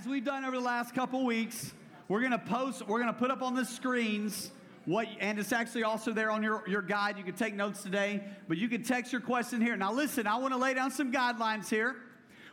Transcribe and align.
as 0.00 0.06
we've 0.06 0.24
done 0.24 0.46
over 0.46 0.56
the 0.56 0.62
last 0.62 0.94
couple 0.94 1.26
weeks, 1.26 1.74
we're 2.08 2.20
going 2.20 2.32
to 2.32 2.38
post, 2.38 2.88
we're 2.88 3.02
going 3.02 3.12
to 3.12 3.18
put 3.18 3.30
up 3.30 3.42
on 3.42 3.54
the 3.54 3.66
screens 3.66 4.50
what, 4.86 5.06
and 5.20 5.38
it's 5.38 5.52
actually 5.52 5.82
also 5.82 6.14
there 6.14 6.30
on 6.30 6.42
your, 6.42 6.64
your 6.66 6.80
guide. 6.80 7.18
You 7.18 7.24
can 7.24 7.34
take 7.34 7.54
notes 7.54 7.82
today, 7.82 8.24
but 8.48 8.56
you 8.56 8.66
can 8.66 8.82
text 8.82 9.12
your 9.12 9.20
question 9.20 9.60
here. 9.60 9.76
Now, 9.76 9.92
listen, 9.92 10.26
I 10.26 10.38
want 10.38 10.54
to 10.54 10.58
lay 10.58 10.72
down 10.72 10.90
some 10.90 11.12
guidelines 11.12 11.68
here. 11.68 11.96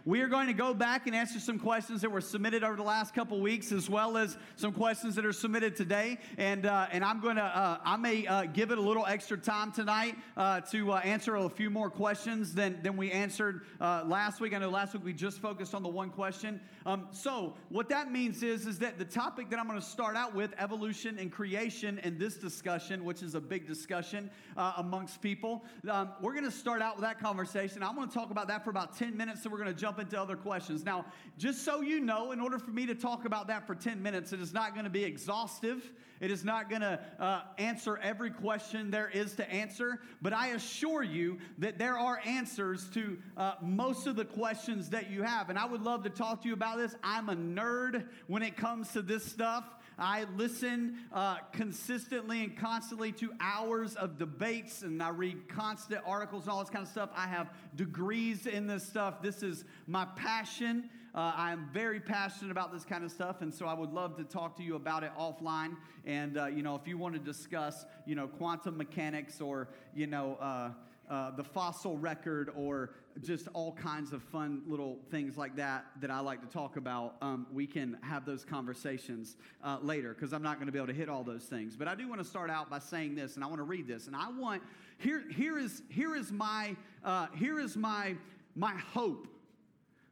We 0.07 0.21
are 0.21 0.29
going 0.29 0.47
to 0.47 0.53
go 0.53 0.73
back 0.73 1.05
and 1.05 1.13
answer 1.13 1.37
some 1.37 1.59
questions 1.59 1.99
that 1.99 2.09
were 2.09 2.21
submitted 2.21 2.63
over 2.63 2.77
the 2.77 2.81
last 2.81 3.13
couple 3.13 3.41
weeks, 3.41 3.73
as 3.73 3.89
well 3.89 4.15
as 4.15 4.37
some 4.55 4.71
questions 4.71 5.15
that 5.15 5.25
are 5.25 5.33
submitted 5.33 5.75
today. 5.75 6.19
And 6.37 6.65
uh, 6.65 6.87
and 6.93 7.03
I'm 7.03 7.19
going 7.19 7.35
to 7.35 7.43
uh, 7.43 7.79
I 7.83 7.97
may 7.97 8.25
uh, 8.25 8.45
give 8.45 8.71
it 8.71 8.77
a 8.77 8.81
little 8.81 9.05
extra 9.05 9.37
time 9.37 9.73
tonight 9.73 10.15
uh, 10.37 10.61
to 10.71 10.93
uh, 10.93 10.99
answer 10.99 11.35
a 11.35 11.49
few 11.49 11.69
more 11.69 11.89
questions 11.89 12.53
than 12.53 12.81
than 12.83 12.95
we 12.95 13.11
answered 13.11 13.65
uh, 13.81 14.05
last 14.07 14.39
week. 14.39 14.53
I 14.53 14.59
know 14.59 14.69
last 14.69 14.93
week 14.93 15.03
we 15.03 15.11
just 15.11 15.39
focused 15.39 15.75
on 15.75 15.83
the 15.83 15.89
one 15.89 16.09
question. 16.09 16.61
Um, 16.85 17.09
so 17.11 17.55
what 17.67 17.89
that 17.89 18.09
means 18.09 18.43
is 18.43 18.65
is 18.65 18.79
that 18.79 18.97
the 18.97 19.03
topic 19.03 19.49
that 19.49 19.59
I'm 19.59 19.67
going 19.67 19.77
to 19.77 19.85
start 19.85 20.15
out 20.15 20.33
with, 20.33 20.53
evolution 20.57 21.19
and 21.19 21.29
creation, 21.29 21.99
in 22.05 22.17
this 22.17 22.37
discussion, 22.37 23.03
which 23.03 23.21
is 23.21 23.35
a 23.35 23.41
big 23.41 23.67
discussion 23.67 24.31
amongst 24.55 25.21
people, 25.21 25.65
um, 25.89 26.13
we're 26.21 26.31
going 26.31 26.45
to 26.45 26.51
start 26.51 26.81
out 26.81 26.95
with 26.95 27.03
that 27.03 27.19
conversation. 27.19 27.83
I'm 27.83 27.93
going 27.93 28.07
to 28.07 28.13
talk 28.13 28.31
about 28.31 28.47
that 28.47 28.63
for 28.63 28.69
about 28.69 28.97
10 28.97 29.17
minutes, 29.17 29.43
and 29.43 29.51
we're 29.51 29.59
going 29.59 29.73
to 29.73 29.77
jump 29.79 29.96
into 29.99 30.19
other 30.19 30.35
questions. 30.35 30.83
Now, 30.83 31.05
just 31.37 31.63
so 31.63 31.81
you 31.81 31.99
know, 31.99 32.31
in 32.31 32.39
order 32.39 32.59
for 32.59 32.71
me 32.71 32.85
to 32.85 32.95
talk 32.95 33.25
about 33.25 33.47
that 33.47 33.67
for 33.67 33.75
10 33.75 34.01
minutes, 34.01 34.33
it 34.33 34.39
is 34.39 34.53
not 34.53 34.73
going 34.73 34.83
to 34.83 34.89
be 34.89 35.03
exhaustive. 35.03 35.91
It 36.19 36.31
is 36.31 36.43
not 36.43 36.69
going 36.69 36.81
to 36.81 36.99
uh, 37.19 37.41
answer 37.57 37.97
every 37.97 38.31
question 38.31 38.89
there 38.89 39.09
is 39.09 39.35
to 39.35 39.49
answer, 39.51 40.01
but 40.21 40.33
I 40.33 40.47
assure 40.47 41.03
you 41.03 41.37
that 41.59 41.77
there 41.77 41.97
are 41.97 42.19
answers 42.25 42.89
to 42.89 43.17
uh, 43.35 43.53
most 43.61 44.07
of 44.07 44.15
the 44.15 44.25
questions 44.25 44.89
that 44.89 45.11
you 45.11 45.21
have. 45.21 45.49
And 45.49 45.59
I 45.59 45.65
would 45.65 45.81
love 45.81 46.03
to 46.03 46.09
talk 46.09 46.41
to 46.41 46.47
you 46.47 46.53
about 46.53 46.77
this. 46.77 46.95
I'm 47.03 47.29
a 47.29 47.35
nerd 47.35 48.07
when 48.25 48.41
it 48.41 48.57
comes 48.57 48.91
to 48.93 49.01
this 49.01 49.23
stuff. 49.23 49.63
I 49.97 50.25
listen 50.35 50.97
uh, 51.11 51.37
consistently 51.53 52.43
and 52.43 52.55
constantly 52.55 53.11
to 53.13 53.31
hours 53.39 53.95
of 53.95 54.17
debates, 54.17 54.83
and 54.83 55.01
I 55.01 55.09
read 55.09 55.49
constant 55.49 56.01
articles 56.05 56.43
and 56.43 56.51
all 56.51 56.59
this 56.59 56.69
kind 56.69 56.85
of 56.85 56.91
stuff. 56.91 57.09
I 57.15 57.27
have 57.27 57.49
degrees 57.75 58.45
in 58.45 58.67
this 58.67 58.83
stuff. 58.83 59.21
This 59.21 59.41
is 59.41 59.65
my 59.87 60.05
passion. 60.15 60.89
Uh, 61.15 61.33
I 61.35 61.51
am 61.51 61.67
very 61.73 61.99
passionate 61.99 62.51
about 62.51 62.71
this 62.71 62.85
kind 62.85 63.03
of 63.03 63.11
stuff, 63.11 63.41
and 63.41 63.51
so 63.51 63.65
I 63.65 63.73
would 63.73 63.91
love 63.91 64.17
to 64.17 64.23
talk 64.23 64.55
to 64.57 64.63
you 64.63 64.75
about 64.75 65.03
it 65.03 65.11
offline. 65.17 65.75
And 66.05 66.37
uh, 66.37 66.45
you 66.45 66.61
know, 66.61 66.75
if 66.75 66.87
you 66.87 66.99
want 66.99 67.15
to 67.15 67.19
discuss, 67.19 67.85
you 68.05 68.13
know, 68.13 68.27
quantum 68.27 68.77
mechanics 68.77 69.41
or 69.41 69.69
you 69.95 70.07
know. 70.07 70.73
Uh, 71.09 71.31
the 71.31 71.43
fossil 71.43 71.97
record 71.97 72.51
or 72.53 72.91
just 73.23 73.47
all 73.53 73.71
kinds 73.71 74.11
of 74.11 74.21
fun 74.21 74.61
little 74.67 74.99
things 75.09 75.37
like 75.37 75.55
that 75.55 75.85
that 76.01 76.11
I 76.11 76.19
like 76.19 76.41
to 76.41 76.47
talk 76.47 76.75
about, 76.75 77.15
um, 77.21 77.47
we 77.53 77.65
can 77.65 77.97
have 78.01 78.25
those 78.25 78.43
conversations 78.43 79.37
uh, 79.63 79.77
later 79.81 80.13
because 80.13 80.33
I'm 80.33 80.43
not 80.43 80.55
going 80.55 80.65
to 80.65 80.71
be 80.73 80.79
able 80.79 80.87
to 80.87 80.93
hit 80.93 81.07
all 81.07 81.23
those 81.23 81.45
things. 81.45 81.77
But 81.77 81.87
I 81.87 81.95
do 81.95 82.09
want 82.09 82.19
to 82.19 82.27
start 82.27 82.49
out 82.49 82.69
by 82.69 82.79
saying 82.79 83.15
this, 83.15 83.35
and 83.35 83.43
I 83.43 83.47
want 83.47 83.59
to 83.59 83.63
read 83.63 83.87
this. 83.87 84.07
And 84.07 84.15
I 84.17 84.29
want 84.29 84.61
here 84.97 85.23
here 85.33 85.57
is 85.57 85.81
here 85.89 86.13
is 86.13 86.29
my 86.31 86.75
uh, 87.05 87.27
here 87.35 87.57
is 87.57 87.77
my 87.77 88.15
my 88.55 88.73
hope. 88.73 89.29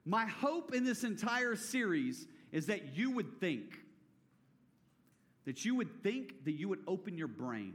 My 0.05 0.25
hope 0.25 0.73
in 0.73 0.85
this 0.85 1.03
entire 1.03 1.57
series 1.57 2.25
is 2.53 2.67
that 2.67 2.95
you 2.95 3.11
would 3.11 3.41
think 3.41 3.80
that 5.45 5.65
you 5.65 5.75
would 5.75 6.03
think 6.03 6.45
that 6.45 6.53
you 6.53 6.69
would 6.69 6.80
open 6.87 7.17
your 7.17 7.27
brain 7.27 7.73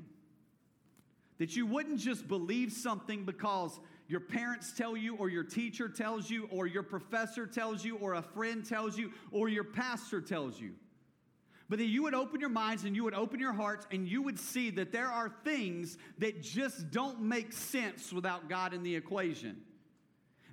that 1.40 1.56
you 1.56 1.64
wouldn't 1.64 1.98
just 1.98 2.28
believe 2.28 2.70
something 2.70 3.24
because 3.24 3.80
your 4.08 4.20
parents 4.20 4.72
tell 4.76 4.94
you, 4.94 5.16
or 5.16 5.30
your 5.30 5.42
teacher 5.42 5.88
tells 5.88 6.28
you, 6.28 6.46
or 6.52 6.66
your 6.66 6.82
professor 6.82 7.46
tells 7.46 7.82
you, 7.82 7.96
or 7.96 8.12
a 8.14 8.22
friend 8.22 8.62
tells 8.62 8.98
you, 8.98 9.10
or 9.32 9.48
your 9.48 9.64
pastor 9.64 10.20
tells 10.20 10.60
you. 10.60 10.72
But 11.70 11.78
that 11.78 11.86
you 11.86 12.02
would 12.02 12.14
open 12.14 12.40
your 12.40 12.50
minds 12.50 12.84
and 12.84 12.94
you 12.94 13.04
would 13.04 13.14
open 13.14 13.40
your 13.40 13.54
hearts 13.54 13.86
and 13.90 14.06
you 14.06 14.20
would 14.20 14.38
see 14.38 14.68
that 14.70 14.92
there 14.92 15.10
are 15.10 15.30
things 15.42 15.96
that 16.18 16.42
just 16.42 16.90
don't 16.90 17.22
make 17.22 17.54
sense 17.54 18.12
without 18.12 18.50
God 18.50 18.74
in 18.74 18.82
the 18.82 18.94
equation. 18.94 19.62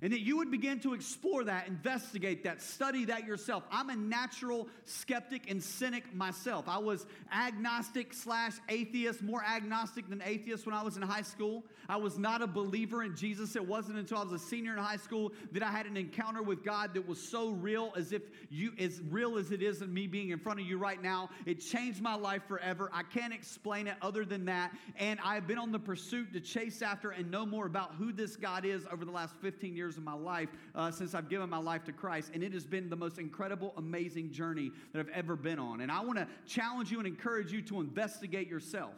And 0.00 0.12
that 0.12 0.20
you 0.20 0.36
would 0.36 0.50
begin 0.50 0.78
to 0.80 0.94
explore 0.94 1.44
that, 1.44 1.66
investigate 1.66 2.44
that, 2.44 2.62
study 2.62 3.04
that 3.06 3.26
yourself. 3.26 3.64
I'm 3.70 3.90
a 3.90 3.96
natural 3.96 4.68
skeptic 4.84 5.50
and 5.50 5.62
cynic 5.62 6.14
myself. 6.14 6.68
I 6.68 6.78
was 6.78 7.06
agnostic 7.34 8.12
slash 8.12 8.52
atheist, 8.68 9.22
more 9.22 9.42
agnostic 9.44 10.08
than 10.08 10.22
atheist 10.24 10.66
when 10.66 10.74
I 10.74 10.82
was 10.82 10.96
in 10.96 11.02
high 11.02 11.22
school. 11.22 11.64
I 11.88 11.96
was 11.96 12.18
not 12.18 12.42
a 12.42 12.46
believer 12.46 13.02
in 13.02 13.16
Jesus. 13.16 13.56
It 13.56 13.66
wasn't 13.66 13.98
until 13.98 14.18
I 14.18 14.22
was 14.22 14.32
a 14.32 14.38
senior 14.38 14.72
in 14.74 14.78
high 14.78 14.96
school 14.96 15.32
that 15.52 15.62
I 15.62 15.70
had 15.70 15.86
an 15.86 15.96
encounter 15.96 16.42
with 16.42 16.64
God 16.64 16.94
that 16.94 17.06
was 17.06 17.20
so 17.20 17.50
real, 17.50 17.92
as 17.96 18.12
if 18.12 18.22
you, 18.50 18.72
as 18.78 19.00
real 19.10 19.36
as 19.36 19.50
it 19.50 19.62
is 19.62 19.82
in 19.82 19.92
me 19.92 20.06
being 20.06 20.30
in 20.30 20.38
front 20.38 20.60
of 20.60 20.66
you 20.66 20.78
right 20.78 21.02
now. 21.02 21.30
It 21.44 21.60
changed 21.60 22.00
my 22.00 22.14
life 22.14 22.42
forever. 22.46 22.90
I 22.92 23.02
can't 23.02 23.32
explain 23.32 23.86
it 23.86 23.96
other 24.02 24.24
than 24.24 24.44
that. 24.44 24.72
And 24.96 25.18
I've 25.24 25.46
been 25.46 25.58
on 25.58 25.72
the 25.72 25.78
pursuit 25.78 26.32
to 26.34 26.40
chase 26.40 26.82
after 26.82 27.10
and 27.10 27.30
know 27.30 27.44
more 27.44 27.66
about 27.66 27.94
who 27.94 28.12
this 28.12 28.36
God 28.36 28.64
is 28.64 28.86
over 28.92 29.04
the 29.04 29.10
last 29.10 29.34
15 29.40 29.74
years 29.74 29.87
years 29.88 29.96
of 29.96 30.04
my 30.04 30.12
life 30.12 30.50
uh, 30.74 30.90
since 30.90 31.14
I've 31.14 31.30
given 31.30 31.48
my 31.48 31.58
life 31.58 31.82
to 31.84 31.92
Christ. 31.92 32.32
And 32.34 32.42
it 32.42 32.52
has 32.52 32.66
been 32.66 32.90
the 32.90 32.96
most 32.96 33.18
incredible, 33.18 33.72
amazing 33.78 34.30
journey 34.30 34.70
that 34.92 34.98
I've 34.98 35.08
ever 35.08 35.34
been 35.34 35.58
on. 35.58 35.80
And 35.80 35.90
I 35.90 36.00
want 36.00 36.18
to 36.18 36.28
challenge 36.46 36.90
you 36.90 36.98
and 36.98 37.06
encourage 37.06 37.50
you 37.50 37.62
to 37.62 37.80
investigate 37.80 38.48
yourself, 38.48 38.92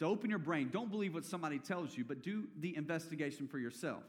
to 0.00 0.06
open 0.06 0.28
your 0.28 0.40
brain. 0.40 0.70
Don't 0.72 0.90
believe 0.90 1.14
what 1.14 1.24
somebody 1.24 1.60
tells 1.60 1.96
you, 1.96 2.04
but 2.04 2.22
do 2.22 2.48
the 2.58 2.76
investigation 2.76 3.46
for 3.46 3.60
yourself. 3.60 4.02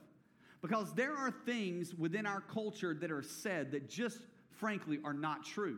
Because 0.64 0.94
there 0.94 1.16
are 1.16 1.31
things 1.46 1.94
within 1.94 2.26
our 2.26 2.41
culture 2.41 2.96
that 2.96 3.12
are 3.12 3.22
said 3.22 3.72
that 3.72 3.88
just 3.88 4.18
frankly 4.50 5.00
are 5.06 5.14
not 5.14 5.46
true. 5.46 5.78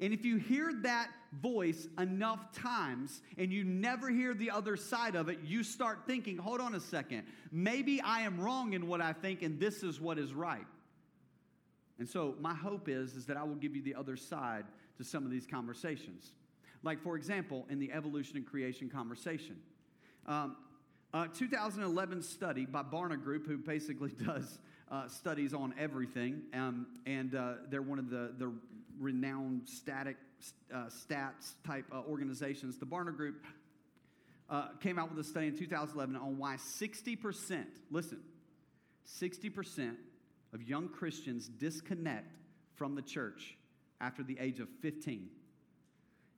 And 0.00 0.12
if 0.12 0.24
you 0.24 0.36
hear 0.36 0.72
that 0.82 1.10
voice 1.40 1.86
enough 1.98 2.52
times 2.52 3.20
and 3.38 3.52
you 3.52 3.64
never 3.64 4.10
hear 4.10 4.34
the 4.34 4.50
other 4.50 4.76
side 4.76 5.14
of 5.14 5.28
it, 5.28 5.38
you 5.44 5.62
start 5.62 6.00
thinking, 6.06 6.36
hold 6.36 6.60
on 6.60 6.74
a 6.74 6.80
second, 6.80 7.24
maybe 7.50 8.00
I 8.00 8.20
am 8.20 8.40
wrong 8.40 8.72
in 8.72 8.86
what 8.86 9.00
I 9.00 9.12
think 9.12 9.42
and 9.42 9.58
this 9.58 9.82
is 9.82 10.00
what 10.00 10.18
is 10.18 10.34
right. 10.34 10.66
And 11.98 12.08
so 12.08 12.34
my 12.40 12.54
hope 12.54 12.88
is, 12.88 13.14
is 13.14 13.26
that 13.26 13.36
I 13.36 13.44
will 13.44 13.54
give 13.54 13.76
you 13.76 13.82
the 13.82 13.94
other 13.94 14.16
side 14.16 14.64
to 14.98 15.04
some 15.04 15.24
of 15.24 15.30
these 15.30 15.46
conversations. 15.46 16.32
Like, 16.82 17.02
for 17.02 17.16
example, 17.16 17.66
in 17.70 17.78
the 17.78 17.92
evolution 17.92 18.36
and 18.36 18.46
creation 18.46 18.90
conversation. 18.90 19.56
Um, 20.26 20.56
a 21.12 21.28
2011 21.28 22.22
study 22.22 22.66
by 22.66 22.82
Barna 22.82 23.22
Group, 23.22 23.46
who 23.46 23.56
basically 23.56 24.10
does 24.26 24.58
uh, 24.90 25.08
studies 25.08 25.54
on 25.54 25.74
everything, 25.78 26.42
um, 26.52 26.86
and 27.06 27.34
uh, 27.34 27.54
they're 27.70 27.82
one 27.82 27.98
of 27.98 28.10
the, 28.10 28.32
the 28.36 28.52
renowned 28.98 29.62
static 29.66 30.16
uh, 30.72 30.86
stats 30.86 31.54
type 31.66 31.86
uh, 31.92 32.02
organizations. 32.08 32.78
The 32.78 32.86
Barna 32.86 33.16
Group 33.16 33.42
uh, 34.50 34.68
came 34.80 34.98
out 34.98 35.10
with 35.10 35.18
a 35.24 35.28
study 35.28 35.48
in 35.48 35.56
2011 35.56 36.16
on 36.16 36.38
why 36.38 36.56
60%, 36.56 37.64
listen, 37.90 38.20
60% 39.20 39.96
of 40.52 40.62
young 40.62 40.88
Christians 40.88 41.48
disconnect 41.48 42.36
from 42.74 42.94
the 42.94 43.02
church 43.02 43.56
after 44.00 44.22
the 44.22 44.38
age 44.38 44.60
of 44.60 44.68
15. 44.80 45.28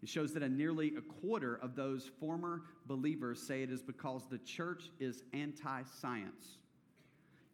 It 0.02 0.08
shows 0.08 0.32
that 0.34 0.42
a 0.42 0.48
nearly 0.48 0.92
a 0.96 1.00
quarter 1.20 1.56
of 1.56 1.74
those 1.74 2.10
former 2.20 2.62
believers 2.86 3.42
say 3.42 3.62
it 3.62 3.70
is 3.70 3.82
because 3.82 4.22
the 4.30 4.38
church 4.38 4.84
is 5.00 5.22
anti 5.32 5.82
science. 6.00 6.58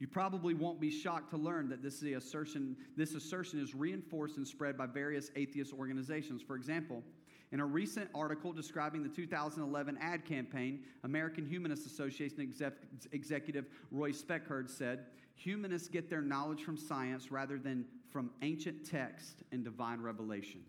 You 0.03 0.09
probably 0.09 0.53
won't 0.53 0.81
be 0.81 0.91
shocked 0.91 1.31
to 1.31 1.37
learn 1.37 1.69
that 1.69 1.81
this, 1.81 2.03
assertion, 2.03 2.77
this 2.97 3.15
assertion 3.15 3.61
is 3.61 3.73
reinforced 3.73 4.37
and 4.37 4.45
spread 4.45 4.77
by 4.77 4.87
various 4.87 5.31
atheist 5.37 5.73
organizations. 5.73 6.43
For 6.43 6.57
example, 6.57 7.05
in 7.53 7.61
a 7.61 7.65
recent 7.65 8.11
article 8.13 8.53
describing 8.53 9.05
the 9.05 9.09
2011 9.09 9.97
ad 10.01 10.25
campaign, 10.25 10.81
American 11.05 11.47
Humanist 11.47 11.87
Association 11.87 12.41
exec- 12.41 12.83
executive 13.13 13.67
Roy 13.93 14.11
Speckhardt 14.11 14.71
said, 14.71 15.05
Humanists 15.37 15.87
get 15.87 16.11
their 16.11 16.21
knowledge 16.21 16.65
from 16.65 16.77
science 16.77 17.31
rather 17.31 17.57
than 17.57 17.85
from 18.11 18.33
ancient 18.43 18.85
text 18.85 19.45
and 19.53 19.63
divine 19.63 20.01
revelation. 20.01 20.63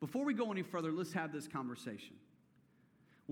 Before 0.00 0.24
we 0.24 0.32
go 0.32 0.50
any 0.50 0.62
further, 0.62 0.92
let's 0.92 1.12
have 1.12 1.30
this 1.30 1.46
conversation. 1.46 2.16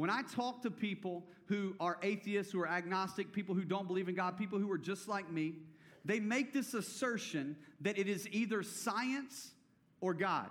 When 0.00 0.08
I 0.08 0.23
talk 0.23 0.62
to 0.62 0.70
people 0.70 1.26
who 1.44 1.75
are 1.79 1.99
atheists, 2.02 2.55
who 2.55 2.61
are 2.62 2.67
agnostic, 2.67 3.35
people 3.35 3.55
who 3.55 3.64
don't 3.64 3.87
believe 3.87 4.08
in 4.08 4.14
God, 4.14 4.38
people 4.38 4.58
who 4.58 4.73
are 4.73 4.79
just 4.79 5.08
like 5.08 5.31
me, 5.31 5.56
they 6.06 6.19
make 6.19 6.55
this 6.55 6.73
assertion 6.73 7.55
that 7.82 7.99
it 7.99 8.08
is 8.08 8.26
either 8.32 8.62
science 8.62 9.50
or 10.00 10.14
God. 10.14 10.49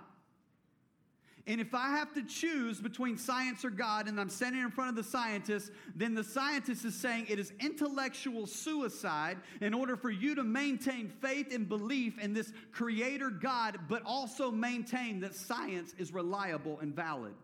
And 1.48 1.60
if 1.60 1.74
I 1.74 1.88
have 1.96 2.14
to 2.14 2.22
choose 2.22 2.80
between 2.80 3.18
science 3.18 3.64
or 3.64 3.70
God, 3.70 4.06
and 4.06 4.20
I'm 4.20 4.28
standing 4.28 4.62
in 4.62 4.70
front 4.70 4.90
of 4.90 4.94
the 4.94 5.02
scientist, 5.02 5.72
then 5.96 6.14
the 6.14 6.22
scientist 6.22 6.84
is 6.84 6.94
saying 6.94 7.26
it 7.28 7.40
is 7.40 7.52
intellectual 7.58 8.46
suicide 8.46 9.36
in 9.60 9.74
order 9.74 9.96
for 9.96 10.12
you 10.12 10.36
to 10.36 10.44
maintain 10.44 11.08
faith 11.08 11.52
and 11.52 11.68
belief 11.68 12.20
in 12.20 12.34
this 12.34 12.52
creator 12.70 13.30
God, 13.30 13.80
but 13.88 14.02
also 14.04 14.52
maintain 14.52 15.18
that 15.18 15.34
science 15.34 15.92
is 15.98 16.12
reliable 16.12 16.78
and 16.78 16.94
valid. 16.94 17.34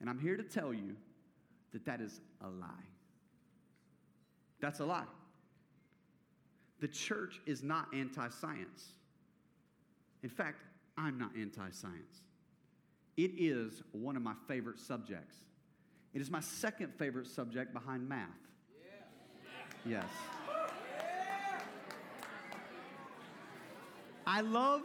And 0.00 0.08
I'm 0.08 0.18
here 0.18 0.36
to 0.36 0.42
tell 0.42 0.72
you 0.72 0.96
that 1.72 1.84
that 1.84 2.00
is 2.00 2.20
a 2.40 2.48
lie. 2.48 2.66
That's 4.60 4.80
a 4.80 4.84
lie. 4.84 5.04
The 6.80 6.88
church 6.88 7.40
is 7.46 7.62
not 7.62 7.86
anti 7.94 8.28
science. 8.28 8.92
In 10.22 10.30
fact, 10.30 10.58
I'm 10.96 11.18
not 11.18 11.30
anti 11.36 11.70
science. 11.70 12.22
It 13.16 13.32
is 13.36 13.82
one 13.92 14.16
of 14.16 14.22
my 14.22 14.34
favorite 14.48 14.78
subjects. 14.78 15.36
It 16.14 16.20
is 16.20 16.30
my 16.30 16.40
second 16.40 16.94
favorite 16.94 17.26
subject 17.26 17.72
behind 17.72 18.08
math. 18.08 18.28
Yes. 19.84 20.06
I 24.26 24.40
love 24.42 24.82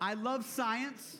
I 0.00 0.14
love 0.14 0.44
science. 0.44 1.18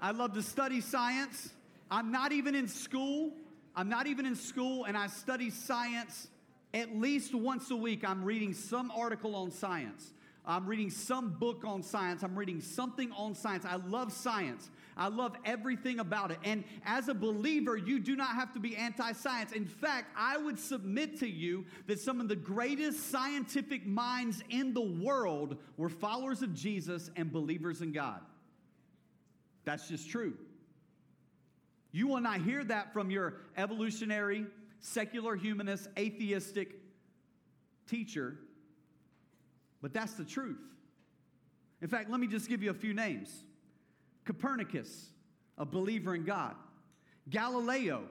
I 0.00 0.12
love 0.12 0.32
to 0.34 0.42
study 0.42 0.80
science. 0.80 1.50
I'm 1.90 2.10
not 2.10 2.32
even 2.32 2.54
in 2.54 2.68
school. 2.68 3.32
I'm 3.74 3.88
not 3.88 4.06
even 4.06 4.26
in 4.26 4.36
school 4.36 4.84
and 4.84 4.96
I 4.96 5.06
study 5.06 5.50
science 5.50 6.28
at 6.72 6.96
least 6.96 7.34
once 7.34 7.70
a 7.70 7.76
week. 7.76 8.08
I'm 8.08 8.24
reading 8.24 8.54
some 8.54 8.90
article 8.90 9.34
on 9.36 9.50
science. 9.50 10.12
I'm 10.48 10.66
reading 10.66 10.90
some 10.90 11.30
book 11.30 11.64
on 11.64 11.82
science. 11.82 12.22
I'm 12.22 12.38
reading 12.38 12.60
something 12.60 13.10
on 13.12 13.34
science. 13.34 13.64
I 13.64 13.76
love 13.76 14.12
science. 14.12 14.70
I 14.96 15.08
love 15.08 15.34
everything 15.44 15.98
about 15.98 16.30
it. 16.30 16.38
And 16.44 16.62
as 16.84 17.08
a 17.08 17.14
believer, 17.14 17.76
you 17.76 17.98
do 17.98 18.14
not 18.14 18.36
have 18.36 18.54
to 18.54 18.60
be 18.60 18.76
anti 18.76 19.10
science. 19.12 19.52
In 19.52 19.66
fact, 19.66 20.06
I 20.16 20.36
would 20.36 20.58
submit 20.58 21.18
to 21.20 21.28
you 21.28 21.66
that 21.88 21.98
some 21.98 22.20
of 22.20 22.28
the 22.28 22.36
greatest 22.36 23.10
scientific 23.10 23.86
minds 23.86 24.42
in 24.48 24.72
the 24.72 24.80
world 24.80 25.56
were 25.76 25.88
followers 25.88 26.42
of 26.42 26.54
Jesus 26.54 27.10
and 27.16 27.32
believers 27.32 27.82
in 27.82 27.90
God. 27.90 28.20
That's 29.64 29.88
just 29.88 30.08
true. 30.08 30.34
You 31.96 32.08
will 32.08 32.20
not 32.20 32.42
hear 32.42 32.62
that 32.64 32.92
from 32.92 33.10
your 33.10 33.34
evolutionary, 33.56 34.46
secular 34.80 35.36
humanist, 35.36 35.88
atheistic 35.98 36.74
teacher 37.86 38.38
but 39.86 39.92
that's 39.92 40.14
the 40.14 40.24
truth. 40.24 40.58
In 41.80 41.88
fact, 41.88 42.10
let 42.10 42.18
me 42.18 42.26
just 42.26 42.48
give 42.48 42.62
you 42.62 42.70
a 42.70 42.74
few 42.74 42.94
names 42.94 43.44
Copernicus, 44.24 45.10
a 45.58 45.64
believer 45.64 46.14
in 46.14 46.24
God, 46.24 46.56
Galileo. 47.30 48.02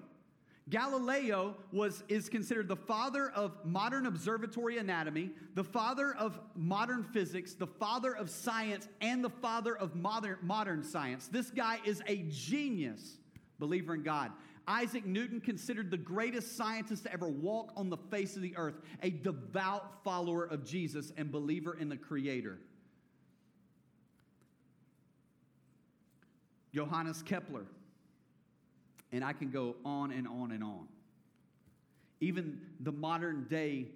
Galileo 0.69 1.55
was, 1.73 2.03
is 2.07 2.27
considered 2.27 2.69
the 2.69 2.75
father 2.75 3.29
of 3.35 3.57
modern 3.65 4.07
observational 4.07 4.69
astronomy, 4.69 5.31
the 5.53 5.65
father 5.65 6.15
of 6.15 6.39
modern 6.55 7.03
physics, 7.03 7.53
the 7.53 7.67
father 7.67 8.15
of 8.15 8.29
science, 8.29 8.87
and 9.01 9.21
the 9.23 9.29
father 9.29 9.77
of 9.77 9.95
modern, 9.95 10.37
modern 10.41 10.81
science. 10.81 11.27
This 11.27 11.51
guy 11.51 11.79
is 11.85 12.01
a 12.07 12.23
genius 12.29 13.17
believer 13.59 13.93
in 13.95 14.03
God. 14.03 14.31
Isaac 14.67 15.05
Newton, 15.05 15.39
considered 15.39 15.91
the 15.91 15.97
greatest 15.97 16.57
scientist 16.57 17.03
to 17.03 17.13
ever 17.13 17.27
walk 17.27 17.71
on 17.75 17.89
the 17.89 17.97
face 17.97 18.35
of 18.35 18.41
the 18.41 18.55
earth, 18.57 18.75
a 19.03 19.11
devout 19.11 20.03
follower 20.03 20.43
of 20.43 20.65
Jesus 20.65 21.13
and 21.17 21.31
believer 21.31 21.77
in 21.79 21.87
the 21.87 21.97
Creator. 21.97 22.57
Johannes 26.73 27.21
Kepler. 27.23 27.65
And 29.11 29.23
I 29.23 29.33
can 29.33 29.49
go 29.49 29.75
on 29.85 30.11
and 30.11 30.27
on 30.27 30.51
and 30.51 30.63
on. 30.63 30.87
Even 32.19 32.59
the 32.81 32.91
modern 32.91 33.45
day 33.49 33.87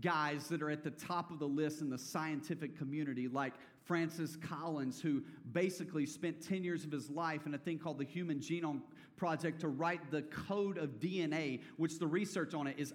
guys 0.00 0.46
that 0.48 0.62
are 0.62 0.70
at 0.70 0.84
the 0.84 0.90
top 0.90 1.30
of 1.30 1.38
the 1.38 1.46
list 1.46 1.80
in 1.80 1.90
the 1.90 1.98
scientific 1.98 2.78
community, 2.78 3.28
like 3.28 3.54
Francis 3.84 4.36
Collins, 4.36 5.00
who 5.00 5.22
basically 5.52 6.06
spent 6.06 6.40
10 6.40 6.64
years 6.64 6.84
of 6.84 6.92
his 6.92 7.10
life 7.10 7.46
in 7.46 7.54
a 7.54 7.58
thing 7.58 7.78
called 7.78 7.98
the 7.98 8.04
Human 8.04 8.38
Genome 8.38 8.80
Project 9.16 9.60
to 9.60 9.68
write 9.68 10.10
the 10.10 10.22
code 10.22 10.78
of 10.78 11.00
DNA, 11.00 11.60
which 11.76 11.98
the 11.98 12.06
research 12.06 12.54
on 12.54 12.66
it 12.66 12.76
is 12.78 12.92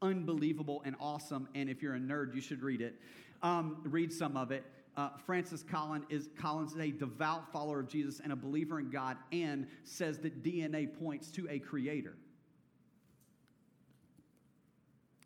unbelievable 0.00 0.82
and 0.84 0.96
awesome. 1.00 1.48
And 1.54 1.70
if 1.70 1.82
you're 1.82 1.94
a 1.94 2.00
nerd, 2.00 2.34
you 2.34 2.40
should 2.40 2.62
read 2.62 2.80
it. 2.80 2.96
Um, 3.42 3.80
read 3.84 4.12
some 4.12 4.36
of 4.36 4.50
it. 4.50 4.64
Uh, 4.96 5.08
Francis 5.24 5.62
Collins 5.62 6.04
is, 6.10 6.28
Collins 6.38 6.72
is 6.72 6.78
a 6.78 6.90
devout 6.90 7.50
follower 7.50 7.80
of 7.80 7.88
Jesus 7.88 8.20
and 8.20 8.32
a 8.32 8.36
believer 8.36 8.78
in 8.78 8.90
God 8.90 9.16
and 9.32 9.66
says 9.84 10.18
that 10.18 10.42
DNA 10.42 10.86
points 10.98 11.30
to 11.32 11.48
a 11.48 11.58
creator. 11.58 12.14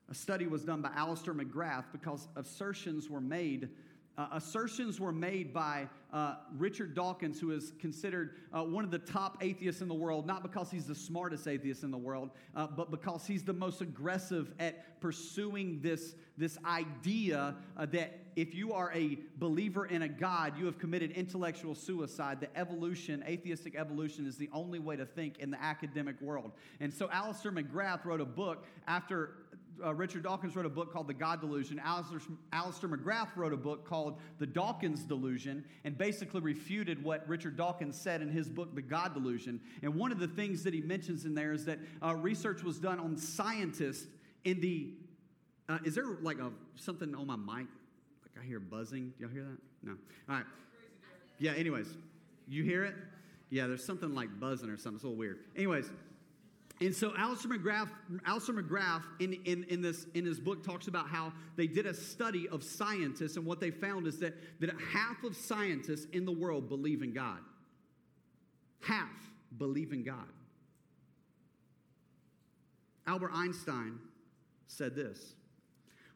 A 0.09 0.15
study 0.15 0.47
was 0.47 0.63
done 0.65 0.83
by 0.83 0.91
Alister 0.95 1.35
McGrath 1.35 1.87
because 1.91 2.29
assertions 2.37 3.11
were 3.11 3.21
made 3.21 3.71
uh, 4.19 4.29
assertions 4.33 4.99
were 4.99 5.13
made 5.13 5.53
by 5.53 5.89
uh, 6.13 6.37
Richard 6.57 6.95
Dawkins, 6.95 7.39
who 7.39 7.51
is 7.51 7.73
considered 7.79 8.37
uh, 8.53 8.63
one 8.63 8.85
of 8.85 8.91
the 8.91 8.99
top 8.99 9.39
atheists 9.43 9.83
in 9.83 9.89
the 9.89 9.95
world, 9.95 10.27
not 10.27 10.43
because 10.43 10.71
he's 10.71 10.87
the 10.87 10.95
smartest 10.95 11.47
atheist 11.47 11.83
in 11.83 11.91
the 11.91 11.99
world, 11.99 12.31
uh, 12.55 12.67
but 12.67 12.91
because 12.91 13.27
he's 13.27 13.43
the 13.43 13.53
most 13.53 13.83
aggressive 13.83 14.53
at 14.59 15.01
pursuing 15.01 15.81
this, 15.83 16.15
this 16.39 16.57
idea 16.65 17.55
uh, 17.77 17.87
that 17.87 18.21
if 18.37 18.55
you 18.55 18.73
are 18.73 18.93
a 18.95 19.19
believer 19.39 19.87
in 19.87 20.03
a 20.03 20.09
God, 20.09 20.59
you 20.59 20.67
have 20.67 20.79
committed 20.79 21.11
intellectual 21.13 21.75
suicide. 21.75 22.41
The 22.41 22.55
evolution, 22.59 23.25
atheistic 23.27 23.77
evolution, 23.77 24.27
is 24.27 24.37
the 24.37 24.51
only 24.53 24.79
way 24.79 24.97
to 24.97 25.07
think 25.07 25.39
in 25.39 25.51
the 25.51 25.63
academic 25.63 26.21
world. 26.21 26.53
And 26.81 26.93
so 26.93 27.09
Alister 27.11 27.51
McGrath 27.51 28.05
wrote 28.05 28.21
a 28.21 28.27
book 28.27 28.65
after 28.87 29.33
uh, 29.85 29.95
Richard 29.95 30.23
Dawkins 30.23 30.57
wrote 30.57 30.67
a 30.67 30.71
book 30.71 30.93
called 30.93 31.09
The 31.09 31.15
God 31.15 31.41
Delusion. 31.41 31.81
Alister, 31.85 32.21
Alister 32.53 32.89
McGrath 32.89 33.37
wrote 33.37 33.53
a 33.53 33.57
book 33.57 33.87
called 33.87 34.19
The 34.39 34.47
Dawkins 34.47 35.03
Delusion 35.05 35.65
and 35.85 35.97
basically 35.97 36.41
refuted 36.41 37.03
what 37.03 37.29
Richard 37.29 37.57
Dawkins 37.57 38.01
said 38.01 38.23
in 38.23 38.29
his 38.29 38.49
book, 38.49 38.75
The 38.75 38.83
God 38.83 39.15
Delusion. 39.15 39.61
And 39.83 39.95
one 39.95 40.13
of 40.13 40.19
the 40.19 40.29
things 40.29 40.63
that 40.65 40.75
he 40.75 40.81
mentions 40.81 41.25
in 41.25 41.35
there 41.35 41.53
is 41.53 41.65
that 41.67 41.79
uh, 42.03 42.15
research 42.15 42.63
was 42.63 42.79
done 42.79 42.99
on 42.99 43.17
scientists 43.17 44.07
in 44.45 44.61
the. 44.61 44.91
Uh, 45.69 45.79
is 45.85 45.95
there 45.95 46.07
like 46.23 46.39
a 46.39 46.53
something 46.77 47.15
on 47.15 47.27
my 47.27 47.37
mic? 47.37 47.67
Like 48.23 48.43
I 48.43 48.47
hear 48.47 48.61
buzzing. 48.61 49.13
Do 49.19 49.25
y'all 49.25 49.33
hear 49.33 49.45
that? 49.45 49.59
No. 49.83 49.93
All 50.29 50.37
right. 50.37 50.47
Yeah, 51.39 51.53
anyways, 51.53 51.89
you 52.49 52.63
hear 52.63 52.85
it? 52.85 52.95
Yeah, 53.51 53.67
there's 53.67 53.85
something 53.85 54.15
like 54.15 54.41
buzzing 54.41 54.71
or 54.71 54.77
something. 54.77 54.97
It's 54.97 55.05
a 55.05 55.09
little 55.09 55.19
weird. 55.19 55.39
Anyways, 55.55 55.91
and 56.81 56.95
so 56.95 57.15
Alister 57.17 57.49
McGrath, 57.49 57.89
Alister 58.27 58.53
McGrath 58.53 59.03
in, 59.19 59.33
in, 59.45 59.65
in, 59.65 59.81
this, 59.81 60.07
in 60.15 60.27
his 60.27 60.39
book 60.39 60.63
talks 60.63 60.89
about 60.89 61.09
how 61.09 61.33
they 61.57 61.67
did 61.67 61.87
a 61.87 61.95
study 61.95 62.49
of 62.49 62.63
scientists, 62.63 63.37
and 63.37 63.47
what 63.47 63.61
they 63.61 63.71
found 63.71 64.07
is 64.07 64.19
that, 64.19 64.35
that 64.61 64.71
half 64.93 65.25
of 65.25 65.35
scientists 65.35 66.07
in 66.13 66.27
the 66.27 66.33
world 66.33 66.69
believe 66.69 67.03
in 67.03 67.15
God. 67.15 67.39
Half 68.83 69.09
believe 69.57 69.93
in 69.93 70.05
God. 70.05 70.29
Albert 73.07 73.31
Einstein 73.33 73.99
said 74.67 74.95
this 74.95 75.35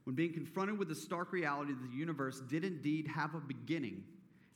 When 0.05 0.15
being 0.15 0.35
confronted 0.35 0.79
with 0.79 0.89
the 0.89 0.95
stark 0.95 1.33
reality 1.33 1.73
that 1.73 1.91
the 1.91 1.97
universe 1.97 2.43
did 2.51 2.65
indeed 2.65 3.09
have 3.09 3.35
a 3.35 3.41
beginning, 3.41 4.05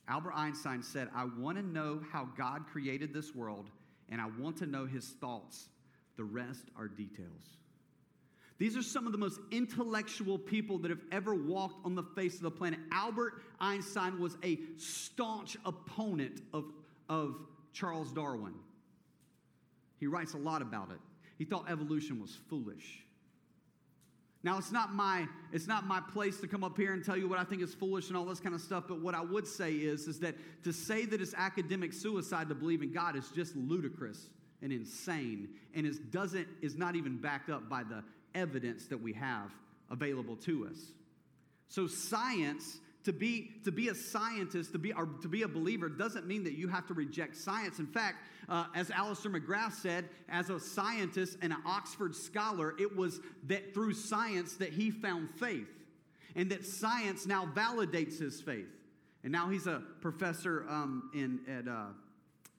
Albert 0.07 0.33
Einstein 0.35 0.83
said, 0.83 1.09
I 1.15 1.25
want 1.39 1.57
to 1.57 1.63
know 1.63 2.01
how 2.11 2.29
God 2.37 2.67
created 2.71 3.11
this 3.11 3.33
world, 3.33 3.71
and 4.09 4.21
I 4.21 4.27
want 4.39 4.57
to 4.57 4.67
know 4.67 4.85
his 4.85 5.07
thoughts 5.19 5.69
the 6.17 6.23
rest 6.23 6.65
are 6.77 6.87
details. 6.87 7.57
These 8.57 8.77
are 8.77 8.81
some 8.81 9.05
of 9.05 9.11
the 9.11 9.17
most 9.17 9.39
intellectual 9.51 10.37
people 10.39 10.77
that 10.79 10.89
have 10.89 11.01
ever 11.11 11.35
walked 11.35 11.85
on 11.85 11.95
the 11.95 12.03
face 12.03 12.35
of 12.35 12.41
the 12.41 12.51
planet. 12.51 12.79
Albert 12.91 13.33
Einstein 13.59 14.19
was 14.19 14.37
a 14.43 14.57
staunch 14.77 15.57
opponent 15.65 16.41
of, 16.53 16.65
of 17.09 17.35
Charles 17.73 18.13
Darwin. 18.13 18.53
He 19.99 20.07
writes 20.07 20.33
a 20.33 20.37
lot 20.37 20.61
about 20.61 20.91
it. 20.91 20.99
He 21.37 21.43
thought 21.43 21.69
evolution 21.69 22.21
was 22.21 22.37
foolish. 22.49 23.05
Now 24.41 24.57
it's 24.59 24.71
not 24.71 24.93
my 24.93 25.27
it's 25.51 25.67
not 25.67 25.87
my 25.87 25.99
place 25.99 26.39
to 26.39 26.47
come 26.47 26.63
up 26.63 26.77
here 26.77 26.93
and 26.93 27.03
tell 27.03 27.17
you 27.17 27.27
what 27.27 27.39
I 27.39 27.43
think 27.43 27.63
is 27.63 27.73
foolish 27.73 28.09
and 28.09 28.15
all 28.15 28.25
this 28.25 28.39
kind 28.39 28.53
of 28.53 28.61
stuff, 28.61 28.83
but 28.87 29.01
what 29.01 29.15
I 29.15 29.21
would 29.21 29.47
say 29.47 29.73
is 29.73 30.07
is 30.07 30.19
that 30.19 30.35
to 30.63 30.71
say 30.71 31.05
that 31.05 31.19
it's 31.19 31.33
academic 31.33 31.91
suicide 31.91 32.47
to 32.49 32.55
believe 32.55 32.83
in 32.83 32.93
God 32.93 33.15
is 33.15 33.27
just 33.31 33.55
ludicrous 33.55 34.29
and 34.65 34.73
insane 34.73 35.47
and 35.75 35.85
is 35.85 35.99
doesn't 35.99 36.47
is 36.63 36.75
not 36.75 36.95
even 36.95 37.17
backed 37.17 37.51
up 37.51 37.69
by 37.69 37.83
the 37.83 38.03
evidence 38.33 38.87
that 38.87 38.99
we 38.99 39.13
have 39.13 39.51
available 39.91 40.35
to 40.35 40.67
us. 40.67 40.91
So 41.67 41.85
science 41.85 42.79
to 43.03 43.13
be 43.13 43.51
to 43.63 43.71
be 43.71 43.89
a 43.89 43.95
scientist 43.95 44.71
to 44.71 44.79
be 44.79 44.91
to 45.21 45.27
be 45.27 45.43
a 45.43 45.47
believer 45.47 45.87
doesn't 45.87 46.25
mean 46.25 46.43
that 46.45 46.53
you 46.53 46.67
have 46.67 46.87
to 46.87 46.95
reject 46.95 47.37
science. 47.37 47.77
In 47.77 47.85
fact 47.85 48.17
uh, 48.49 48.65
as 48.73 48.89
Alister 48.89 49.29
McGrath 49.29 49.73
said 49.73 50.05
as 50.29 50.49
a 50.49 50.59
scientist 50.59 51.37
and 51.43 51.53
an 51.53 51.59
Oxford 51.63 52.15
scholar 52.15 52.73
it 52.79 52.97
was 52.97 53.19
that 53.43 53.75
through 53.75 53.93
science 53.93 54.55
that 54.55 54.69
he 54.69 54.89
found 54.89 55.29
faith 55.29 55.69
and 56.35 56.49
that 56.49 56.65
science 56.65 57.27
now 57.27 57.45
validates 57.45 58.19
his 58.19 58.41
faith. 58.41 58.65
And 59.23 59.31
now 59.31 59.47
he's 59.47 59.67
a 59.67 59.83
professor 60.01 60.65
um, 60.67 61.11
in 61.13 61.39
at 61.47 61.67
uh, 61.67 61.89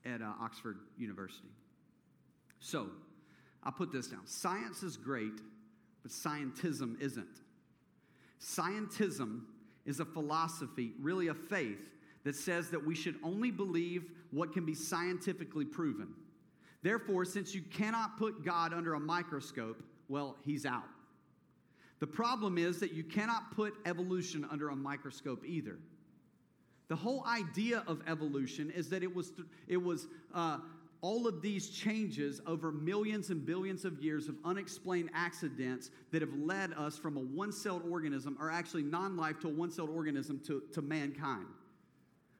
at 0.05 0.23
uh, 0.23 0.33
Oxford 0.41 0.79
University 0.97 1.49
so, 2.67 2.89
I'll 3.63 3.71
put 3.71 3.93
this 3.93 4.09
down. 4.09 4.27
Science 4.27 4.83
is 4.83 4.97
great, 4.97 5.41
but 6.03 6.11
scientism 6.11 7.01
isn't. 7.01 7.43
Scientism 8.41 9.43
is 9.85 10.01
a 10.01 10.05
philosophy, 10.05 10.91
really 11.01 11.29
a 11.29 11.35
faith, 11.35 11.79
that 12.25 12.35
says 12.35 12.71
that 12.71 12.85
we 12.85 12.97
should 12.97 13.15
only 13.23 13.53
believe 13.53 14.11
what 14.33 14.53
can 14.53 14.67
be 14.67 14.75
scientifically 14.75 15.65
proven. 15.65 16.09
Therefore, 16.83 17.25
since 17.25 17.55
you 17.55 17.63
cannot 17.63 18.19
put 18.19 18.45
God 18.45 18.75
under 18.75 18.95
a 18.95 19.01
microscope, 19.01 19.81
well, 20.09 20.37
he's 20.45 20.67
out. 20.67 20.89
The 22.01 22.07
problem 22.09 22.59
is 22.59 22.81
that 22.81 22.93
you 22.93 23.05
cannot 23.05 23.55
put 23.55 23.75
evolution 23.87 24.45
under 24.51 24.71
a 24.71 24.77
microscope 24.77 25.45
either. 25.47 25.79
The 26.89 26.97
whole 26.97 27.25
idea 27.27 27.85
of 27.87 28.03
evolution 28.09 28.71
is 28.71 28.89
that 28.89 29.05
it 29.05 29.15
was, 29.15 29.33
it 29.69 29.77
was 29.77 30.09
uh, 30.35 30.59
all 31.03 31.27
of 31.27 31.43
these 31.43 31.69
changes 31.69 32.41
over 32.47 32.73
millions 32.73 33.31
and 33.31 33.45
billions 33.45 33.85
of 33.85 34.03
years 34.03 34.29
of 34.29 34.37
unexplained 34.45 35.11
accidents 35.15 35.91
that 36.11 36.23
have 36.23 36.35
led 36.35 36.73
us 36.73 36.97
from 36.97 37.17
a 37.17 37.21
one 37.21 37.53
celled 37.53 37.83
organism, 37.89 38.37
or 38.41 38.51
actually 38.51 38.83
non 38.83 39.17
life, 39.17 39.39
to 39.41 39.49
a 39.49 39.51
one 39.51 39.71
celled 39.71 39.91
organism 39.91 40.41
to, 40.47 40.63
to 40.73 40.83
mankind. 40.83 41.47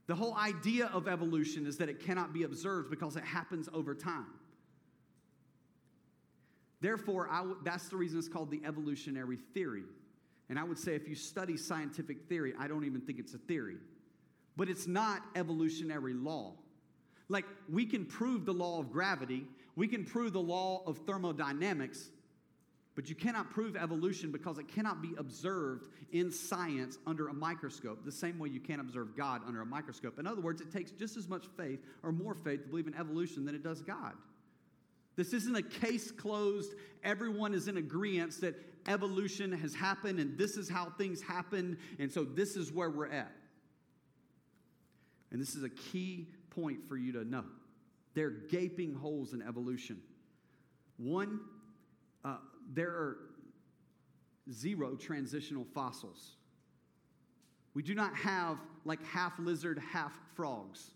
The 0.07 0.15
whole 0.15 0.37
idea 0.37 0.87
of 0.87 1.09
evolution 1.09 1.67
is 1.67 1.77
that 1.79 1.89
it 1.89 2.01
cannot 2.01 2.33
be 2.33 2.45
observed 2.45 2.91
because 2.91 3.17
it 3.17 3.25
happens 3.25 3.69
over 3.73 3.95
time. 3.95 4.27
Therefore, 6.81 7.29
that's 7.65 7.89
the 7.89 7.97
reason 7.97 8.19
it's 8.19 8.29
called 8.29 8.51
the 8.51 8.61
evolutionary 8.65 9.39
theory. 9.55 9.85
And 10.49 10.59
I 10.59 10.65
would 10.65 10.79
say 10.79 10.95
if 10.95 11.09
you 11.09 11.15
study 11.15 11.57
scientific 11.57 12.29
theory, 12.29 12.55
I 12.59 12.69
don't 12.69 12.85
even 12.85 13.01
think 13.01 13.19
it's 13.19 13.35
a 13.35 13.39
theory. 13.39 13.79
But 14.57 14.69
it's 14.69 14.87
not 14.87 15.23
evolutionary 15.35 16.15
law. 16.15 16.53
Like, 17.29 17.45
we 17.69 17.87
can 17.87 18.05
prove 18.05 18.45
the 18.45 18.53
law 18.53 18.81
of 18.81 18.93
gravity, 18.93 19.47
we 19.75 19.89
can 19.89 20.05
prove 20.05 20.33
the 20.33 20.41
law 20.41 20.83
of 20.87 20.99
thermodynamics, 20.99 22.11
but 22.95 23.11
you 23.11 23.15
cannot 23.15 23.51
prove 23.51 23.77
evolution 23.77 24.33
because 24.33 24.59
it 24.59 24.69
cannot 24.69 25.03
be 25.03 25.13
observed 25.19 25.89
in 26.13 26.31
science 26.31 26.97
under 27.07 27.29
a 27.29 27.35
microscope, 27.35 28.05
the 28.05 28.13
same 28.13 28.39
way 28.39 28.49
you 28.49 28.61
can't 28.61 28.81
observe 28.81 29.15
God 29.17 29.43
under 29.47 29.61
a 29.61 29.67
microscope. 29.67 30.19
In 30.19 30.27
other 30.27 30.41
words, 30.41 30.63
it 30.63 30.73
takes 30.73 30.93
just 30.93 31.17
as 31.19 31.29
much 31.29 31.47
faith 31.59 31.81
or 32.03 32.11
more 32.11 32.35
faith 32.35 32.63
to 32.63 32.69
believe 32.69 32.87
in 32.87 32.95
evolution 32.95 33.45
than 33.45 33.55
it 33.55 33.63
does 33.63 33.83
God. 33.83 34.15
This 35.17 35.33
isn't 35.33 35.55
a 35.55 35.63
case 35.63 36.11
closed, 36.11 36.75
everyone 37.05 37.55
is 37.55 37.69
in 37.69 37.77
agreement 37.77 38.41
that 38.41 38.55
evolution 38.89 39.53
has 39.53 39.75
happened 39.75 40.19
and 40.19 40.39
this 40.39 40.57
is 40.57 40.69
how 40.69 40.87
things 40.97 41.21
happen, 41.21 41.77
and 41.99 42.11
so 42.11 42.25
this 42.25 42.57
is 42.57 42.73
where 42.73 42.91
we're 42.91 43.11
at. 43.11 43.33
And 45.31 45.41
this 45.41 45.55
is 45.55 45.65
a 45.65 45.71
key 45.71 46.29
point 46.57 46.81
for 46.89 46.97
you 46.97 47.13
to 47.13 47.25
know. 47.25 47.45
There 48.15 48.27
are 48.27 48.31
gaping 48.51 48.95
holes 48.95 49.35
in 49.35 49.43
evolution. 49.43 49.99
One, 50.97 51.41
uh, 52.25 52.39
there 52.73 52.89
are 52.89 53.19
zero 54.51 54.97
transitional 54.97 55.67
fossils. 55.75 56.33
We 57.75 57.83
do 57.83 57.95
not 57.95 58.17
have 58.17 58.59
like 58.87 59.05
half 59.05 59.39
lizard, 59.39 59.79
half 59.93 60.13
frogs. 60.35 60.93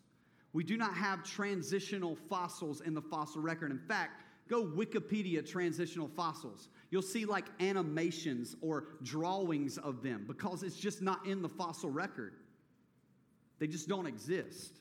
We 0.52 0.64
do 0.64 0.76
not 0.76 0.94
have 0.94 1.22
transitional 1.22 2.16
fossils 2.28 2.80
in 2.80 2.94
the 2.94 3.02
fossil 3.02 3.42
record. 3.42 3.70
In 3.70 3.78
fact, 3.78 4.24
go 4.48 4.64
Wikipedia 4.64 5.48
transitional 5.48 6.08
fossils. 6.08 6.68
You'll 6.90 7.02
see 7.02 7.24
like 7.24 7.44
animations 7.60 8.56
or 8.62 8.84
drawings 9.02 9.78
of 9.78 10.02
them 10.02 10.24
because 10.26 10.62
it's 10.62 10.76
just 10.76 11.02
not 11.02 11.24
in 11.26 11.42
the 11.42 11.48
fossil 11.48 11.90
record. 11.90 12.32
They 13.58 13.66
just 13.66 13.88
don't 13.88 14.06
exist. 14.06 14.80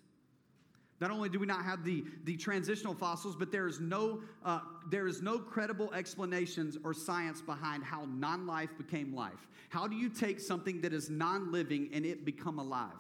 Not 1.00 1.12
only 1.12 1.30
do 1.30 1.40
we 1.40 1.46
not 1.46 1.64
have 1.64 1.86
the, 1.86 2.04
the 2.26 2.36
transitional 2.36 2.94
fossils, 2.94 3.36
but 3.36 3.52
there 3.52 3.68
is, 3.68 3.80
no, 3.80 4.22
uh, 4.44 4.60
there 4.90 5.08
is 5.08 5.22
no 5.22 5.40
credible 5.40 5.94
explanations 5.94 6.78
or 6.84 6.94
science 6.94 7.42
behind 7.42 7.84
how 7.84 8.06
non 8.06 8.46
life 8.46 8.70
became 8.78 9.16
life. 9.16 9.48
How 9.70 9.88
do 9.88 9.96
you 9.96 10.10
take 10.10 10.40
something 10.40 10.82
that 10.82 10.92
is 10.92 11.10
non 11.10 11.52
living 11.52 11.90
and 11.94 12.06
it 12.06 12.26
become 12.26 12.60
alive? 12.60 12.92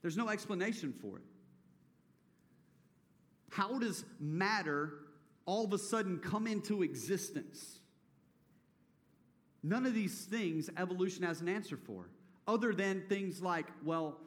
There's 0.00 0.16
no 0.16 0.30
explanation 0.30 0.94
for 1.00 1.18
it. 1.18 1.24
How 3.50 3.78
does 3.78 4.04
matter 4.18 4.94
all 5.46 5.64
of 5.64 5.72
a 5.72 5.78
sudden 5.78 6.18
come 6.18 6.46
into 6.46 6.82
existence? 6.82 7.80
None 9.62 9.86
of 9.86 9.94
these 9.94 10.24
things 10.24 10.70
evolution 10.76 11.22
has 11.24 11.40
an 11.40 11.48
answer 11.48 11.76
for, 11.76 12.08
other 12.48 12.74
than 12.74 13.04
things 13.08 13.40
like, 13.40 13.66
well, 13.84 14.18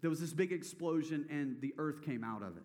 there 0.00 0.10
was 0.10 0.20
this 0.20 0.32
big 0.32 0.52
explosion 0.52 1.26
and 1.30 1.60
the 1.60 1.74
earth 1.78 2.02
came 2.02 2.24
out 2.24 2.42
of 2.42 2.56
it. 2.56 2.62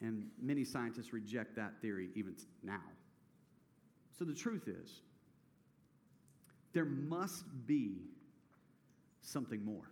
And 0.00 0.28
many 0.40 0.64
scientists 0.64 1.12
reject 1.12 1.56
that 1.56 1.80
theory 1.80 2.10
even 2.14 2.34
now. 2.62 2.82
So 4.18 4.24
the 4.24 4.34
truth 4.34 4.68
is, 4.68 5.00
there 6.72 6.84
must 6.84 7.44
be 7.66 7.96
something 9.22 9.64
more. 9.64 9.90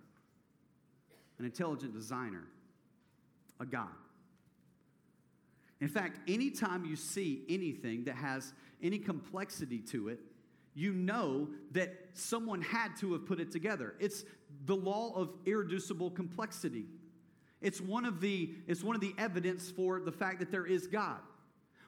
An 1.38 1.44
intelligent 1.44 1.92
designer, 1.92 2.44
a 3.60 3.66
God. 3.66 3.88
In 5.80 5.88
fact, 5.88 6.18
anytime 6.28 6.84
you 6.84 6.96
see 6.96 7.42
anything 7.48 8.04
that 8.04 8.16
has 8.16 8.52
any 8.82 8.98
complexity 8.98 9.78
to 9.80 10.08
it, 10.08 10.20
you 10.76 10.92
know 10.92 11.48
that 11.72 11.94
someone 12.12 12.60
had 12.60 12.94
to 12.98 13.14
have 13.14 13.26
put 13.26 13.40
it 13.40 13.50
together. 13.50 13.94
It's 13.98 14.24
the 14.66 14.76
law 14.76 15.12
of 15.16 15.30
irreducible 15.46 16.10
complexity. 16.10 16.84
It's 17.62 17.80
one 17.80 18.04
of 18.04 18.20
the, 18.20 18.50
it's 18.68 18.84
one 18.84 18.94
of 18.94 19.00
the 19.00 19.14
evidence 19.16 19.70
for 19.70 19.98
the 19.98 20.12
fact 20.12 20.38
that 20.40 20.52
there 20.52 20.66
is 20.66 20.86
God. 20.86 21.18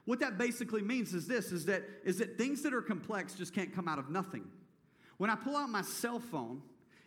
What 0.07 0.21
that 0.21 0.38
basically 0.38 0.80
means 0.80 1.12
is 1.12 1.26
this 1.26 1.52
is 1.52 1.66
that, 1.66 1.85
is 2.02 2.16
that 2.18 2.38
things 2.38 2.62
that 2.62 2.73
are 2.73 2.80
complex 2.80 3.35
just 3.35 3.54
can't 3.54 3.75
come 3.75 3.88
out 3.88 3.99
of 3.99 4.09
nothing. 4.09 4.45
When 5.18 5.28
I 5.28 5.35
pull 5.35 5.54
out 5.54 5.68
my 5.68 5.83
cell 5.83 6.18
phone, 6.18 6.62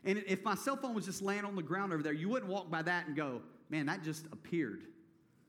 and 0.06 0.24
if 0.28 0.44
my 0.44 0.54
cell 0.54 0.78
phone 0.78 0.94
was 0.94 1.06
just 1.06 1.24
laying 1.24 1.46
on 1.46 1.56
the 1.56 1.64
ground 1.64 1.94
over 1.94 2.04
there, 2.04 2.14
you 2.14 2.30
wouldn't 2.30 2.52
walk 2.52 2.70
by 2.70 2.84
that 2.84 3.08
and 3.08 3.16
go, 3.16 3.42
man, 3.72 3.88
that 3.88 4.04
just 4.04 4.28
appeared. 4.32 4.84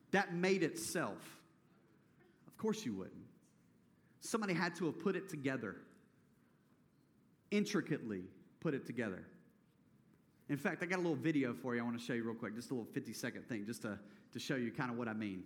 That 0.09 0.33
made 0.33 0.63
itself. 0.63 1.39
Of 2.47 2.57
course 2.57 2.83
you 2.85 2.93
wouldn't. 2.93 3.13
Somebody 4.21 4.53
had 4.55 4.75
to 4.77 4.85
have 4.85 4.99
put 4.99 5.15
it 5.15 5.29
together 5.29 5.75
intricately 7.53 8.23
put 8.59 8.73
it 8.73 8.85
together. 8.85 9.23
In 10.49 10.57
fact, 10.57 10.83
I 10.83 10.87
got 10.87 10.97
a 10.97 11.01
little 11.01 11.15
video 11.15 11.53
for 11.53 11.75
you 11.75 11.81
I 11.81 11.83
want 11.83 11.97
to 11.97 12.03
show 12.03 12.13
you 12.13 12.23
real 12.23 12.33
quick, 12.33 12.55
just 12.55 12.71
a 12.71 12.73
little 12.73 12.91
50 12.91 13.13
second 13.13 13.47
thing, 13.47 13.65
just 13.65 13.83
to, 13.83 13.97
to 14.33 14.39
show 14.39 14.55
you 14.55 14.71
kind 14.71 14.91
of 14.91 14.97
what 14.97 15.07
I 15.07 15.13
mean. 15.13 15.43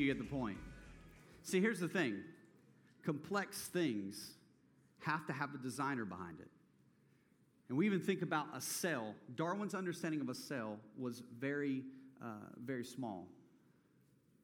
You 0.00 0.06
get 0.06 0.18
the 0.18 0.24
point. 0.24 0.58
See, 1.42 1.60
here's 1.60 1.80
the 1.80 1.88
thing 1.88 2.22
complex 3.04 3.68
things 3.68 4.32
have 5.00 5.26
to 5.26 5.32
have 5.32 5.54
a 5.54 5.58
designer 5.58 6.04
behind 6.04 6.40
it. 6.40 6.48
And 7.68 7.78
we 7.78 7.86
even 7.86 8.00
think 8.00 8.22
about 8.22 8.46
a 8.54 8.60
cell. 8.60 9.14
Darwin's 9.36 9.74
understanding 9.74 10.20
of 10.20 10.28
a 10.28 10.34
cell 10.34 10.76
was 10.98 11.22
very, 11.38 11.82
uh, 12.20 12.26
very 12.62 12.84
small. 12.84 13.26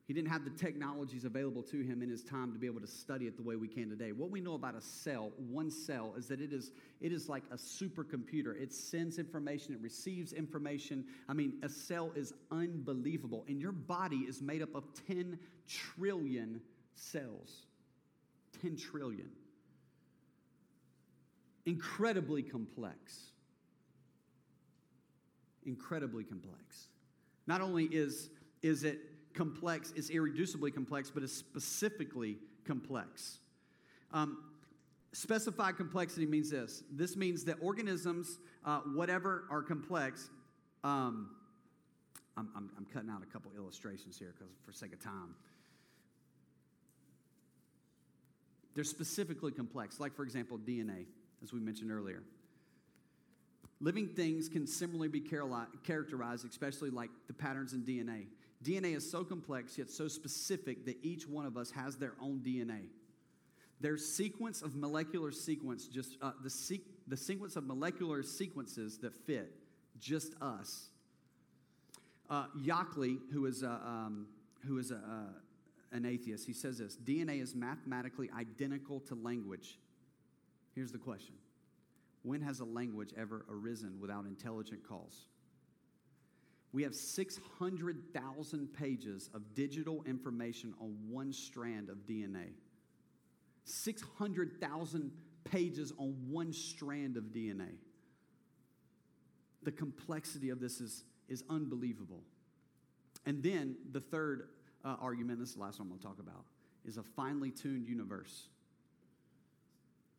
He 0.07 0.15
didn't 0.15 0.31
have 0.31 0.45
the 0.45 0.51
technologies 0.51 1.25
available 1.25 1.65
to 1.65 1.81
him 1.81 2.01
in 2.01 2.09
his 2.09 2.23
time 2.23 2.53
to 2.53 2.59
be 2.61 2.67
able 2.69 2.81
to 2.81 2.87
study 2.87 3.27
it 3.27 3.37
the 3.37 3.43
way 3.43 3.57
we 3.57 3.67
can 3.67 3.91
today. 3.91 4.13
What 4.13 4.31
we 4.31 4.41
know 4.41 4.55
about 4.55 4.77
a 4.77 4.81
cell, 4.81 5.33
one 5.37 5.69
cell, 5.69 6.15
is 6.17 6.29
that 6.29 6.41
it 6.41 6.53
is, 6.53 6.71
it 7.01 7.13
is 7.13 7.29
like 7.29 7.43
a 7.51 7.57
supercomputer. 7.57 8.61
It 8.61 8.73
sends 8.73 9.19
information, 9.19 9.75
it 9.75 9.81
receives 9.81 10.33
information. 10.33 11.05
I 11.29 11.33
mean, 11.33 11.55
a 11.65 11.69
cell 11.69 12.13
is 12.15 12.35
unbelievable. 12.53 13.45
And 13.49 13.61
your 13.61 13.73
body 13.73 14.19
is 14.19 14.41
made 14.41 14.63
up 14.63 14.77
of 14.77 14.85
10 15.09 15.41
trillion 15.69 16.61
cells. 16.95 17.67
10 18.63 18.77
trillion. 18.77 19.29
Incredibly 21.65 22.45
complex. 22.45 23.23
Incredibly 25.65 26.23
complex. 26.23 26.87
Not 27.49 27.61
only 27.61 27.87
is, 27.87 28.31
is 28.63 28.85
it 28.85 29.01
complex, 29.37 29.93
it's 29.95 30.11
irreducibly 30.11 30.73
complex, 30.75 31.11
but 31.11 31.23
it's 31.23 31.33
specifically 31.33 32.39
complex. 32.65 33.39
Um, 34.13 34.39
specified 35.13 35.77
complexity 35.77 36.27
means 36.27 36.51
this 36.51 36.83
this 36.91 37.17
means 37.17 37.45
that 37.45 37.57
organisms, 37.61 38.39
uh, 38.65 38.81
whatever 38.95 39.45
are 39.51 39.63
complex, 39.63 40.31
um, 40.85 41.31
I'm, 42.37 42.49
I'm, 42.55 42.71
I'm, 42.77 42.85
cutting 42.87 43.11
out 43.11 43.23
a 43.23 43.27
couple 43.27 43.51
illustrations 43.57 44.19
here 44.19 44.35
because 44.39 44.53
for 44.65 44.73
sake 44.73 44.93
of 44.93 45.03
time. 45.03 45.35
They're 48.75 48.85
specifically 48.85 49.53
complex, 49.53 49.99
like, 49.99 50.15
for 50.15 50.23
example, 50.23 50.59
DNA, 50.59 51.07
as 51.43 51.53
we 51.53 51.61
mentioned 51.61 51.91
earlier. 51.91 52.23
Living 53.81 54.09
things 54.09 54.51
can 54.51 54.67
similarly 54.67 55.09
be 55.09 55.21
characterized, 55.21 56.47
especially 56.47 56.91
like 56.91 57.11
the 57.27 57.33
patterns 57.33 57.73
in 57.73 57.83
DNA. 57.83 58.27
DNA 58.65 58.97
is 58.97 59.09
so 59.09 59.25
complex 59.25 59.79
yet 59.79 59.91
so 59.91 60.09
specific 60.09 60.87
that 60.87 60.97
each 61.03 61.29
one 61.29 61.47
of 61.47 61.57
us 61.57 61.71
has 61.71 61.97
their 61.97 62.15
own 62.21 62.41
DNA. 62.45 62.89
Their 63.81 63.99
sequence 63.99 64.63
of 64.63 64.75
molecular 64.75 65.31
sequence, 65.31 65.87
just 65.87 66.17
uh, 66.23 66.33
the, 66.43 66.51
se- 66.51 66.81
the 67.07 67.17
sequence 67.17 67.57
of 67.57 67.65
molecular 67.65 68.23
sequences 68.23 68.99
that 68.99 69.15
fit 69.15 69.53
just 70.01 70.35
us. 70.41 70.89
Uh, 72.29 72.47
Yockey, 72.59 73.19
who 73.33 73.47
is, 73.47 73.63
a, 73.63 73.71
um, 73.71 74.27
who 74.67 74.79
is 74.79 74.91
a, 74.91 74.97
uh, 74.97 75.97
an 75.97 76.07
atheist, 76.07 76.47
he 76.47 76.53
says 76.53 76.79
this 76.79 76.97
DNA 76.97 77.43
is 77.43 77.55
mathematically 77.55 78.31
identical 78.37 79.01
to 79.01 79.15
language. 79.15 79.79
Here's 80.75 80.93
the 80.93 80.99
question 80.99 81.35
When 82.23 82.41
has 82.41 82.61
a 82.61 82.65
language 82.65 83.11
ever 83.17 83.45
arisen 83.51 83.99
without 84.01 84.25
intelligent 84.25 84.87
calls? 84.89 85.27
We 86.77 86.83
have 86.83 86.95
600,000 86.95 88.75
pages 88.75 89.31
of 89.33 89.55
digital 89.55 90.03
information 90.07 90.75
on 90.79 90.95
one 91.09 91.33
strand 91.33 91.89
of 91.89 92.07
DNA. 92.07 92.49
600,000 93.65 95.11
pages 95.45 95.95
on 95.97 96.15
one 96.29 96.53
strand 96.53 97.17
of 97.17 97.25
DNA. 97.33 97.79
The 99.63 99.73
complexity 99.73 100.51
of 100.51 100.61
this 100.61 100.83
is, 100.83 101.05
is 101.31 101.45
unbelievable. 101.49 102.21
And 103.25 103.43
then 103.43 103.77
the 103.93 104.01
third 104.01 104.51
uh, 104.85 104.97
argument, 105.01 105.41
this 105.41 105.49
is 105.49 105.55
the 105.55 105.63
last 105.63 105.79
one 105.79 105.87
I'm 105.87 105.93
going 105.93 106.01
to 106.01 106.07
talk 106.07 106.19
about, 106.19 106.45
is 106.85 106.99
a 106.99 107.03
finely 107.03 107.53
tuned 107.53 107.89
universe. 107.89 108.49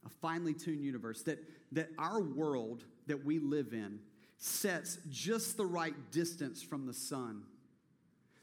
A 0.08 0.10
finely 0.10 0.56
tuned 0.56 0.84
universe 0.84 1.22
that, 1.22 1.38
that 1.74 1.90
our 2.00 2.20
world 2.20 2.84
that 3.06 3.24
we 3.24 3.38
live 3.38 3.74
in 3.74 4.00
sets 4.38 5.00
just 5.10 5.58
the 5.58 5.66
right 5.66 5.96
distance 6.12 6.62
from 6.62 6.86
the 6.86 6.94
sun. 6.94 7.44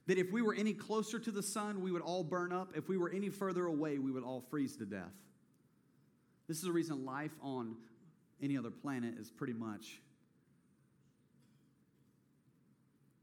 That 0.07 0.19
if 0.19 0.33
we 0.33 0.43
were 0.43 0.55
any 0.55 0.75
closer 0.75 1.19
to 1.19 1.31
the 1.31 1.43
sun, 1.43 1.83
we 1.83 1.91
would 1.91 2.03
all 2.03 2.23
burn 2.23 2.53
up. 2.53 2.73
If 2.77 2.89
we 2.89 2.99
were 2.99 3.11
any 3.11 3.31
further 3.31 3.67
away, 3.67 3.99
we 3.99 4.11
would 4.11 4.25
all 4.25 4.43
freeze 4.51 4.77
to 4.77 4.85
death. 4.85 5.13
This 6.47 6.59
is 6.59 6.65
the 6.65 6.73
reason 6.73 7.07
life 7.07 7.33
on 7.41 7.77
any 8.43 8.59
other 8.59 8.71
planet 8.71 9.15
is 9.19 9.31
pretty 9.31 9.55
much 9.55 10.01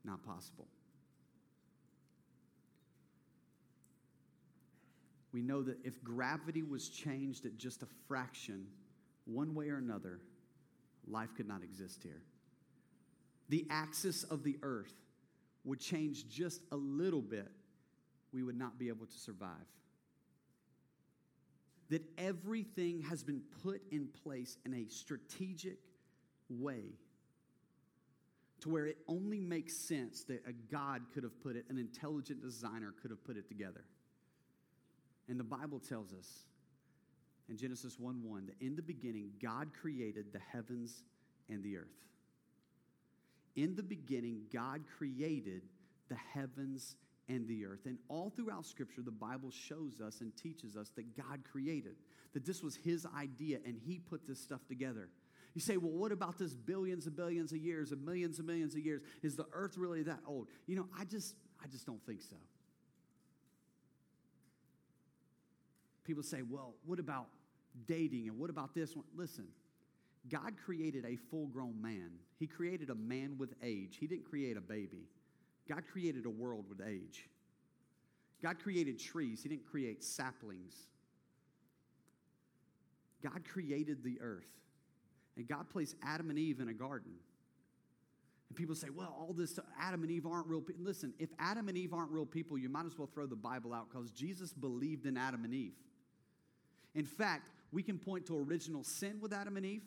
not 0.04 0.26
possible. 0.26 0.68
We 5.32 5.44
know 5.44 5.62
that 5.62 5.78
if 5.86 6.04
gravity 6.04 6.64
was 6.64 6.90
changed 6.90 7.46
at 7.46 7.58
just 7.58 7.84
a 7.84 7.88
fraction, 8.08 8.66
one 9.26 9.54
way 9.54 9.70
or 9.70 9.78
another, 9.78 10.20
life 11.08 11.30
could 11.38 11.48
not 11.48 11.64
exist 11.64 12.02
here 12.02 12.24
the 13.52 13.68
axis 13.70 14.24
of 14.24 14.44
the 14.44 14.58
earth 14.64 14.94
would 15.66 15.80
change 15.80 16.30
just 16.30 16.62
a 16.72 16.78
little 16.78 17.22
bit, 17.22 17.52
we 18.32 18.44
would 18.44 18.58
not 18.58 18.80
be 18.80 18.88
able 18.88 19.06
to 19.06 19.18
survive. 19.18 19.52
That 21.90 22.02
everything 22.18 23.02
has 23.02 23.24
been 23.24 23.42
put 23.62 23.82
in 23.92 24.08
place 24.24 24.58
in 24.66 24.74
a 24.74 24.88
strategic 24.88 25.80
way 26.50 26.94
to 28.62 28.70
where 28.70 28.86
it 28.86 29.00
only 29.10 29.42
makes 29.42 29.76
sense 29.76 30.24
that 30.24 30.44
a 30.48 30.54
God 30.54 31.02
could 31.14 31.24
have 31.24 31.38
put 31.44 31.58
it, 31.58 31.66
an 31.70 31.78
intelligent 31.78 32.42
designer 32.42 32.94
could 33.02 33.12
have 33.12 33.22
put 33.26 33.36
it 33.36 33.50
together. 33.50 33.84
And 35.28 35.38
the 35.38 35.44
Bible 35.44 35.80
tells 35.80 36.14
us 36.14 36.46
in 37.50 37.58
Genesis 37.58 38.00
1 38.00 38.24
1 38.24 38.46
that 38.46 38.66
in 38.66 38.78
the 38.78 38.82
beginning, 38.82 39.32
God 39.44 39.72
created 39.74 40.32
the 40.32 40.40
heavens 40.40 41.04
and 41.50 41.62
the 41.62 41.76
earth. 41.76 42.02
In 43.56 43.76
the 43.76 43.84
beginning, 43.84 44.44
God 44.54 44.82
created 44.98 45.64
the 46.10 46.16
heavens 46.16 46.96
and 47.28 47.48
the 47.48 47.66
earth. 47.66 47.86
And 47.86 47.98
all 48.10 48.30
throughout 48.30 48.66
Scripture, 48.66 49.02
the 49.02 49.12
Bible 49.12 49.52
shows 49.52 50.02
us 50.02 50.22
and 50.22 50.36
teaches 50.36 50.76
us 50.76 50.90
that 50.96 51.16
God 51.16 51.42
created, 51.50 51.96
that 52.34 52.46
this 52.46 52.62
was 52.62 52.76
His 52.76 53.06
idea 53.18 53.60
and 53.66 53.78
He 53.78 54.00
put 54.00 54.28
this 54.28 54.40
stuff 54.40 54.66
together. 54.68 55.10
You 55.54 55.62
say, 55.62 55.78
well, 55.78 55.92
what 55.92 56.12
about 56.12 56.38
this 56.38 56.54
billions 56.54 57.08
and 57.08 57.16
billions 57.16 57.52
of 57.52 57.58
years 57.58 57.92
and 57.92 58.06
millions 58.06 58.38
and 58.40 58.48
millions 58.48 58.74
of 58.74 58.82
years? 58.82 59.02
Is 59.22 59.36
the 59.36 59.46
earth 59.54 59.78
really 59.78 60.04
that 60.04 60.20
old? 60.26 60.48
You 60.66 60.78
know, 60.78 60.88
I 60.98 61.04
just, 61.04 61.36
I 61.62 61.68
just 61.68 61.86
don't 61.86 62.04
think 62.06 62.22
so. 62.22 62.38
People 66.06 66.24
say, 66.24 66.42
well, 66.42 66.74
what 66.86 67.00
about 67.00 67.28
dating 67.86 68.28
and 68.28 68.40
what 68.40 68.50
about 68.50 68.74
this 68.74 68.96
one? 68.96 69.06
Listen, 69.16 69.48
God 70.30 70.54
created 70.64 71.06
a 71.06 71.16
full 71.16 71.48
grown 71.48 71.82
man. 71.82 72.12
He 72.40 72.48
created 72.48 72.90
a 72.90 72.96
man 72.96 73.38
with 73.38 73.54
age. 73.64 73.98
He 74.00 74.08
didn't 74.08 74.26
create 74.26 74.58
a 74.58 74.62
baby. 74.62 75.08
God 75.68 75.84
created 75.92 76.26
a 76.26 76.30
world 76.30 76.66
with 76.70 76.82
age. 76.86 77.28
God 78.44 78.60
created 78.60 79.00
trees. 79.00 79.42
He 79.44 79.50
didn't 79.50 79.66
create 79.66 80.04
saplings. 80.04 80.76
God 83.24 83.44
created 83.52 84.04
the 84.04 84.20
earth. 84.22 84.50
And 85.38 85.48
God 85.48 85.70
placed 85.70 85.96
Adam 86.04 86.30
and 86.30 86.38
Eve 86.38 86.60
in 86.60 86.70
a 86.70 86.74
garden. 86.74 87.14
And 88.50 88.58
people 88.58 88.76
say, 88.76 88.90
well, 88.90 89.16
all 89.18 89.34
this, 89.34 89.58
Adam 89.80 90.02
and 90.02 90.12
Eve 90.12 90.26
aren't 90.26 90.48
real 90.48 90.62
people. 90.62 90.84
Listen, 90.84 91.14
if 91.20 91.30
Adam 91.40 91.70
and 91.70 91.78
Eve 91.78 91.94
aren't 91.94 92.12
real 92.12 92.26
people, 92.26 92.58
you 92.58 92.68
might 92.68 92.86
as 92.86 92.98
well 92.98 93.08
throw 93.14 93.26
the 93.26 93.36
Bible 93.36 93.74
out 93.74 93.88
because 93.90 94.12
Jesus 94.12 94.52
believed 94.52 95.06
in 95.06 95.18
Adam 95.18 95.46
and 95.46 95.54
Eve. 95.54 95.74
In 96.94 97.06
fact, 97.06 97.50
we 97.72 97.82
can 97.82 97.98
point 97.98 98.26
to 98.26 98.38
original 98.38 98.84
sin 98.84 99.20
with 99.22 99.32
Adam 99.32 99.56
and 99.56 99.66
Eve 99.66 99.84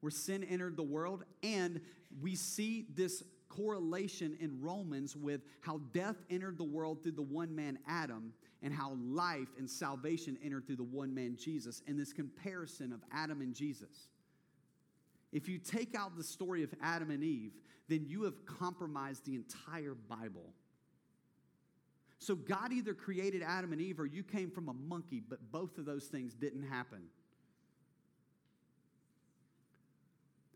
where 0.00 0.10
sin 0.10 0.44
entered 0.44 0.76
the 0.76 0.82
world. 0.82 1.24
And 1.42 1.80
we 2.20 2.34
see 2.34 2.86
this 2.94 3.22
correlation 3.48 4.36
in 4.40 4.60
Romans 4.60 5.16
with 5.16 5.42
how 5.60 5.80
death 5.92 6.16
entered 6.30 6.56
the 6.56 6.64
world 6.64 7.02
through 7.02 7.12
the 7.12 7.22
one 7.22 7.54
man 7.54 7.78
Adam 7.88 8.32
and 8.62 8.72
how 8.72 8.96
life 9.02 9.48
and 9.58 9.68
salvation 9.68 10.38
entered 10.42 10.66
through 10.66 10.76
the 10.76 10.82
one 10.82 11.14
man 11.14 11.36
Jesus, 11.36 11.82
and 11.86 11.98
this 11.98 12.12
comparison 12.12 12.92
of 12.92 13.00
Adam 13.12 13.40
and 13.40 13.54
Jesus. 13.54 14.08
If 15.32 15.48
you 15.48 15.58
take 15.58 15.94
out 15.94 16.16
the 16.16 16.24
story 16.24 16.62
of 16.62 16.74
Adam 16.82 17.10
and 17.10 17.22
Eve, 17.22 17.52
then 17.88 18.04
you 18.06 18.24
have 18.24 18.44
compromised 18.44 19.24
the 19.24 19.34
entire 19.34 19.94
Bible. 19.94 20.52
So 22.18 22.34
God 22.34 22.72
either 22.72 22.92
created 22.92 23.42
Adam 23.42 23.72
and 23.72 23.80
Eve 23.80 23.98
or 23.98 24.06
you 24.06 24.22
came 24.22 24.50
from 24.50 24.68
a 24.68 24.74
monkey, 24.74 25.22
but 25.26 25.50
both 25.50 25.78
of 25.78 25.86
those 25.86 26.04
things 26.04 26.34
didn't 26.34 26.64
happen. 26.64 27.04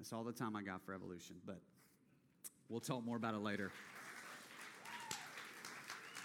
That's 0.05 0.13
all 0.13 0.23
the 0.23 0.33
time 0.33 0.55
I 0.55 0.61
got 0.61 0.85
for 0.85 0.93
evolution, 0.93 1.37
but 1.47 1.59
we'll 2.69 2.79
talk 2.79 3.03
more 3.07 3.17
about 3.17 3.33
it 3.33 3.41
later. 3.41 3.73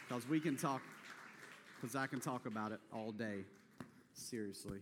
Because 0.06 0.28
we 0.28 0.42
can 0.42 0.58
talk, 0.58 0.82
because 1.80 1.96
I 1.96 2.06
can 2.06 2.20
talk 2.20 2.46
about 2.46 2.74
it 2.74 2.82
all 2.92 3.14
day. 3.14 3.46
Seriously. 4.12 4.80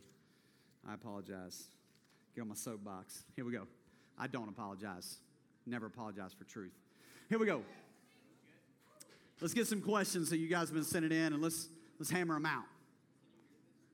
I 0.89 0.95
apologize. 0.95 1.65
Get 2.33 2.41
on 2.41 2.47
my 2.47 2.55
soapbox. 2.55 3.21
Here 3.35 3.45
we 3.45 3.51
go. 3.51 3.67
I 4.17 4.25
don't 4.25 4.49
apologize. 4.49 5.17
Never 5.67 5.85
apologize 5.85 6.33
for 6.33 6.45
truth. 6.45 6.73
Here 7.29 7.37
we 7.37 7.45
go. 7.45 7.61
Let's 9.39 9.53
get 9.53 9.67
some 9.67 9.81
questions 9.81 10.31
that 10.31 10.37
you 10.37 10.47
guys 10.47 10.69
have 10.69 10.73
been 10.73 10.83
sending 10.83 11.11
in 11.11 11.33
and 11.33 11.39
let's 11.43 11.69
let's 11.99 12.09
hammer 12.09 12.33
them 12.33 12.47
out. 12.47 12.65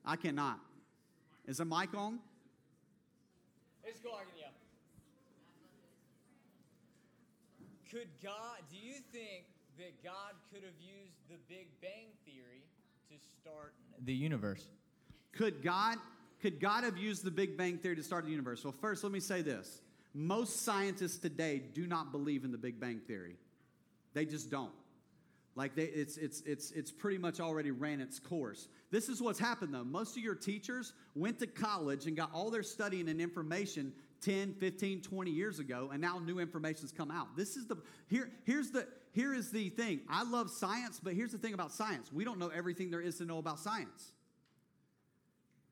I 0.05 0.15
cannot. 0.15 0.59
Is 1.45 1.57
the 1.57 1.65
mic 1.65 1.93
on? 1.93 2.19
It's 3.83 3.99
going, 3.99 4.23
yeah. 4.39 4.42
Could 7.93 8.09
God, 8.23 8.57
do 8.71 8.75
you 8.75 8.95
think 9.11 9.45
that 9.77 10.03
God 10.03 10.33
could 10.51 10.63
have 10.63 10.73
used 10.79 11.13
the 11.29 11.37
Big 11.47 11.67
Bang 11.79 12.07
Theory 12.25 12.63
to 13.11 13.15
start 13.39 13.75
the 14.03 14.13
universe? 14.15 14.67
Could 15.31 15.61
God, 15.61 15.99
could 16.41 16.59
God 16.59 16.83
have 16.83 16.97
used 16.97 17.23
the 17.23 17.29
Big 17.29 17.55
Bang 17.55 17.77
Theory 17.77 17.95
to 17.95 18.01
start 18.01 18.25
the 18.25 18.31
universe? 18.31 18.63
Well, 18.63 18.73
first, 18.81 19.03
let 19.03 19.13
me 19.13 19.19
say 19.19 19.43
this. 19.43 19.81
Most 20.15 20.63
scientists 20.63 21.17
today 21.17 21.61
do 21.75 21.85
not 21.85 22.11
believe 22.11 22.43
in 22.43 22.51
the 22.51 22.57
Big 22.57 22.79
Bang 22.79 22.99
Theory. 22.99 23.35
They 24.15 24.25
just 24.25 24.49
don't. 24.49 24.71
Like 25.55 25.75
they, 25.75 25.83
it's, 25.83 26.17
it's, 26.17 26.41
it's, 26.47 26.71
it's 26.71 26.91
pretty 26.91 27.19
much 27.19 27.39
already 27.39 27.69
ran 27.69 28.01
its 28.01 28.17
course. 28.17 28.69
This 28.89 29.07
is 29.07 29.21
what's 29.21 29.37
happened 29.37 29.71
though. 29.71 29.83
Most 29.83 30.17
of 30.17 30.23
your 30.23 30.33
teachers 30.33 30.93
went 31.13 31.37
to 31.39 31.47
college 31.47 32.07
and 32.07 32.17
got 32.17 32.31
all 32.33 32.49
their 32.49 32.63
studying 32.63 33.07
and 33.07 33.21
information 33.21 33.93
10, 34.23 34.55
15, 34.55 35.01
20 35.01 35.31
years 35.31 35.59
ago, 35.59 35.89
and 35.91 36.01
now 36.01 36.19
new 36.19 36.39
information's 36.39 36.91
come 36.91 37.11
out. 37.11 37.35
This 37.35 37.55
is 37.55 37.67
the 37.67 37.77
here, 38.07 38.31
here's 38.45 38.71
the 38.71 38.87
here 39.11 39.33
is 39.33 39.51
the 39.51 39.69
thing. 39.69 40.01
I 40.09 40.23
love 40.23 40.49
science, 40.49 40.99
but 41.01 41.13
here's 41.13 41.31
the 41.31 41.37
thing 41.37 41.53
about 41.53 41.71
science. 41.71 42.11
We 42.11 42.23
don't 42.23 42.39
know 42.39 42.49
everything 42.49 42.89
there 42.89 43.01
is 43.01 43.17
to 43.17 43.25
know 43.25 43.37
about 43.37 43.59
science. 43.59 44.13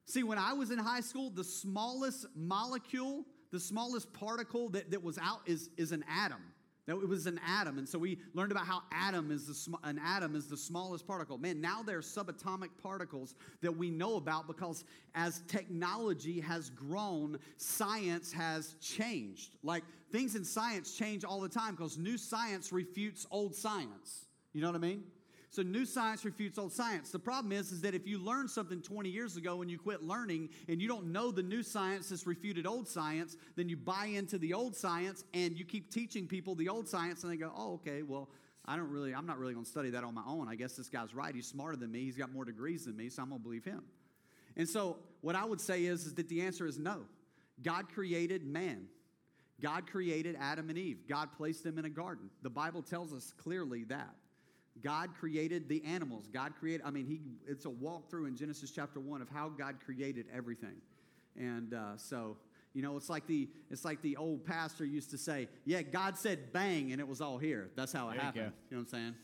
See, 0.06 0.24
when 0.24 0.38
I 0.38 0.54
was 0.54 0.72
in 0.72 0.78
high 0.78 1.02
school, 1.02 1.30
the 1.30 1.44
smallest 1.44 2.28
molecule, 2.36 3.26
the 3.52 3.60
smallest 3.60 4.14
particle 4.14 4.70
that, 4.70 4.92
that 4.92 5.04
was 5.04 5.18
out 5.18 5.42
is, 5.46 5.70
is 5.78 5.92
an 5.92 6.04
atom. 6.10 6.42
That 6.91 7.01
it 7.01 7.08
was 7.08 7.25
an 7.25 7.39
atom, 7.47 7.77
and 7.77 7.88
so 7.88 7.97
we 7.97 8.17
learned 8.34 8.51
about 8.51 8.65
how 8.65 8.82
atom 8.91 9.32
is 9.32 9.47
the 9.47 9.54
sm- 9.54 9.75
an 9.84 9.97
atom 9.97 10.36
is 10.36 10.47
the 10.47 10.58
smallest 10.58 11.08
particle. 11.08 11.38
Man, 11.38 11.62
now 11.62 11.82
there 11.82 11.97
are 11.97 12.01
subatomic 12.01 12.67
particles 12.84 13.34
that 13.62 13.71
we 13.71 13.89
know 13.89 14.17
about 14.17 14.45
because 14.45 14.84
as 15.15 15.41
technology 15.47 16.41
has 16.41 16.69
grown, 16.69 17.39
science 17.56 18.34
has 18.34 18.75
changed. 18.82 19.56
Like 19.63 19.86
things 20.12 20.36
in 20.36 20.43
science 20.43 20.97
change 20.97 21.23
all 21.23 21.39
the 21.39 21.47
time 21.47 21.75
because 21.75 21.97
new 21.97 22.17
science 22.17 22.73
refutes 22.73 23.25
old 23.32 23.56
science. 23.56 24.25
You 24.51 24.60
know 24.60 24.67
what 24.67 24.75
I 24.75 24.80
mean? 24.80 25.04
So 25.52 25.64
new 25.64 25.86
science 25.86 26.24
refutes 26.24 26.58
old 26.58 26.72
science. 26.72 27.12
The 27.12 27.20
problem 27.20 27.52
is, 27.52 27.74
is 27.74 27.82
that 27.82 27.94
if 27.94 28.08
you 28.08 28.18
learned 28.18 28.50
something 28.50 28.82
20 28.82 29.10
years 29.10 29.36
ago 29.36 29.62
and 29.62 29.70
you 29.70 29.78
quit 29.78 30.02
learning 30.02 30.50
and 30.70 30.82
you 30.82 30.88
don't 30.88 31.08
know 31.08 31.30
the 31.30 31.44
new 31.44 31.62
science 31.62 32.08
that's 32.08 32.26
refuted 32.26 32.66
old 32.66 32.88
science, 32.88 33.36
then 33.58 33.68
you 33.68 33.76
buy 33.76 34.06
into 34.06 34.38
the 34.38 34.54
old 34.54 34.78
science 34.78 35.26
and 35.34 35.60
you 35.60 35.66
keep 35.66 35.92
teaching 35.92 36.26
people 36.26 36.56
the 36.56 36.70
old 36.70 36.88
science 36.88 37.24
and 37.24 37.32
they 37.34 37.36
go, 37.36 37.52
oh, 37.54 37.74
okay, 37.74 38.02
well, 38.02 38.30
I 38.66 38.78
don't 38.78 38.90
really, 38.90 39.14
I'm 39.14 39.26
not 39.26 39.40
really 39.40 39.54
going 39.54 39.66
to 39.66 39.70
study 39.70 39.90
that 39.90 40.06
on 40.06 40.14
my 40.14 40.24
own. 40.26 40.48
I 40.48 40.56
guess 40.56 40.78
this 40.78 40.88
guy's 40.88 41.14
right. 41.14 41.36
He's 41.36 41.48
smarter 41.48 41.76
than 41.76 41.92
me. 41.92 42.06
He's 42.06 42.16
got 42.16 42.32
more 42.32 42.46
degrees 42.46 42.86
than 42.86 42.96
me, 42.96 43.10
so 43.10 43.22
I'm 43.22 43.28
going 43.28 43.42
to 43.42 43.44
believe 43.44 43.66
him. 43.66 43.84
And 44.56 44.70
so 44.70 45.00
what 45.20 45.36
I 45.36 45.44
would 45.44 45.60
say 45.60 45.84
is, 45.84 46.06
is 46.06 46.14
that 46.14 46.30
the 46.30 46.44
answer 46.44 46.66
is 46.66 46.80
no. 46.80 47.02
God 47.62 47.90
created 47.94 48.46
man. 48.46 48.86
God 49.60 49.86
created 49.86 50.38
Adam 50.40 50.70
and 50.70 50.78
Eve. 50.78 51.00
God 51.10 51.34
placed 51.36 51.66
them 51.66 51.78
in 51.78 51.84
a 51.84 51.90
garden. 51.90 52.30
The 52.42 52.50
Bible 52.50 52.82
tells 52.82 53.14
us 53.14 53.34
clearly 53.38 53.84
that. 53.86 54.16
God 54.84 55.12
created 55.20 55.70
the 55.70 55.84
animals. 55.86 56.28
God 56.32 56.54
created, 56.60 56.86
I 56.86 56.91
mean, 56.91 57.06
he, 57.06 57.22
it's 57.48 57.65
a 57.65 57.70
walkthrough 57.70 58.28
in 58.28 58.36
Genesis 58.36 58.72
chapter 58.72 59.00
1 59.00 59.22
of 59.22 59.30
how 59.30 59.50
God 59.50 59.76
created 59.84 60.26
everything. 60.34 60.76
And 61.38 61.74
uh, 61.74 61.98
so, 61.98 62.38
you 62.74 62.82
know, 62.82 62.98
it's 62.98 63.10
like 63.10 63.28
the 63.28 63.50
it's 63.70 63.86
like 63.86 64.02
the 64.02 64.17
old 64.17 64.46
pastor 64.46 64.86
used 64.86 65.12
to 65.12 65.17
say, 65.17 65.48
"Yeah, 65.65 65.82
God 65.82 66.17
said 66.17 66.54
bang, 66.54 66.91
and 66.91 67.00
it 67.02 67.08
was 67.08 67.20
all 67.22 67.38
here." 67.38 67.70
That's 67.76 67.91
how 67.94 68.10
it 68.10 68.13
There 68.13 68.22
happened. 68.22 68.52
go. 68.52 68.58
You 68.70 68.78
know 68.78 68.84
what 68.84 68.94
I'm 68.94 69.00
saying? 69.00 69.15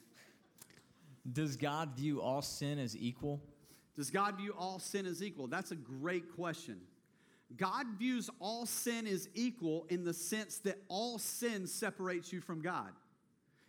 Does 1.31 1.55
God 1.57 1.95
view 1.95 2.21
all 2.21 2.41
sin 2.41 2.79
as 2.79 2.95
equal? 2.95 3.41
Does 3.95 4.09
God 4.09 4.37
view 4.37 4.53
all 4.57 4.79
sin 4.79 5.05
as 5.05 5.23
equal? 5.23 5.47
That's 5.47 5.71
a 5.71 5.75
great 5.75 6.33
question. 6.35 6.77
God 7.55 7.87
views 7.97 8.29
all 8.39 8.65
sin 8.65 9.07
as 9.07 9.27
equal 9.33 9.85
in 9.89 10.03
the 10.03 10.13
sense 10.13 10.59
that 10.59 10.77
all 10.89 11.17
sin 11.17 11.67
separates 11.67 12.31
you 12.33 12.41
from 12.41 12.61
God. 12.61 12.91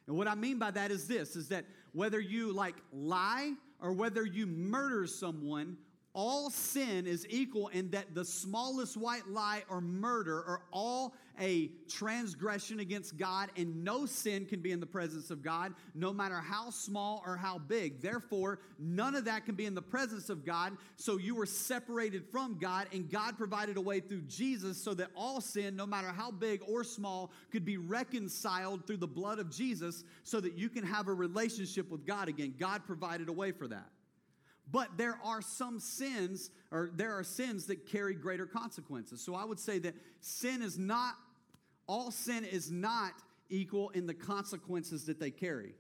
And 0.06 0.16
what 0.16 0.26
I 0.26 0.34
mean 0.34 0.58
by 0.58 0.70
that 0.72 0.90
is 0.90 1.06
this 1.06 1.36
is 1.36 1.48
that 1.48 1.64
whether 1.92 2.20
you 2.20 2.52
like 2.52 2.76
lie 2.92 3.52
or 3.80 3.92
whether 3.92 4.24
you 4.24 4.46
murder 4.46 5.06
someone, 5.06 5.76
all 6.12 6.50
sin 6.50 7.06
is 7.06 7.26
equal 7.28 7.68
in 7.68 7.90
that 7.90 8.14
the 8.14 8.24
smallest 8.24 8.96
white 8.96 9.28
lie 9.28 9.62
or 9.68 9.80
murder 9.80 10.36
are 10.36 10.62
all 10.72 11.14
a 11.40 11.70
transgression 11.88 12.80
against 12.80 13.16
God, 13.16 13.50
and 13.56 13.84
no 13.84 14.06
sin 14.06 14.46
can 14.46 14.60
be 14.60 14.72
in 14.72 14.80
the 14.80 14.86
presence 14.86 15.30
of 15.30 15.42
God, 15.42 15.74
no 15.94 16.12
matter 16.12 16.36
how 16.36 16.70
small 16.70 17.22
or 17.26 17.36
how 17.36 17.58
big. 17.58 18.00
Therefore, 18.00 18.60
none 18.78 19.14
of 19.14 19.24
that 19.26 19.46
can 19.46 19.54
be 19.54 19.66
in 19.66 19.74
the 19.74 19.82
presence 19.82 20.28
of 20.28 20.44
God. 20.44 20.76
So 20.96 21.16
you 21.16 21.34
were 21.34 21.46
separated 21.46 22.24
from 22.30 22.58
God, 22.58 22.88
and 22.92 23.10
God 23.10 23.36
provided 23.38 23.76
a 23.76 23.80
way 23.80 24.00
through 24.00 24.22
Jesus 24.22 24.82
so 24.82 24.94
that 24.94 25.08
all 25.16 25.40
sin, 25.40 25.76
no 25.76 25.86
matter 25.86 26.08
how 26.08 26.30
big 26.30 26.60
or 26.66 26.84
small, 26.84 27.32
could 27.50 27.64
be 27.64 27.76
reconciled 27.76 28.86
through 28.86 28.98
the 28.98 29.06
blood 29.06 29.38
of 29.38 29.50
Jesus 29.50 30.04
so 30.22 30.40
that 30.40 30.54
you 30.58 30.68
can 30.68 30.84
have 30.84 31.08
a 31.08 31.14
relationship 31.14 31.90
with 31.90 32.06
God 32.06 32.28
again. 32.28 32.54
God 32.58 32.84
provided 32.86 33.28
a 33.28 33.32
way 33.32 33.52
for 33.52 33.68
that. 33.68 33.88
But 34.70 34.98
there 34.98 35.18
are 35.24 35.40
some 35.40 35.80
sins, 35.80 36.50
or 36.70 36.90
there 36.94 37.18
are 37.18 37.24
sins 37.24 37.66
that 37.68 37.86
carry 37.86 38.14
greater 38.14 38.44
consequences. 38.44 39.22
So 39.22 39.34
I 39.34 39.44
would 39.44 39.58
say 39.58 39.78
that 39.78 39.94
sin 40.20 40.60
is 40.60 40.78
not, 40.78 41.14
all 41.88 42.10
sin 42.10 42.44
is 42.44 42.70
not 42.70 43.12
equal 43.48 43.88
in 43.90 44.06
the 44.06 44.14
consequences 44.14 45.06
that 45.06 45.18
they 45.18 45.30
carry. 45.30 45.74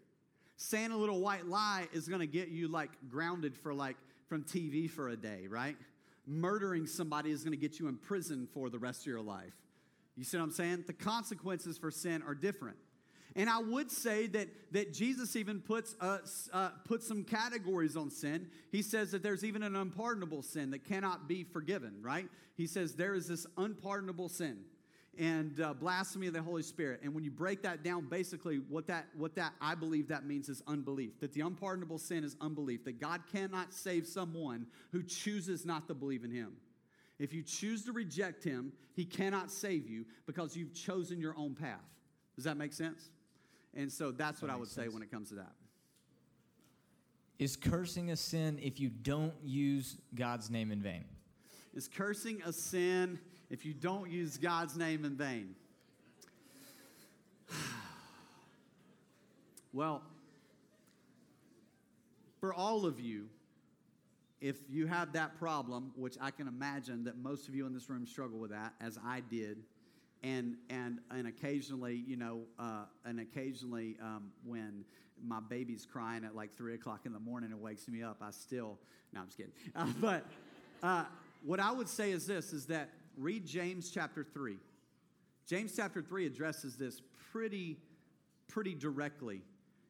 Saying 0.56 0.90
a 0.90 0.96
little 0.96 1.20
white 1.20 1.46
lie 1.46 1.86
is 1.92 2.08
gonna 2.08 2.26
get 2.26 2.48
you 2.48 2.66
like 2.66 2.90
grounded 3.08 3.56
for 3.56 3.72
like 3.72 3.96
from 4.26 4.42
TV 4.42 4.90
for 4.90 5.10
a 5.10 5.16
day, 5.16 5.46
right? 5.48 5.76
Murdering 6.26 6.86
somebody 6.86 7.30
is 7.30 7.44
gonna 7.44 7.56
get 7.56 7.78
you 7.78 7.86
in 7.88 7.96
prison 7.96 8.48
for 8.52 8.70
the 8.70 8.78
rest 8.78 9.02
of 9.02 9.06
your 9.06 9.20
life. 9.20 9.54
You 10.16 10.24
see 10.24 10.36
what 10.36 10.44
I'm 10.44 10.50
saying? 10.50 10.84
The 10.86 10.94
consequences 10.94 11.78
for 11.78 11.90
sin 11.90 12.22
are 12.26 12.34
different. 12.34 12.76
And 13.36 13.48
I 13.48 13.60
would 13.60 13.90
say 13.90 14.26
that, 14.28 14.48
that 14.72 14.92
Jesus 14.92 15.36
even 15.36 15.60
puts, 15.60 15.94
uh, 16.00 16.18
uh, 16.52 16.70
puts 16.84 17.06
some 17.06 17.22
categories 17.22 17.96
on 17.96 18.10
sin. 18.10 18.48
He 18.72 18.82
says 18.82 19.12
that 19.12 19.22
there's 19.22 19.44
even 19.44 19.62
an 19.62 19.76
unpardonable 19.76 20.42
sin 20.42 20.70
that 20.72 20.84
cannot 20.84 21.28
be 21.28 21.44
forgiven, 21.44 21.98
right? 22.02 22.28
He 22.56 22.66
says 22.66 22.94
there 22.94 23.14
is 23.14 23.28
this 23.28 23.46
unpardonable 23.56 24.28
sin 24.28 24.64
and 25.18 25.60
uh, 25.60 25.74
blasphemy 25.74 26.28
of 26.28 26.32
the 26.32 26.40
Holy 26.40 26.62
Spirit. 26.62 27.00
And 27.02 27.12
when 27.12 27.24
you 27.24 27.30
break 27.30 27.62
that 27.62 27.82
down, 27.82 28.06
basically 28.06 28.60
what 28.68 28.86
that, 28.86 29.06
what 29.16 29.34
that 29.34 29.52
I 29.60 29.74
believe 29.74 30.08
that 30.08 30.24
means 30.24 30.48
is 30.48 30.62
unbelief. 30.68 31.18
That 31.20 31.32
the 31.32 31.40
unpardonable 31.40 31.98
sin 31.98 32.22
is 32.22 32.36
unbelief. 32.40 32.84
That 32.84 33.00
God 33.00 33.22
cannot 33.32 33.74
save 33.74 34.06
someone 34.06 34.66
who 34.92 35.02
chooses 35.02 35.66
not 35.66 35.88
to 35.88 35.94
believe 35.94 36.22
in 36.22 36.30
Him. 36.30 36.52
If 37.18 37.34
you 37.34 37.42
choose 37.42 37.84
to 37.86 37.92
reject 37.92 38.44
Him, 38.44 38.72
He 38.94 39.04
cannot 39.04 39.50
save 39.50 39.88
you 39.88 40.06
because 40.26 40.56
you've 40.56 40.72
chosen 40.72 41.20
your 41.20 41.34
own 41.36 41.54
path. 41.54 41.84
Does 42.36 42.44
that 42.44 42.56
make 42.56 42.72
sense? 42.72 43.10
And 43.74 43.90
so 43.90 44.12
that's 44.12 44.40
what 44.40 44.50
I 44.50 44.54
would 44.54 44.62
makes 44.62 44.72
say 44.72 44.88
when 44.88 45.02
it 45.02 45.10
comes 45.10 45.30
to 45.30 45.34
that. 45.34 45.52
Is 47.40 47.56
cursing 47.56 48.12
a 48.12 48.16
sin 48.16 48.58
if 48.62 48.78
you 48.78 48.88
don't 48.88 49.34
use 49.42 49.98
God's 50.14 50.48
name 50.48 50.70
in 50.70 50.80
vain? 50.80 51.04
Is 51.74 51.88
cursing 51.88 52.40
a 52.44 52.52
sin 52.52 53.18
if 53.50 53.64
you 53.64 53.74
don't 53.74 54.10
use 54.10 54.36
God's 54.36 54.76
name 54.76 55.04
in 55.04 55.16
vain? 55.16 55.54
Well, 59.74 60.02
for 62.40 62.54
all 62.54 62.86
of 62.86 62.98
you, 62.98 63.28
if 64.40 64.56
you 64.70 64.86
have 64.86 65.12
that 65.12 65.38
problem, 65.38 65.92
which 65.96 66.16
I 66.20 66.30
can 66.30 66.48
imagine 66.48 67.04
that 67.04 67.18
most 67.18 67.48
of 67.48 67.54
you 67.54 67.66
in 67.66 67.74
this 67.74 67.90
room 67.90 68.06
struggle 68.06 68.38
with 68.38 68.50
that, 68.50 68.72
as 68.80 68.98
I 69.04 69.20
did, 69.20 69.58
and 70.22 70.56
and 70.70 71.00
and 71.10 71.26
occasionally, 71.26 72.02
you 72.06 72.16
know, 72.16 72.42
uh, 72.58 72.84
and 73.04 73.20
occasionally 73.20 73.96
um, 74.02 74.32
when 74.44 74.84
my 75.24 75.40
baby's 75.40 75.86
crying 75.86 76.24
at 76.24 76.34
like 76.36 76.56
three 76.56 76.74
o'clock 76.74 77.00
in 77.04 77.12
the 77.12 77.20
morning 77.20 77.50
and 77.50 77.60
wakes 77.60 77.88
me 77.88 78.02
up, 78.02 78.18
I 78.20 78.30
still 78.30 78.78
no, 79.12 79.20
I'm 79.20 79.26
just 79.26 79.36
kidding. 79.36 79.52
Uh, 79.74 79.86
but 80.00 80.24
uh, 80.82 81.04
what 81.44 81.60
I 81.60 81.72
would 81.72 81.88
say 81.88 82.12
is 82.12 82.26
this: 82.26 82.52
is 82.52 82.66
that 82.66 82.90
read 83.18 83.46
James 83.46 83.90
chapter 83.90 84.24
three. 84.24 84.58
James 85.48 85.72
chapter 85.74 86.02
3 86.02 86.26
addresses 86.26 86.76
this 86.76 87.00
pretty, 87.32 87.78
pretty 88.48 88.74
directly. 88.74 89.40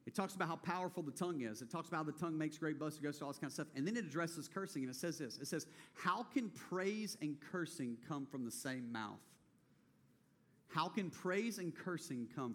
It 0.07 0.15
talks 0.15 0.37
about 0.37 0.49
how 0.49 0.57
powerful 0.57 1.03
the 1.03 1.11
tongue 1.11 1.43
is. 1.43 1.63
It 1.63 1.71
talks 1.71 1.89
about 1.89 1.99
how 1.99 2.05
the 2.05 2.13
tongue 2.13 2.39
makes 2.39 2.57
great 2.57 2.79
boasts, 2.79 3.01
it 3.01 3.03
goes 3.03 3.19
to 3.19 3.25
all 3.25 3.33
this 3.33 3.39
kind 3.41 3.51
of 3.51 3.55
stuff. 3.55 3.67
And 3.75 3.87
then 3.87 3.97
it 3.97 4.05
addresses 4.05 4.49
cursing, 4.49 4.85
and 4.85 4.91
it 4.91 4.97
says 4.97 5.19
this 5.19 5.37
It 5.39 5.49
says, 5.49 5.67
How 5.95 6.23
can 6.23 6.51
praise 6.51 7.19
and 7.21 7.37
cursing 7.53 7.97
come 8.09 8.25
from 8.25 8.45
the 8.45 8.53
same 8.53 8.91
mouth? 8.93 9.19
How 10.69 10.89
can 10.89 11.11
praise 11.11 11.59
and 11.59 11.75
cursing 11.75 12.29
come 12.35 12.55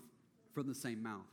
from 0.53 0.67
the 0.67 0.75
same 0.75 1.03
mouth? 1.03 1.27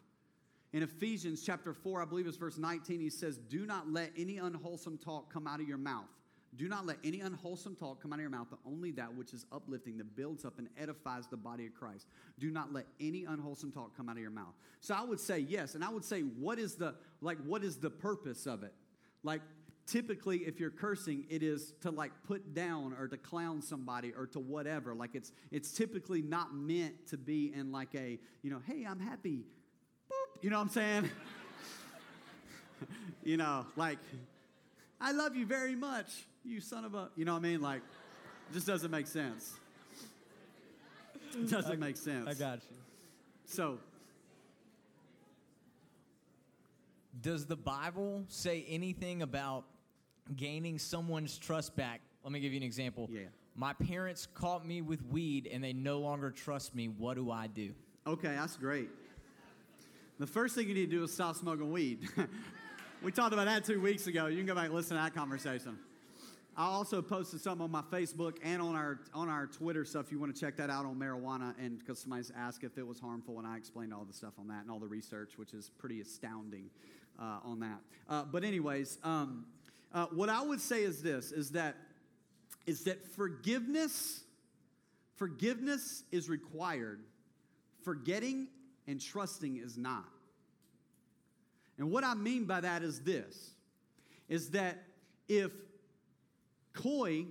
In 0.73 0.83
Ephesians 0.83 1.43
chapter 1.45 1.73
4, 1.73 2.03
I 2.03 2.05
believe 2.05 2.27
it's 2.27 2.37
verse 2.37 2.59
19, 2.59 3.01
he 3.01 3.11
says, 3.11 3.39
Do 3.39 3.65
not 3.65 3.89
let 3.89 4.11
any 4.19 4.39
unwholesome 4.39 4.99
talk 4.99 5.33
come 5.33 5.47
out 5.47 5.61
of 5.61 5.69
your 5.69 5.79
mouth. 5.79 6.09
Do 6.57 6.69
not 6.69 6.85
let 6.85 6.97
any 7.05 7.21
unwholesome 7.21 7.77
talk 7.77 8.03
come 8.03 8.13
out 8.13 8.17
of 8.17 8.23
your 8.23 8.31
mouth, 8.31 8.49
but 8.51 8.59
only 8.67 8.91
that 8.93 9.15
which 9.15 9.33
is 9.33 9.47
uplifting, 9.53 9.99
that 9.99 10.17
builds 10.17 10.45
up 10.45 10.59
and 10.59 10.69
edifies 10.77 11.29
the 11.29 11.37
body 11.37 11.67
of 11.67 11.75
Christ. 11.75 12.07
Do 12.41 12.51
not 12.51 12.73
let 12.73 12.87
any 12.99 13.25
unwholesome 13.25 13.71
talk 13.71 13.97
come 13.97 14.09
out 14.09 14.17
of 14.17 14.23
your 14.23 14.33
mouth. 14.33 14.55
So 14.81 14.95
I 14.95 15.03
would 15.03 15.21
say 15.21 15.39
yes, 15.39 15.77
and 15.77 15.85
I 15.85 15.91
would 15.91 16.05
say 16.05 16.23
what 16.23 16.59
is 16.59 16.75
the 16.75 16.95
like 17.21 17.39
what 17.45 17.63
is 17.63 17.77
the 17.77 17.91
purpose 17.91 18.47
of 18.47 18.65
it? 18.65 18.75
Like 19.23 19.43
typically 19.87 20.39
if 20.39 20.61
you're 20.61 20.71
cursing 20.71 21.25
it 21.29 21.43
is 21.43 21.75
to 21.81 21.91
like 21.91 22.13
put 22.27 22.55
down 22.55 22.95
or 22.99 23.09
to 23.09 23.17
clown 23.17 23.61
somebody 23.61 24.13
or 24.17 24.27
to 24.27 24.39
whatever 24.39 24.95
like 24.95 25.15
it's 25.15 25.33
it's 25.51 25.73
typically 25.73 26.23
not 26.23 26.55
meant 26.55 26.95
to 27.09 27.17
be 27.17 27.53
in 27.53 27.73
like 27.73 27.93
a 27.97 28.17
you 28.43 28.51
know 28.51 28.61
hey 28.67 28.87
i'm 28.89 29.01
happy 29.01 29.43
boop 30.09 30.43
you 30.43 30.51
know 30.51 30.59
what 30.59 30.63
i'm 30.63 30.69
saying 30.69 31.11
you 33.25 33.37
know 33.37 33.67
like 33.75 33.99
i 35.01 35.11
love 35.11 35.35
you 35.35 35.45
very 35.45 35.75
much 35.75 36.25
you 36.45 36.61
son 36.61 36.85
of 36.85 36.95
a 36.95 37.09
you 37.17 37.25
know 37.25 37.33
what 37.33 37.39
i 37.39 37.43
mean 37.43 37.61
like 37.61 37.83
it 38.51 38.55
just 38.55 38.67
doesn't 38.67 38.91
make 38.91 39.07
sense 39.07 39.55
it 41.35 41.49
doesn't 41.49 41.79
make 41.79 41.97
sense 41.97 42.29
I 42.29 42.35
got 42.35 42.59
you. 42.71 42.77
so 43.45 43.79
Does 47.23 47.45
the 47.45 47.57
Bible 47.57 48.25
say 48.29 48.65
anything 48.69 49.23
about 49.23 49.65
gaining 50.37 50.79
someone's 50.79 51.37
trust 51.39 51.77
back? 51.77 52.01
Let 52.23 52.33
me 52.33 52.41
give 52.41 52.53
you 52.53 52.59
an 52.59 52.63
example. 52.63 53.09
Yeah. 53.13 53.23
My 53.57 53.73
parents 53.75 54.27
caught 54.33 54.67
me 54.67 54.81
with 54.81 55.05
weed 55.07 55.49
and 55.53 55.63
they 55.63 55.73
no 55.73 55.99
longer 55.99 56.31
trust 56.31 56.75
me. 56.75 56.89
What 56.89 57.17
do 57.17 57.31
I 57.31 57.47
do? 57.49 57.73
Okay, 58.07 58.29
that's 58.29 58.57
great. 58.57 58.89
The 60.19 60.27
first 60.27 60.55
thing 60.55 60.69
you 60.69 60.75
need 60.75 60.91
to 60.91 60.97
do 60.97 61.05
is 61.05 61.13
stop 61.13 61.37
smoking 61.37 61.71
weed. 61.71 62.09
we 63.03 63.11
talked 63.13 63.33
about 63.33 63.47
that 63.47 63.65
two 63.65 63.81
weeks 63.81 64.07
ago. 64.07 64.27
You 64.27 64.39
can 64.39 64.47
go 64.47 64.55
back 64.55 64.67
and 64.67 64.75
listen 64.75 64.97
to 64.97 65.03
that 65.03 65.15
conversation. 65.15 65.79
I 66.57 66.67
also 66.67 67.01
posted 67.01 67.41
something 67.41 67.63
on 67.63 67.71
my 67.71 67.83
Facebook 67.83 68.39
and 68.43 68.61
on 68.61 68.75
our 68.75 69.01
on 69.15 69.29
our 69.29 69.47
Twitter 69.47 69.85
stuff. 69.85 70.07
If 70.07 70.13
you 70.13 70.19
want 70.19 70.35
to 70.35 70.41
check 70.41 70.57
that 70.57 70.69
out 70.69 70.85
on 70.85 70.97
marijuana, 70.97 71.55
and 71.59 71.79
because 71.79 72.01
somebody's 72.01 72.33
asked 72.37 72.65
if 72.65 72.77
it 72.77 72.87
was 72.87 72.99
harmful, 72.99 73.39
and 73.39 73.47
I 73.47 73.57
explained 73.57 73.95
all 73.95 74.05
the 74.05 74.13
stuff 74.13 74.35
on 74.39 74.49
that 74.49 74.63
and 74.63 74.71
all 74.71 74.79
the 74.79 74.89
research, 74.89 75.33
which 75.37 75.55
is 75.55 75.71
pretty 75.79 76.01
astounding 76.01 76.71
uh, 77.19 77.39
on 77.45 77.61
that. 77.61 77.81
Uh, 78.09 78.25
but 78.25 78.45
anyways, 78.45 78.99
um, 79.05 79.47
uh, 79.93 80.07
what 80.07 80.29
I 80.29 80.43
would 80.43 80.61
say 80.61 80.83
is 80.83 81.03
this: 81.03 81.33
is 81.33 81.51
that 81.51 81.77
is 82.67 82.85
that 82.85 83.07
forgiveness 83.15 84.25
forgiveness 85.17 86.03
is 86.11 86.29
required, 86.29 87.01
forgetting 87.85 88.49
and 88.87 89.01
trusting 89.01 89.59
is 89.59 89.79
not. 89.79 90.09
And 91.79 91.91
what 91.91 92.05
I 92.05 92.15
mean 92.15 92.45
by 92.45 92.61
that 92.61 92.83
is 92.83 93.01
this: 93.01 93.53
is 94.29 94.51
that 94.51 94.83
if 95.29 95.53
Coy 96.75 97.27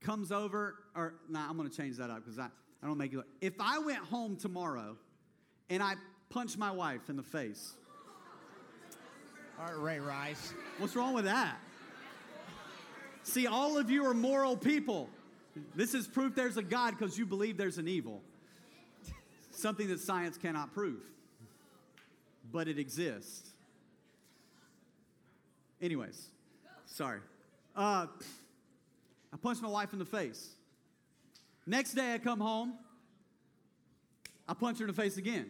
comes 0.00 0.30
over, 0.30 0.76
or 0.94 1.14
nah, 1.28 1.48
I'm 1.48 1.56
going 1.56 1.68
to 1.68 1.76
change 1.76 1.96
that 1.96 2.10
up 2.10 2.24
because 2.24 2.38
I, 2.38 2.48
I 2.82 2.86
don't 2.86 2.98
make 2.98 3.12
it. 3.12 3.20
If 3.40 3.54
I 3.58 3.78
went 3.78 3.98
home 3.98 4.36
tomorrow 4.36 4.96
and 5.70 5.82
I 5.82 5.94
punched 6.30 6.58
my 6.58 6.70
wife 6.70 7.08
in 7.08 7.16
the 7.16 7.22
face, 7.22 7.74
All 9.58 9.66
right, 9.66 9.78
Ray 9.78 10.00
Rice. 10.00 10.52
what's 10.78 10.94
wrong 10.94 11.14
with 11.14 11.24
that? 11.24 11.56
See, 13.22 13.46
all 13.46 13.78
of 13.78 13.90
you 13.90 14.04
are 14.04 14.14
moral 14.14 14.56
people. 14.56 15.08
This 15.74 15.94
is 15.94 16.06
proof 16.06 16.34
there's 16.34 16.56
a 16.56 16.62
God 16.62 16.96
because 16.98 17.16
you 17.16 17.24
believe 17.24 17.56
there's 17.56 17.78
an 17.78 17.88
evil. 17.88 18.20
Something 19.50 19.88
that 19.88 20.00
science 20.00 20.36
cannot 20.36 20.74
prove, 20.74 21.00
but 22.52 22.68
it 22.68 22.78
exists. 22.78 23.50
Anyways, 25.80 26.26
sorry. 26.86 27.20
Uh, 27.76 28.06
I 29.34 29.36
punched 29.36 29.62
my 29.62 29.68
wife 29.68 29.92
in 29.92 29.98
the 29.98 30.04
face. 30.04 30.54
Next 31.66 31.94
day 31.94 32.14
I 32.14 32.18
come 32.18 32.38
home, 32.38 32.74
I 34.46 34.54
punch 34.54 34.78
her 34.78 34.84
in 34.84 34.94
the 34.94 35.02
face 35.02 35.16
again. 35.16 35.46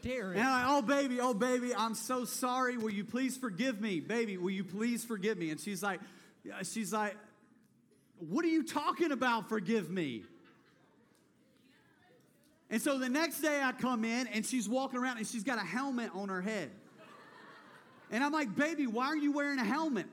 Derek. 0.00 0.38
And 0.38 0.48
I'm 0.48 0.52
like, 0.52 0.82
oh, 0.82 0.86
baby, 0.86 1.20
oh, 1.20 1.34
baby, 1.34 1.74
I'm 1.74 1.94
so 1.94 2.24
sorry. 2.24 2.78
Will 2.78 2.92
you 2.92 3.04
please 3.04 3.36
forgive 3.36 3.82
me? 3.82 4.00
Baby, 4.00 4.38
will 4.38 4.50
you 4.50 4.64
please 4.64 5.04
forgive 5.04 5.36
me? 5.36 5.50
And 5.50 5.60
she's 5.60 5.82
like, 5.82 6.00
she's 6.62 6.90
like, 6.94 7.16
what 8.18 8.44
are 8.46 8.48
you 8.48 8.62
talking 8.62 9.12
about, 9.12 9.50
forgive 9.50 9.90
me? 9.90 10.24
And 12.70 12.80
so 12.80 12.98
the 12.98 13.10
next 13.10 13.40
day 13.40 13.60
I 13.62 13.72
come 13.72 14.04
in 14.04 14.28
and 14.28 14.46
she's 14.46 14.68
walking 14.68 14.98
around 14.98 15.18
and 15.18 15.26
she's 15.26 15.44
got 15.44 15.58
a 15.58 15.66
helmet 15.66 16.10
on 16.14 16.30
her 16.30 16.40
head. 16.40 16.70
And 18.10 18.24
I'm 18.24 18.32
like, 18.32 18.56
baby, 18.56 18.86
why 18.86 19.06
are 19.06 19.16
you 19.16 19.32
wearing 19.32 19.58
a 19.58 19.64
helmet? 19.64 20.06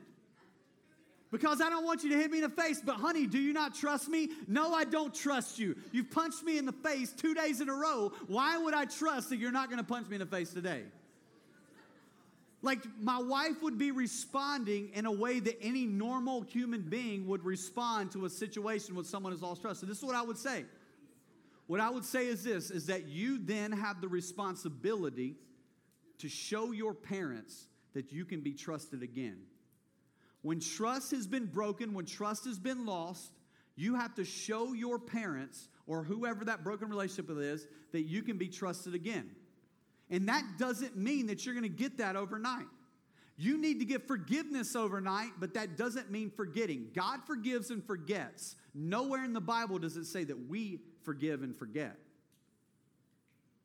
Because 1.31 1.59
I 1.59 1.69
don't 1.69 1.83
want 1.83 2.03
you 2.03 2.09
to 2.11 2.17
hit 2.17 2.31
me 2.31 2.37
in 2.37 2.43
the 2.43 2.49
face. 2.49 2.81
But, 2.83 2.95
honey, 2.95 3.27
do 3.27 3.37
you 3.37 3.51
not 3.51 3.75
trust 3.75 4.07
me? 4.07 4.29
No, 4.47 4.73
I 4.73 4.85
don't 4.85 5.13
trust 5.13 5.59
you. 5.59 5.75
You've 5.91 6.09
punched 6.09 6.43
me 6.43 6.57
in 6.57 6.65
the 6.65 6.71
face 6.71 7.11
two 7.11 7.33
days 7.33 7.59
in 7.59 7.67
a 7.67 7.73
row. 7.73 8.13
Why 8.27 8.57
would 8.57 8.73
I 8.73 8.85
trust 8.85 9.29
that 9.29 9.37
you're 9.37 9.51
not 9.51 9.69
going 9.69 9.79
to 9.79 9.83
punch 9.83 10.07
me 10.07 10.15
in 10.15 10.21
the 10.21 10.25
face 10.25 10.51
today? 10.51 10.83
Like, 12.61 12.79
my 12.99 13.19
wife 13.19 13.61
would 13.61 13.77
be 13.77 13.91
responding 13.91 14.89
in 14.93 15.05
a 15.05 15.11
way 15.11 15.39
that 15.39 15.57
any 15.61 15.85
normal 15.85 16.41
human 16.41 16.81
being 16.81 17.27
would 17.27 17.43
respond 17.43 18.11
to 18.13 18.25
a 18.25 18.29
situation 18.29 18.95
with 18.95 19.05
someone 19.05 19.31
who's 19.31 19.41
lost 19.41 19.61
trust. 19.61 19.81
So, 19.81 19.85
this 19.85 19.97
is 19.97 20.03
what 20.03 20.15
I 20.15 20.21
would 20.21 20.37
say. 20.37 20.65
What 21.67 21.81
I 21.81 21.89
would 21.89 22.05
say 22.05 22.27
is 22.27 22.43
this 22.43 22.71
is 22.71 22.85
that 22.87 23.07
you 23.07 23.37
then 23.37 23.73
have 23.73 23.99
the 23.99 24.07
responsibility 24.07 25.35
to 26.19 26.29
show 26.29 26.71
your 26.71 26.93
parents 26.93 27.65
that 27.93 28.11
you 28.11 28.25
can 28.25 28.41
be 28.41 28.53
trusted 28.53 29.03
again. 29.03 29.37
When 30.47 30.61
trust 30.61 31.11
has 31.11 31.27
been 31.27 31.47
broken, 31.47 31.93
when 31.93 32.05
trust 32.05 32.45
has 32.45 32.57
been 32.57 32.85
lost, 32.85 33.33
you 33.75 33.95
have 33.95 34.15
to 34.15 34.23
show 34.23 34.71
your 34.71 34.97
parents 34.97 35.67
or 35.87 36.03
whoever 36.03 36.45
that 36.45 36.63
broken 36.63 36.87
relationship 36.87 37.29
is 37.37 37.67
that 37.91 38.03
you 38.03 38.21
can 38.23 38.37
be 38.37 38.47
trusted 38.47 38.95
again. 38.95 39.29
And 40.09 40.29
that 40.29 40.45
doesn't 40.57 40.95
mean 40.95 41.27
that 41.27 41.45
you're 41.45 41.53
going 41.53 41.63
to 41.63 41.69
get 41.69 41.97
that 41.97 42.15
overnight. 42.15 42.67
You 43.35 43.57
need 43.57 43.79
to 43.79 43.85
get 43.85 44.07
forgiveness 44.07 44.73
overnight, 44.73 45.31
but 45.37 45.53
that 45.55 45.75
doesn't 45.75 46.11
mean 46.11 46.31
forgetting. 46.31 46.91
God 46.95 47.25
forgives 47.27 47.69
and 47.69 47.83
forgets. 47.83 48.55
Nowhere 48.73 49.25
in 49.25 49.33
the 49.33 49.41
Bible 49.41 49.79
does 49.79 49.97
it 49.97 50.05
say 50.05 50.23
that 50.23 50.47
we 50.47 50.79
forgive 51.03 51.43
and 51.43 51.53
forget. 51.53 51.97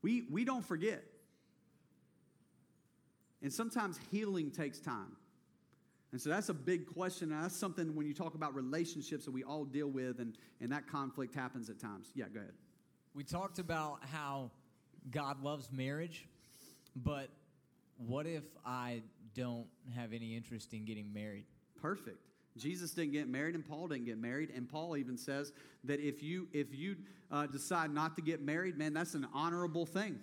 We, 0.03 0.25
we 0.33 0.45
don't 0.45 0.67
forget. 0.67 1.05
And 3.41 3.53
sometimes 3.53 4.01
healing 4.11 4.51
takes 4.51 4.81
time. 4.81 5.17
And 6.13 6.21
so 6.21 6.29
that's 6.29 6.51
a 6.51 6.55
big 6.55 6.87
question. 6.87 7.33
And 7.33 7.43
that's 7.43 7.57
something 7.57 7.95
when 7.95 8.07
you 8.07 8.15
talk 8.15 8.35
about 8.35 8.55
relationships 8.55 9.25
that 9.25 9.31
we 9.31 9.43
all 9.43 9.65
deal 9.65 9.89
with, 9.89 10.21
and, 10.21 10.37
and 10.61 10.71
that 10.71 10.87
conflict 10.87 11.35
happens 11.35 11.71
at 11.71 11.81
times. 11.81 12.13
Yeah, 12.15 12.27
go 12.33 12.41
ahead. 12.41 12.53
We 13.15 13.25
talked 13.25 13.59
about 13.59 13.99
how 14.13 14.51
God 15.11 15.43
loves 15.43 15.71
marriage, 15.73 16.27
but 16.95 17.29
what 17.97 18.27
if 18.27 18.45
I 18.65 19.03
don't 19.35 19.67
have 19.95 20.13
any 20.13 20.37
interest 20.37 20.73
in 20.75 20.85
getting 20.85 21.13
married? 21.13 21.45
Perfect. 21.81 22.19
Jesus 22.57 22.91
didn't 22.91 23.13
get 23.13 23.29
married, 23.29 23.55
and 23.55 23.67
Paul 23.67 23.89
didn't 23.89 24.05
get 24.05 24.19
married, 24.19 24.51
and 24.55 24.69
Paul 24.69 24.97
even 24.97 25.17
says 25.17 25.53
that 25.85 26.01
if 26.01 26.23
you 26.23 26.49
if 26.53 26.75
you 26.75 26.97
uh, 27.31 27.47
decide 27.47 27.91
not 27.91 28.15
to 28.17 28.23
get 28.23 28.43
married, 28.43 28.77
man, 28.77 28.93
that's 28.93 29.15
an 29.15 29.27
honorable 29.33 29.87
thing. 29.87 30.19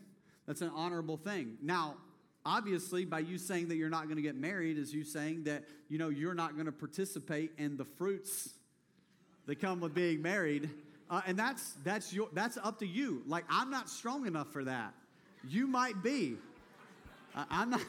That's 0.46 0.62
an 0.62 0.72
honorable 0.76 1.18
thing. 1.18 1.58
Now, 1.62 1.98
obviously, 2.50 3.06
by 3.06 3.20
you 3.20 3.38
saying 3.38 3.68
that 3.68 3.76
you're 3.76 3.90
not 3.90 4.06
going 4.06 4.16
to 4.16 4.24
get 4.24 4.36
married, 4.36 4.78
is 4.78 4.94
you 4.94 5.04
saying 5.04 5.44
that 5.44 5.64
you 5.88 5.98
know 5.98 6.10
you're 6.10 6.34
not 6.34 6.56
going 6.56 6.66
to 6.66 6.72
participate 6.72 7.52
in 7.58 7.78
the 7.78 7.86
fruits 7.86 8.50
that 9.46 9.62
come 9.62 9.80
with 9.80 9.94
being 9.94 10.22
married, 10.22 10.70
uh, 11.10 11.22
and 11.28 11.38
that's 11.38 11.76
that's 11.84 12.12
your 12.12 12.28
that's 12.34 12.58
up 12.58 12.80
to 12.80 12.88
you. 12.88 13.22
Like 13.28 13.46
I'm 13.50 13.70
not 13.70 13.90
strong 13.90 14.26
enough 14.26 14.52
for 14.52 14.64
that. 14.64 14.94
You 15.48 15.68
might 15.68 16.02
be. 16.02 16.38
Uh, 17.36 17.46
I'm 17.50 17.70
not. 17.70 17.82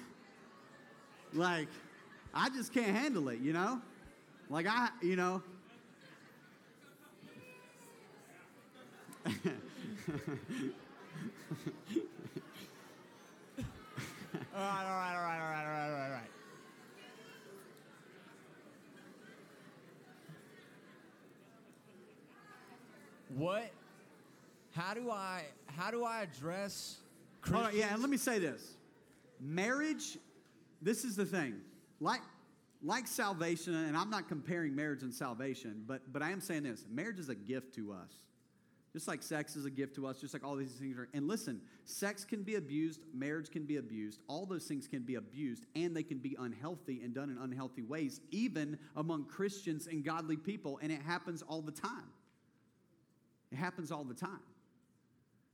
Like, 1.33 1.69
I 2.35 2.51
just 2.51 2.75
can't 2.75 2.95
handle 2.95 3.29
it. 3.29 3.41
You 3.41 3.53
know. 3.53 3.81
Like 4.51 4.67
I, 4.67 4.89
you 5.01 5.17
know. 5.17 5.43
All 14.53 14.61
right, 14.61 14.85
all 14.85 14.97
right, 14.97 15.17
all 15.17 15.23
right, 15.23 15.41
all 15.41 15.51
right, 15.51 15.65
all 15.65 15.71
right, 15.71 15.85
all 15.85 15.93
right, 15.93 16.05
all 16.07 16.11
right. 16.11 16.31
What? 23.37 23.71
How 24.73 24.95
do 24.95 25.11
I? 25.11 25.45
How 25.67 25.91
do 25.93 26.05
I 26.05 26.23
address? 26.23 26.97
Hold 27.49 27.67
on, 27.67 27.77
yeah, 27.77 27.93
and 27.93 28.01
let 28.01 28.11
me 28.11 28.17
say 28.17 28.39
this. 28.41 28.75
Marriage, 29.41 30.19
this 30.83 31.05
is 31.05 31.15
the 31.15 31.25
thing. 31.25 31.61
Like 32.01 32.21
like 32.83 33.07
salvation, 33.07 33.75
and 33.75 33.97
I'm 33.97 34.11
not 34.11 34.29
comparing 34.29 34.75
marriage 34.75 35.03
and 35.03 35.15
salvation, 35.15 35.85
but 35.87 36.13
but 36.13 36.23
I 36.23 36.33
am 36.33 36.41
saying 36.41 36.65
this. 36.65 36.85
Marriage 36.91 37.21
is 37.21 37.29
a 37.29 37.35
gift 37.37 37.75
to 37.77 37.93
us. 37.93 38.11
Just 38.93 39.07
like 39.07 39.23
sex 39.23 39.55
is 39.55 39.65
a 39.67 39.71
gift 39.71 39.95
to 39.95 40.07
us, 40.07 40.21
just 40.21 40.35
like 40.35 40.45
all 40.45 40.57
these 40.57 40.73
things 40.73 40.99
are. 40.99 41.09
And 41.15 41.29
listen, 41.29 41.61
sex 41.85 42.25
can 42.25 42.43
be 42.43 42.57
abused, 42.57 43.01
marriage 43.15 43.49
can 43.51 43.65
be 43.65 43.77
abused, 43.77 44.19
all 44.27 44.47
those 44.47 44.65
things 44.65 44.89
can 44.89 45.03
be 45.03 45.15
abused, 45.15 45.67
and 45.77 45.97
they 45.97 46.03
can 46.03 46.19
be 46.19 46.37
unhealthy 46.41 47.01
and 47.05 47.15
done 47.15 47.31
in 47.31 47.39
unhealthy 47.39 47.83
ways, 47.83 48.21
even 48.33 48.79
among 48.97 49.27
Christians 49.27 49.87
and 49.87 50.05
godly 50.05 50.37
people, 50.37 50.81
and 50.83 50.91
it 50.91 51.03
happens 51.03 51.43
all 51.43 51.63
the 51.63 51.73
time. 51.73 52.11
It 53.53 53.57
happens 53.57 53.93
all 53.93 54.05
the 54.05 54.15
time. 54.15 54.41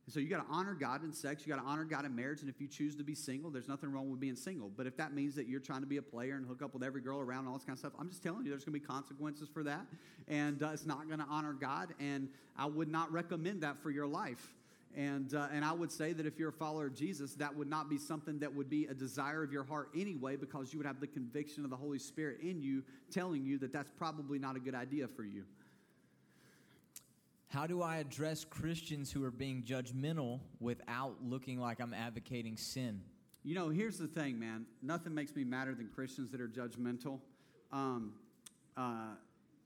And 0.07 0.15
so 0.15 0.21
you 0.21 0.29
got 0.29 0.47
to 0.47 0.53
honor 0.53 0.75
God 0.75 1.03
in 1.03 1.13
sex, 1.13 1.45
you 1.45 1.53
got 1.53 1.61
to 1.61 1.69
honor 1.69 1.85
God 1.85 2.05
in 2.05 2.15
marriage, 2.15 2.41
and 2.41 2.49
if 2.49 2.61
you 2.61 2.69
choose 2.69 2.95
to 2.95 3.03
be 3.03 3.17
single, 3.17 3.51
there's 3.51 3.67
nothing 3.67 3.91
wrong 3.91 4.09
with 4.09 4.21
being 4.21 4.37
single. 4.37 4.71
But 4.75 4.87
if 4.87 4.97
that 4.99 5.13
means 5.13 5.35
that 5.35 5.49
you're 5.49 5.59
trying 5.59 5.81
to 5.81 5.87
be 5.87 5.97
a 5.97 6.03
player 6.03 6.37
and 6.37 6.47
hook 6.47 6.63
up 6.63 6.75
with 6.75 6.85
every 6.85 7.01
girl 7.01 7.19
around 7.19 7.41
and 7.41 7.49
all 7.49 7.55
this 7.55 7.65
kind 7.65 7.75
of 7.75 7.81
stuff, 7.81 7.93
I'm 7.99 8.09
just 8.09 8.23
telling 8.23 8.45
you, 8.45 8.51
there's 8.51 8.65
going 8.65 8.79
to 8.79 8.81
be 8.81 8.87
consequences 8.87 9.49
for 9.53 9.65
that, 9.65 9.85
and 10.29 10.63
uh, 10.63 10.71
it's 10.73 10.87
not 10.87 11.09
going 11.09 11.19
to 11.19 11.27
honor 11.29 11.53
God, 11.53 11.93
and 11.99 12.29
I 12.57 12.67
would 12.67 12.89
not 12.89 13.11
recommend 13.11 13.63
that 13.63 13.83
for 13.83 13.91
your 13.91 14.07
life. 14.07 14.55
And, 14.97 15.35
uh, 15.35 15.49
and 15.53 15.65
I 15.65 15.73
would 15.73 15.91
say 15.93 16.13
that 16.13 16.25
if 16.25 16.39
you're 16.39 16.49
a 16.51 16.53
follower 16.53 16.87
of 16.87 16.95
Jesus, 16.95 17.35
that 17.35 17.55
would 17.55 17.69
not 17.69 17.91
be 17.91 17.99
something 17.99 18.39
that 18.39 18.55
would 18.55 18.71
be 18.71 18.87
a 18.87 18.95
desire 18.95 19.43
of 19.43 19.53
your 19.53 19.65
heart 19.65 19.91
anyway, 19.95 20.37
because 20.37 20.73
you 20.73 20.79
would 20.79 20.87
have 20.87 21.01
the 21.01 21.07
conviction 21.09 21.65
of 21.65 21.71
the 21.71 21.77
Holy 21.77 21.99
Spirit 21.99 22.41
in 22.41 22.63
you 22.63 22.85
telling 23.11 23.45
you 23.45 23.59
that 23.59 23.73
that's 23.73 23.91
probably 23.91 24.39
not 24.39 24.55
a 24.55 24.61
good 24.61 24.75
idea 24.75 25.09
for 25.09 25.25
you. 25.25 25.45
How 27.57 27.67
do 27.67 27.81
I 27.81 27.97
address 27.97 28.45
Christians 28.45 29.11
who 29.11 29.25
are 29.25 29.31
being 29.31 29.63
judgmental 29.63 30.41
without 30.61 31.15
looking 31.23 31.59
like 31.59 31.81
I'm 31.81 31.95
advocating 31.95 32.59
sin? 32.59 33.01
You 33.45 33.55
know, 33.55 33.71
here's 33.71 33.97
the 33.97 34.07
thing, 34.07 34.39
man. 34.39 34.67
Nothing 34.83 35.15
makes 35.15 35.35
me 35.35 35.43
madder 35.43 35.75
than 35.75 35.89
Christians 35.89 36.31
that 36.33 36.41
are 36.43 36.49
judgmental. 36.49 37.19
Um, 37.73 38.13
uh, 38.77 39.15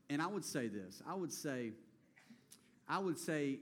and 0.09 0.22
I 0.22 0.29
would 0.29 0.44
say 0.44 0.68
this. 0.68 1.03
I 1.05 1.16
would 1.16 1.33
say, 1.33 1.72
I 2.88 3.00
would 3.00 3.18
say, 3.18 3.59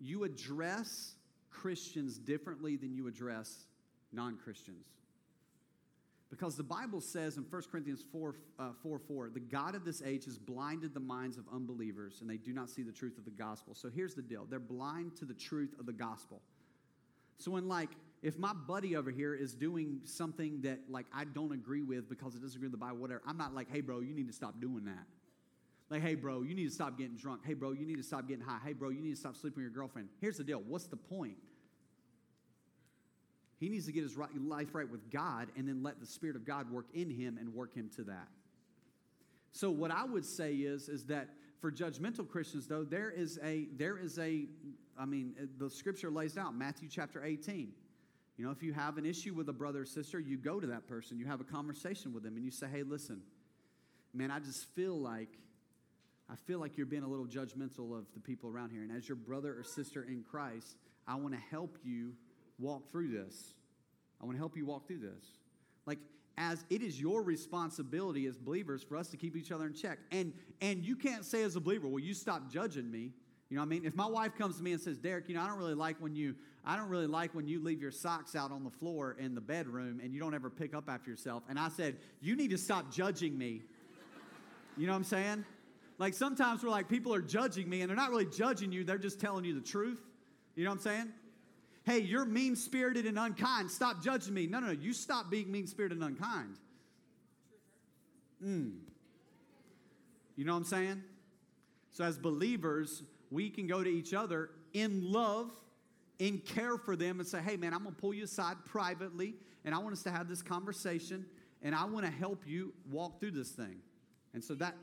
you 0.00 0.24
address 0.24 1.16
Christians 1.50 2.16
differently 2.16 2.76
than 2.76 2.94
you 2.94 3.08
address 3.08 3.66
non-Christians. 4.14 4.86
Because 6.32 6.56
the 6.56 6.62
Bible 6.62 7.02
says 7.02 7.36
in 7.36 7.42
1 7.42 7.62
Corinthians 7.70 8.02
4, 8.10 8.34
uh, 8.58 8.68
4 8.82 8.98
4, 8.98 9.28
the 9.28 9.38
God 9.38 9.74
of 9.74 9.84
this 9.84 10.00
age 10.00 10.24
has 10.24 10.38
blinded 10.38 10.94
the 10.94 11.00
minds 11.00 11.36
of 11.36 11.44
unbelievers 11.52 12.22
and 12.22 12.30
they 12.30 12.38
do 12.38 12.54
not 12.54 12.70
see 12.70 12.82
the 12.82 12.90
truth 12.90 13.18
of 13.18 13.26
the 13.26 13.30
gospel. 13.30 13.74
So 13.74 13.90
here's 13.90 14.14
the 14.14 14.22
deal 14.22 14.46
they're 14.48 14.58
blind 14.58 15.14
to 15.16 15.26
the 15.26 15.34
truth 15.34 15.74
of 15.78 15.84
the 15.84 15.92
gospel. 15.92 16.40
So 17.36 17.50
when, 17.50 17.68
like, 17.68 17.90
if 18.22 18.38
my 18.38 18.54
buddy 18.54 18.96
over 18.96 19.10
here 19.10 19.34
is 19.34 19.52
doing 19.52 20.00
something 20.04 20.62
that, 20.62 20.78
like, 20.88 21.04
I 21.14 21.24
don't 21.24 21.52
agree 21.52 21.82
with 21.82 22.08
because 22.08 22.34
it 22.34 22.40
doesn't 22.40 22.56
agree 22.56 22.68
with 22.68 22.80
the 22.80 22.86
Bible, 22.86 22.96
whatever, 22.96 23.20
I'm 23.26 23.36
not 23.36 23.54
like, 23.54 23.70
hey, 23.70 23.82
bro, 23.82 24.00
you 24.00 24.14
need 24.14 24.28
to 24.28 24.32
stop 24.32 24.58
doing 24.58 24.86
that. 24.86 25.04
Like, 25.90 26.00
hey, 26.00 26.14
bro, 26.14 26.40
you 26.40 26.54
need 26.54 26.64
to 26.64 26.74
stop 26.74 26.96
getting 26.96 27.16
drunk. 27.16 27.42
Hey, 27.44 27.52
bro, 27.52 27.72
you 27.72 27.84
need 27.84 27.98
to 27.98 28.02
stop 28.02 28.26
getting 28.26 28.42
high. 28.42 28.60
Hey, 28.64 28.72
bro, 28.72 28.88
you 28.88 29.02
need 29.02 29.10
to 29.10 29.20
stop 29.20 29.36
sleeping 29.36 29.62
with 29.62 29.70
your 29.70 29.82
girlfriend. 29.82 30.08
Here's 30.22 30.38
the 30.38 30.44
deal 30.44 30.62
what's 30.66 30.86
the 30.86 30.96
point? 30.96 31.36
He 33.62 33.68
needs 33.68 33.86
to 33.86 33.92
get 33.92 34.02
his 34.02 34.16
life 34.16 34.74
right 34.74 34.90
with 34.90 35.08
God 35.08 35.46
and 35.56 35.68
then 35.68 35.84
let 35.84 36.00
the 36.00 36.06
Spirit 36.06 36.34
of 36.34 36.44
God 36.44 36.68
work 36.68 36.86
in 36.94 37.08
him 37.08 37.38
and 37.38 37.54
work 37.54 37.72
him 37.72 37.88
to 37.94 38.02
that. 38.02 38.26
So 39.52 39.70
what 39.70 39.92
I 39.92 40.02
would 40.02 40.24
say 40.24 40.54
is, 40.54 40.88
is 40.88 41.04
that 41.04 41.28
for 41.60 41.70
judgmental 41.70 42.28
Christians, 42.28 42.66
though, 42.66 42.82
there 42.82 43.12
is 43.12 43.38
a, 43.44 43.68
there 43.76 43.98
is 43.98 44.18
a, 44.18 44.46
I 44.98 45.04
mean, 45.04 45.34
the 45.58 45.70
scripture 45.70 46.10
lays 46.10 46.36
out, 46.36 46.56
Matthew 46.56 46.88
chapter 46.90 47.22
18. 47.22 47.72
You 48.36 48.44
know, 48.44 48.50
if 48.50 48.64
you 48.64 48.72
have 48.72 48.98
an 48.98 49.06
issue 49.06 49.32
with 49.32 49.48
a 49.48 49.52
brother 49.52 49.82
or 49.82 49.86
sister, 49.86 50.18
you 50.18 50.38
go 50.38 50.58
to 50.58 50.66
that 50.66 50.88
person, 50.88 51.16
you 51.16 51.26
have 51.26 51.40
a 51.40 51.44
conversation 51.44 52.12
with 52.12 52.24
them, 52.24 52.34
and 52.34 52.44
you 52.44 52.50
say, 52.50 52.66
hey, 52.66 52.82
listen, 52.82 53.20
man, 54.12 54.32
I 54.32 54.40
just 54.40 54.64
feel 54.70 54.98
like, 54.98 55.38
I 56.28 56.34
feel 56.34 56.58
like 56.58 56.76
you're 56.76 56.84
being 56.84 57.04
a 57.04 57.08
little 57.08 57.26
judgmental 57.26 57.96
of 57.96 58.06
the 58.12 58.20
people 58.20 58.50
around 58.50 58.70
here. 58.70 58.82
And 58.82 58.90
as 58.90 59.08
your 59.08 59.14
brother 59.14 59.56
or 59.56 59.62
sister 59.62 60.02
in 60.02 60.24
Christ, 60.28 60.78
I 61.06 61.14
want 61.14 61.32
to 61.34 61.40
help 61.52 61.78
you 61.84 62.14
walk 62.58 62.90
through 62.90 63.08
this. 63.08 63.54
I 64.20 64.24
want 64.24 64.36
to 64.36 64.38
help 64.38 64.56
you 64.56 64.66
walk 64.66 64.86
through 64.86 65.00
this. 65.00 65.24
Like, 65.86 65.98
as 66.38 66.64
it 66.70 66.82
is 66.82 67.00
your 67.00 67.22
responsibility 67.22 68.26
as 68.26 68.38
believers 68.38 68.82
for 68.82 68.96
us 68.96 69.08
to 69.08 69.16
keep 69.16 69.36
each 69.36 69.52
other 69.52 69.66
in 69.66 69.74
check. 69.74 69.98
And 70.10 70.32
and 70.60 70.84
you 70.84 70.96
can't 70.96 71.24
say 71.24 71.42
as 71.42 71.56
a 71.56 71.60
believer, 71.60 71.88
well, 71.88 72.02
you 72.02 72.14
stop 72.14 72.50
judging 72.50 72.90
me. 72.90 73.12
You 73.50 73.56
know 73.56 73.62
what 73.62 73.66
I 73.66 73.68
mean? 73.68 73.84
If 73.84 73.94
my 73.94 74.06
wife 74.06 74.34
comes 74.38 74.56
to 74.56 74.62
me 74.62 74.72
and 74.72 74.80
says, 74.80 74.96
Derek, 74.96 75.28
you 75.28 75.34
know, 75.34 75.42
I 75.42 75.46
don't 75.46 75.58
really 75.58 75.74
like 75.74 75.96
when 76.00 76.14
you 76.14 76.34
I 76.64 76.76
don't 76.76 76.88
really 76.88 77.08
like 77.08 77.34
when 77.34 77.48
you 77.48 77.62
leave 77.62 77.82
your 77.82 77.90
socks 77.90 78.36
out 78.36 78.52
on 78.52 78.62
the 78.62 78.70
floor 78.70 79.16
in 79.18 79.34
the 79.34 79.40
bedroom 79.40 80.00
and 80.02 80.14
you 80.14 80.20
don't 80.20 80.34
ever 80.34 80.48
pick 80.48 80.74
up 80.74 80.88
after 80.88 81.10
yourself. 81.10 81.42
And 81.48 81.58
I 81.58 81.68
said, 81.68 81.96
You 82.20 82.36
need 82.36 82.50
to 82.50 82.58
stop 82.58 82.92
judging 82.92 83.36
me. 83.36 83.62
You 84.78 84.86
know 84.86 84.94
what 84.94 85.00
I'm 85.00 85.04
saying? 85.04 85.44
Like 85.98 86.14
sometimes 86.14 86.64
we're 86.64 86.70
like, 86.70 86.88
people 86.88 87.12
are 87.12 87.20
judging 87.20 87.68
me, 87.68 87.82
and 87.82 87.90
they're 87.90 87.96
not 87.96 88.10
really 88.10 88.24
judging 88.24 88.72
you, 88.72 88.84
they're 88.84 88.96
just 88.96 89.20
telling 89.20 89.44
you 89.44 89.54
the 89.54 89.60
truth. 89.60 90.00
You 90.56 90.64
know 90.64 90.70
what 90.70 90.76
I'm 90.76 90.82
saying? 90.82 91.12
Hey, 91.84 91.98
you're 91.98 92.24
mean 92.24 92.56
spirited 92.56 93.06
and 93.06 93.18
unkind. 93.18 93.70
Stop 93.70 94.02
judging 94.02 94.34
me. 94.34 94.46
No, 94.46 94.60
no, 94.60 94.68
no. 94.68 94.72
You 94.72 94.92
stop 94.92 95.30
being 95.30 95.50
mean 95.50 95.66
spirited 95.66 95.98
and 95.98 96.06
unkind. 96.06 96.56
Mm. 98.44 98.72
You 100.36 100.44
know 100.44 100.52
what 100.52 100.58
I'm 100.58 100.64
saying? 100.64 101.02
So, 101.90 102.04
as 102.04 102.16
believers, 102.18 103.02
we 103.30 103.50
can 103.50 103.66
go 103.66 103.82
to 103.82 103.90
each 103.90 104.14
other 104.14 104.50
in 104.72 105.12
love, 105.12 105.50
in 106.18 106.38
care 106.38 106.78
for 106.78 106.96
them, 106.96 107.20
and 107.20 107.28
say, 107.28 107.40
hey, 107.40 107.56
man, 107.56 107.74
I'm 107.74 107.82
going 107.82 107.94
to 107.94 108.00
pull 108.00 108.14
you 108.14 108.24
aside 108.24 108.56
privately, 108.64 109.34
and 109.64 109.74
I 109.74 109.78
want 109.78 109.92
us 109.92 110.02
to 110.04 110.10
have 110.10 110.28
this 110.28 110.42
conversation, 110.42 111.26
and 111.62 111.74
I 111.74 111.84
want 111.84 112.06
to 112.06 112.12
help 112.12 112.44
you 112.46 112.72
walk 112.90 113.20
through 113.20 113.32
this 113.32 113.50
thing. 113.50 113.76
And 114.34 114.42
so 114.42 114.54
that. 114.54 114.74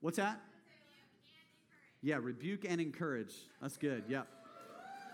What's 0.00 0.16
that? 0.16 0.40
Yeah, 2.02 2.18
rebuke 2.20 2.64
and 2.68 2.80
encourage. 2.80 3.34
That's 3.60 3.76
good. 3.76 4.04
Yep. 4.08 4.28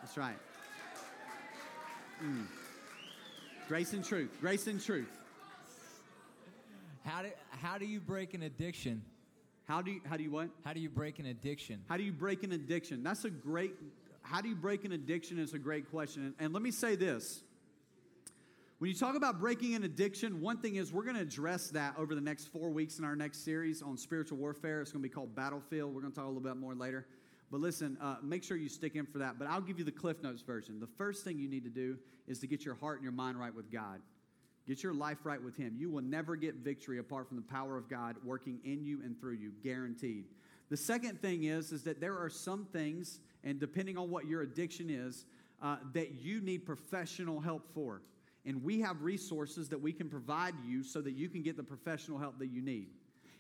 That's 0.05 0.19
right. 0.19 0.37
Mm. 2.23 2.45
Grace 3.69 3.95
and 3.95 4.05
truth. 4.05 4.29
Grace 4.38 4.67
and 4.67 4.79
truth. 4.79 5.09
How 7.07 7.23
do, 7.23 7.29
how 7.62 7.79
do 7.79 7.87
you 7.87 8.01
break 8.01 8.35
an 8.35 8.43
addiction? 8.43 9.01
How 9.67 9.81
do 9.81 9.93
you, 9.93 10.03
how 10.07 10.19
do 10.19 10.23
you 10.23 10.31
what? 10.31 10.51
How 10.62 10.75
do 10.75 10.81
you 10.81 10.90
break 10.90 11.21
an 11.21 11.25
addiction? 11.25 11.81
How 11.88 11.97
do 11.97 12.03
you 12.03 12.12
break 12.12 12.43
an 12.43 12.53
addiction? 12.53 13.03
That's 13.03 13.25
a 13.25 13.31
great, 13.31 13.77
how 14.21 14.43
do 14.43 14.51
you 14.51 14.55
break 14.55 14.85
an 14.85 14.93
addiction 14.93 15.38
is 15.38 15.55
a 15.55 15.59
great 15.59 15.90
question. 15.90 16.27
And, 16.27 16.35
and 16.38 16.53
let 16.53 16.62
me 16.62 16.71
say 16.71 16.97
this. 16.97 17.43
When 18.81 18.90
you 18.90 18.97
talk 18.97 19.17
about 19.17 19.40
breaking 19.40 19.75
an 19.75 19.85
addiction, 19.85 20.43
one 20.43 20.59
thing 20.59 20.77
is 20.77 20.93
we're 20.93 21.05
going 21.05 21.17
to 21.17 21.23
address 21.23 21.71
that 21.71 21.95
over 21.97 22.14
the 22.14 22.21
next 22.21 22.49
four 22.49 22.69
weeks 22.69 22.99
in 22.99 23.07
our 23.07 23.17
next 23.17 23.43
series 23.43 23.81
on 23.81 23.97
spiritual 23.97 24.37
warfare. 24.37 24.83
It's 24.83 24.93
going 24.93 25.03
to 25.03 25.09
be 25.09 25.14
called 25.14 25.35
Battlefield. 25.35 25.95
We're 25.95 26.03
going 26.03 26.12
to 26.12 26.17
talk 26.17 26.27
a 26.27 26.29
little 26.29 26.43
bit 26.43 26.59
more 26.59 26.75
later. 26.75 27.07
But 27.55 27.61
listen, 27.61 27.97
uh, 28.01 28.17
make 28.21 28.43
sure 28.43 28.57
you 28.57 28.69
stick 28.69 28.97
in 28.97 29.07
for 29.07 29.19
that. 29.19 29.38
But 29.38 29.47
I'll 29.47 29.61
give 29.61 29.79
you 29.79 29.85
the 29.85 29.93
Cliff 29.93 30.21
Notes 30.25 30.43
version. 30.43 30.81
The 30.81 30.88
first 30.88 31.23
thing 31.23 31.38
you 31.38 31.49
need 31.49 31.62
to 31.62 31.71
do 31.71 31.97
is 32.27 32.40
to 32.40 32.49
get 32.49 32.64
your 32.64 32.75
heart 32.75 32.97
and 32.97 33.05
your 33.05 33.12
mind 33.12 33.38
right 33.38 33.55
with 33.55 33.71
God. 33.71 34.01
Get 34.67 34.83
your 34.83 34.93
life 34.93 35.19
right 35.23 35.40
with 35.40 35.57
Him. 35.57 35.77
You 35.79 35.88
will 35.88 36.03
never 36.03 36.35
get 36.35 36.57
victory 36.57 36.99
apart 36.99 37.29
from 37.29 37.37
the 37.37 37.45
power 37.45 37.77
of 37.77 37.88
God 37.88 38.17
working 38.25 38.59
in 38.64 38.85
you 38.85 39.03
and 39.05 39.17
through 39.21 39.35
you, 39.35 39.53
guaranteed. 39.62 40.25
The 40.69 40.77
second 40.77 41.23
thing 41.23 41.45
is, 41.45 41.71
is 41.71 41.85
that 41.85 42.01
there 42.01 42.19
are 42.19 42.29
some 42.29 42.64
things, 42.73 43.21
and 43.45 43.61
depending 43.61 43.97
on 43.97 44.11
what 44.11 44.27
your 44.27 44.43
addiction 44.43 44.90
is, 44.90 45.25
uh, 45.62 45.77
that 45.93 46.21
you 46.21 46.40
need 46.40 46.67
professional 46.67 47.38
help 47.38 47.73
for. 47.73 48.03
And 48.45 48.64
we 48.64 48.81
have 48.81 49.01
resources 49.01 49.69
that 49.69 49.81
we 49.81 49.93
can 49.93 50.09
provide 50.09 50.55
you 50.67 50.83
so 50.83 51.01
that 51.03 51.12
you 51.12 51.29
can 51.29 51.45
get 51.45 51.57
the 51.57 51.62
professional 51.62 52.19
help 52.19 52.37
that 52.40 52.49
you 52.49 52.62
need. 52.62 52.88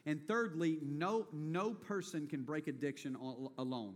And 0.06 0.20
thirdly, 0.28 0.78
no, 0.82 1.26
no 1.32 1.72
person 1.72 2.26
can 2.26 2.42
break 2.42 2.68
addiction 2.68 3.16
alone. 3.58 3.94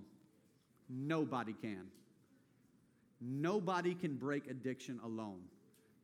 Nobody 0.89 1.53
can. 1.53 1.87
Nobody 3.21 3.95
can 3.95 4.17
break 4.17 4.49
addiction 4.51 5.01
alone. 5.05 5.41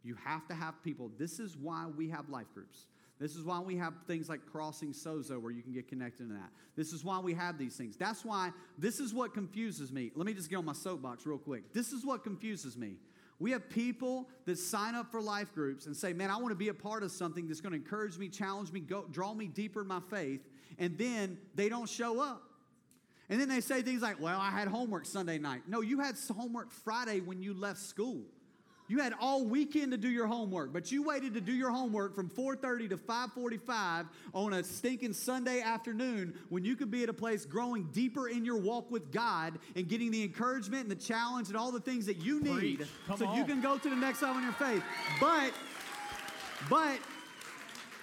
You 0.02 0.16
have 0.22 0.46
to 0.48 0.54
have 0.54 0.82
people. 0.82 1.10
This 1.18 1.38
is 1.38 1.56
why 1.56 1.86
we 1.96 2.10
have 2.10 2.28
life 2.28 2.52
groups. 2.52 2.86
This 3.20 3.36
is 3.36 3.44
why 3.44 3.60
we 3.60 3.76
have 3.76 3.94
things 4.06 4.28
like 4.28 4.44
Crossing 4.44 4.92
Sozo 4.92 5.40
where 5.40 5.52
you 5.52 5.62
can 5.62 5.72
get 5.72 5.88
connected 5.88 6.28
to 6.28 6.34
that. 6.34 6.50
This 6.76 6.92
is 6.92 7.04
why 7.04 7.20
we 7.20 7.32
have 7.34 7.56
these 7.56 7.76
things. 7.76 7.96
That's 7.96 8.24
why 8.24 8.50
this 8.76 8.98
is 8.98 9.14
what 9.14 9.32
confuses 9.32 9.92
me. 9.92 10.10
Let 10.16 10.26
me 10.26 10.34
just 10.34 10.50
get 10.50 10.56
on 10.56 10.64
my 10.64 10.72
soapbox 10.72 11.24
real 11.24 11.38
quick. 11.38 11.72
This 11.72 11.92
is 11.92 12.04
what 12.04 12.24
confuses 12.24 12.76
me. 12.76 12.96
We 13.38 13.50
have 13.50 13.68
people 13.68 14.28
that 14.46 14.58
sign 14.58 14.94
up 14.94 15.10
for 15.10 15.20
life 15.20 15.52
groups 15.54 15.86
and 15.86 15.96
say, 15.96 16.12
Man, 16.12 16.30
I 16.30 16.36
want 16.36 16.50
to 16.50 16.56
be 16.56 16.68
a 16.68 16.74
part 16.74 17.02
of 17.02 17.10
something 17.10 17.48
that's 17.48 17.60
going 17.60 17.72
to 17.72 17.78
encourage 17.78 18.16
me, 18.18 18.28
challenge 18.28 18.72
me, 18.72 18.80
go, 18.80 19.04
draw 19.10 19.34
me 19.34 19.48
deeper 19.48 19.82
in 19.82 19.88
my 19.88 20.00
faith. 20.10 20.40
And 20.78 20.96
then 20.98 21.38
they 21.54 21.68
don't 21.68 21.88
show 21.88 22.20
up. 22.20 22.42
And 23.28 23.40
then 23.40 23.48
they 23.48 23.60
say 23.60 23.82
things 23.82 24.02
like, 24.02 24.20
Well, 24.20 24.38
I 24.40 24.50
had 24.50 24.68
homework 24.68 25.06
Sunday 25.06 25.38
night. 25.38 25.62
No, 25.66 25.80
you 25.80 26.00
had 26.00 26.16
homework 26.34 26.70
Friday 26.70 27.20
when 27.20 27.42
you 27.42 27.54
left 27.54 27.80
school. 27.80 28.22
You 28.86 28.98
had 29.00 29.14
all 29.18 29.46
weekend 29.46 29.92
to 29.92 29.98
do 29.98 30.10
your 30.10 30.26
homework, 30.26 30.72
but 30.72 30.92
you 30.92 31.02
waited 31.02 31.32
to 31.34 31.40
do 31.40 31.52
your 31.52 31.70
homework 31.70 32.14
from 32.14 32.28
4:30 32.28 32.88
to 32.90 32.98
5:45 32.98 34.08
on 34.34 34.52
a 34.52 34.62
stinking 34.62 35.14
Sunday 35.14 35.62
afternoon 35.62 36.38
when 36.50 36.64
you 36.64 36.76
could 36.76 36.90
be 36.90 37.02
at 37.02 37.08
a 37.08 37.14
place 37.14 37.46
growing 37.46 37.84
deeper 37.92 38.28
in 38.28 38.44
your 38.44 38.56
walk 38.58 38.90
with 38.90 39.10
God 39.10 39.58
and 39.74 39.88
getting 39.88 40.10
the 40.10 40.22
encouragement 40.22 40.82
and 40.82 40.90
the 40.90 41.02
challenge 41.02 41.48
and 41.48 41.56
all 41.56 41.72
the 41.72 41.80
things 41.80 42.04
that 42.06 42.18
you 42.18 42.40
need 42.40 42.86
so 43.16 43.26
on. 43.26 43.38
you 43.38 43.44
can 43.44 43.62
go 43.62 43.78
to 43.78 43.88
the 43.88 43.96
next 43.96 44.20
level 44.20 44.36
in 44.36 44.44
your 44.44 44.52
faith. 44.52 44.82
But 45.18 45.54
but 46.68 46.98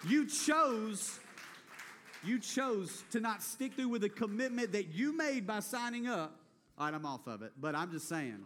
you 0.08 0.26
chose 0.26 1.20
you 2.24 2.40
chose 2.40 3.04
to 3.12 3.20
not 3.20 3.42
stick 3.44 3.74
through 3.74 3.90
with 3.90 4.02
the 4.02 4.10
commitment 4.10 4.72
that 4.72 4.94
you 4.94 5.16
made 5.16 5.46
by 5.46 5.60
signing 5.60 6.08
up. 6.08 6.40
All 6.78 6.86
right, 6.86 6.94
I'm 6.94 7.06
off 7.06 7.28
of 7.28 7.42
it, 7.42 7.52
but 7.60 7.76
I'm 7.76 7.92
just 7.92 8.08
saying. 8.08 8.46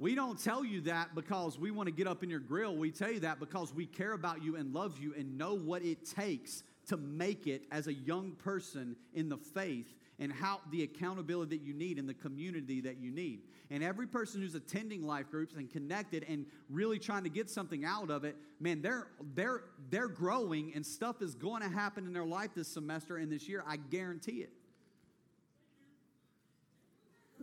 We 0.00 0.14
don't 0.14 0.42
tell 0.42 0.64
you 0.64 0.82
that 0.82 1.14
because 1.14 1.58
we 1.58 1.72
want 1.72 1.88
to 1.88 1.92
get 1.92 2.06
up 2.06 2.22
in 2.22 2.30
your 2.30 2.38
grill. 2.38 2.76
We 2.76 2.92
tell 2.92 3.10
you 3.10 3.20
that 3.20 3.40
because 3.40 3.74
we 3.74 3.84
care 3.84 4.12
about 4.12 4.44
you 4.44 4.54
and 4.54 4.72
love 4.72 4.96
you 4.98 5.12
and 5.18 5.36
know 5.36 5.54
what 5.54 5.82
it 5.82 6.08
takes 6.08 6.62
to 6.86 6.96
make 6.96 7.46
it 7.48 7.64
as 7.72 7.88
a 7.88 7.92
young 7.92 8.32
person 8.32 8.94
in 9.12 9.28
the 9.28 9.36
faith 9.36 9.92
and 10.20 10.32
how 10.32 10.60
the 10.70 10.84
accountability 10.84 11.56
that 11.56 11.64
you 11.64 11.74
need 11.74 11.98
and 11.98 12.08
the 12.08 12.14
community 12.14 12.80
that 12.80 12.98
you 12.98 13.10
need. 13.10 13.40
And 13.70 13.82
every 13.82 14.06
person 14.06 14.40
who's 14.40 14.54
attending 14.54 15.04
life 15.04 15.30
groups 15.30 15.54
and 15.54 15.70
connected 15.70 16.24
and 16.28 16.46
really 16.70 16.98
trying 16.98 17.24
to 17.24 17.28
get 17.28 17.50
something 17.50 17.84
out 17.84 18.08
of 18.08 18.24
it, 18.24 18.36
man, 18.60 18.80
they're 18.80 19.08
they're 19.34 19.64
they're 19.90 20.08
growing 20.08 20.72
and 20.74 20.86
stuff 20.86 21.22
is 21.22 21.34
going 21.34 21.62
to 21.62 21.68
happen 21.68 22.06
in 22.06 22.12
their 22.12 22.24
life 22.24 22.50
this 22.54 22.68
semester 22.68 23.16
and 23.16 23.30
this 23.30 23.48
year. 23.48 23.64
I 23.66 23.76
guarantee 23.76 24.42
it. 24.42 24.52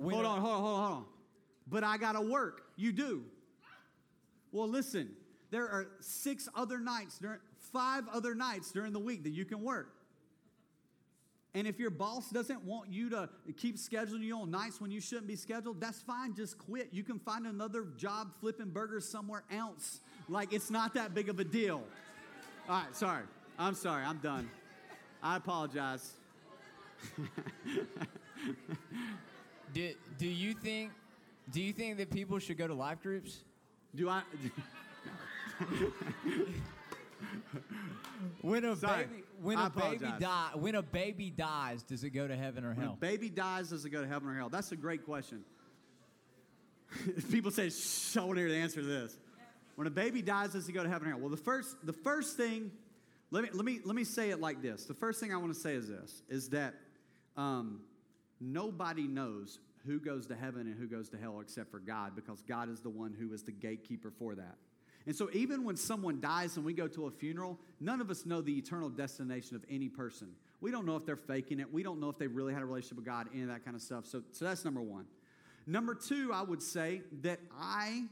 hold 0.01 0.25
on, 0.25 0.41
hold 0.41 0.53
on, 0.53 0.61
hold 0.61 0.75
on, 0.75 0.83
hold 0.83 0.97
on 0.97 1.05
but 1.67 1.83
I 1.83 1.97
got 1.97 2.13
to 2.13 2.21
work. 2.21 2.61
You 2.75 2.91
do. 2.91 3.23
Well, 4.51 4.69
listen, 4.69 5.11
there 5.51 5.67
are 5.67 5.87
six 5.99 6.47
other 6.55 6.79
nights, 6.79 7.17
during, 7.19 7.39
five 7.71 8.03
other 8.13 8.35
nights 8.35 8.71
during 8.71 8.93
the 8.93 8.99
week 8.99 9.23
that 9.23 9.31
you 9.31 9.45
can 9.45 9.61
work. 9.61 9.91
And 11.53 11.65
if 11.67 11.79
your 11.79 11.89
boss 11.89 12.29
doesn't 12.29 12.63
want 12.65 12.91
you 12.91 13.09
to 13.11 13.29
keep 13.55 13.77
scheduling 13.77 14.23
you 14.23 14.37
on 14.37 14.51
nights 14.51 14.81
when 14.81 14.91
you 14.91 14.99
shouldn't 14.99 15.27
be 15.27 15.37
scheduled, 15.37 15.79
that's 15.79 16.01
fine. 16.01 16.35
Just 16.35 16.57
quit. 16.57 16.89
You 16.91 17.01
can 17.03 17.17
find 17.17 17.47
another 17.47 17.85
job 17.95 18.33
flipping 18.41 18.71
burgers 18.71 19.07
somewhere 19.07 19.43
else. 19.49 20.01
Like, 20.27 20.51
it's 20.51 20.69
not 20.69 20.93
that 20.95 21.13
big 21.13 21.29
of 21.29 21.39
a 21.39 21.45
deal. 21.45 21.81
All 22.67 22.81
right, 22.81 22.93
sorry. 22.93 23.23
I'm 23.57 23.73
sorry. 23.73 24.03
I'm 24.03 24.17
done. 24.17 24.49
I 25.23 25.37
apologize. 25.37 26.11
do, 29.73 29.93
do 30.17 30.27
you 30.27 30.53
think 30.55 30.91
do 31.51 31.61
you 31.61 31.73
think 31.73 31.97
that 31.97 32.09
people 32.11 32.39
should 32.39 32.57
go 32.57 32.67
to 32.67 32.73
life 32.73 33.01
groups? 33.01 33.39
Do 33.95 34.09
I? 34.09 34.21
when 38.41 38.65
a 38.65 38.75
Sorry. 38.75 39.05
baby 39.05 39.23
when 39.41 39.57
I 39.57 39.67
a 39.67 39.69
baby 39.69 39.95
apologize. 39.97 40.21
die 40.21 40.49
when 40.55 40.75
a 40.75 40.81
baby 40.81 41.29
dies, 41.29 41.83
does 41.83 42.03
it 42.03 42.11
go 42.11 42.27
to 42.27 42.35
heaven 42.35 42.63
or 42.65 42.69
When 42.69 42.79
a 42.79 42.81
hell? 42.81 42.97
baby 42.99 43.29
dies, 43.29 43.69
does 43.69 43.85
it 43.85 43.89
go 43.89 44.01
to 44.01 44.07
heaven 44.07 44.29
or 44.29 44.35
hell? 44.35 44.49
That's 44.49 44.71
a 44.71 44.75
great 44.75 45.05
question. 45.05 45.43
People 47.31 47.51
say, 47.51 47.69
Shh, 47.69 48.17
I 48.17 48.21
want 48.23 48.35
to 48.37 48.41
hear 48.41 48.49
the 48.49 48.57
answer 48.57 48.81
to 48.81 48.87
this. 48.87 49.17
When 49.75 49.87
a 49.87 49.91
baby 49.91 50.21
dies, 50.21 50.53
does 50.53 50.67
it 50.69 50.71
go 50.71 50.83
to 50.83 50.89
heaven 50.89 51.07
or 51.07 51.11
hell? 51.11 51.19
Well, 51.19 51.29
the 51.29 51.35
first, 51.37 51.75
the 51.85 51.91
first 51.93 52.37
thing, 52.37 52.71
let 53.31 53.43
me, 53.43 53.49
let, 53.53 53.65
me, 53.65 53.79
let 53.83 53.95
me 53.95 54.05
say 54.05 54.29
it 54.29 54.39
like 54.39 54.61
this. 54.61 54.85
The 54.85 54.93
first 54.93 55.19
thing 55.19 55.33
I 55.33 55.37
want 55.37 55.53
to 55.53 55.59
say 55.59 55.73
is 55.73 55.89
this, 55.89 56.21
is 56.29 56.49
that 56.49 56.73
um, 57.35 57.81
nobody 58.39 59.07
knows 59.07 59.59
who 59.85 59.99
goes 59.99 60.27
to 60.27 60.35
heaven 60.35 60.61
and 60.61 60.75
who 60.77 60.87
goes 60.87 61.09
to 61.09 61.17
hell 61.17 61.39
except 61.39 61.71
for 61.71 61.79
God 61.79 62.15
because 62.15 62.41
God 62.41 62.69
is 62.69 62.79
the 62.79 62.89
one 62.89 63.15
who 63.17 63.33
is 63.33 63.43
the 63.43 63.51
gatekeeper 63.51 64.11
for 64.11 64.35
that. 64.35 64.55
And 65.07 65.15
so 65.15 65.29
even 65.33 65.63
when 65.63 65.75
someone 65.75 66.19
dies 66.19 66.57
and 66.57 66.65
we 66.65 66.73
go 66.73 66.87
to 66.87 67.05
a 67.05 67.11
funeral, 67.11 67.59
none 67.79 68.01
of 68.01 68.09
us 68.09 68.25
know 68.25 68.41
the 68.41 68.57
eternal 68.57 68.89
destination 68.89 69.55
of 69.55 69.63
any 69.69 69.87
person. 69.87 70.29
We 70.61 70.71
don't 70.71 70.85
know 70.85 70.95
if 70.95 71.05
they're 71.05 71.15
faking 71.15 71.59
it. 71.59 71.71
We 71.71 71.83
don't 71.83 71.99
know 71.99 72.09
if 72.09 72.17
they 72.17 72.27
really 72.27 72.53
had 72.53 72.63
a 72.63 72.65
relationship 72.65 72.97
with 72.97 73.05
God, 73.05 73.27
any 73.31 73.43
of 73.43 73.49
that 73.49 73.63
kind 73.63 73.75
of 73.75 73.83
stuff. 73.83 74.07
So, 74.07 74.23
so 74.31 74.45
that's 74.45 74.65
number 74.65 74.81
one. 74.81 75.05
Number 75.67 75.93
two, 75.93 76.31
I 76.33 76.41
would 76.41 76.61
say 76.61 77.01
that 77.21 77.39
I 77.55 78.05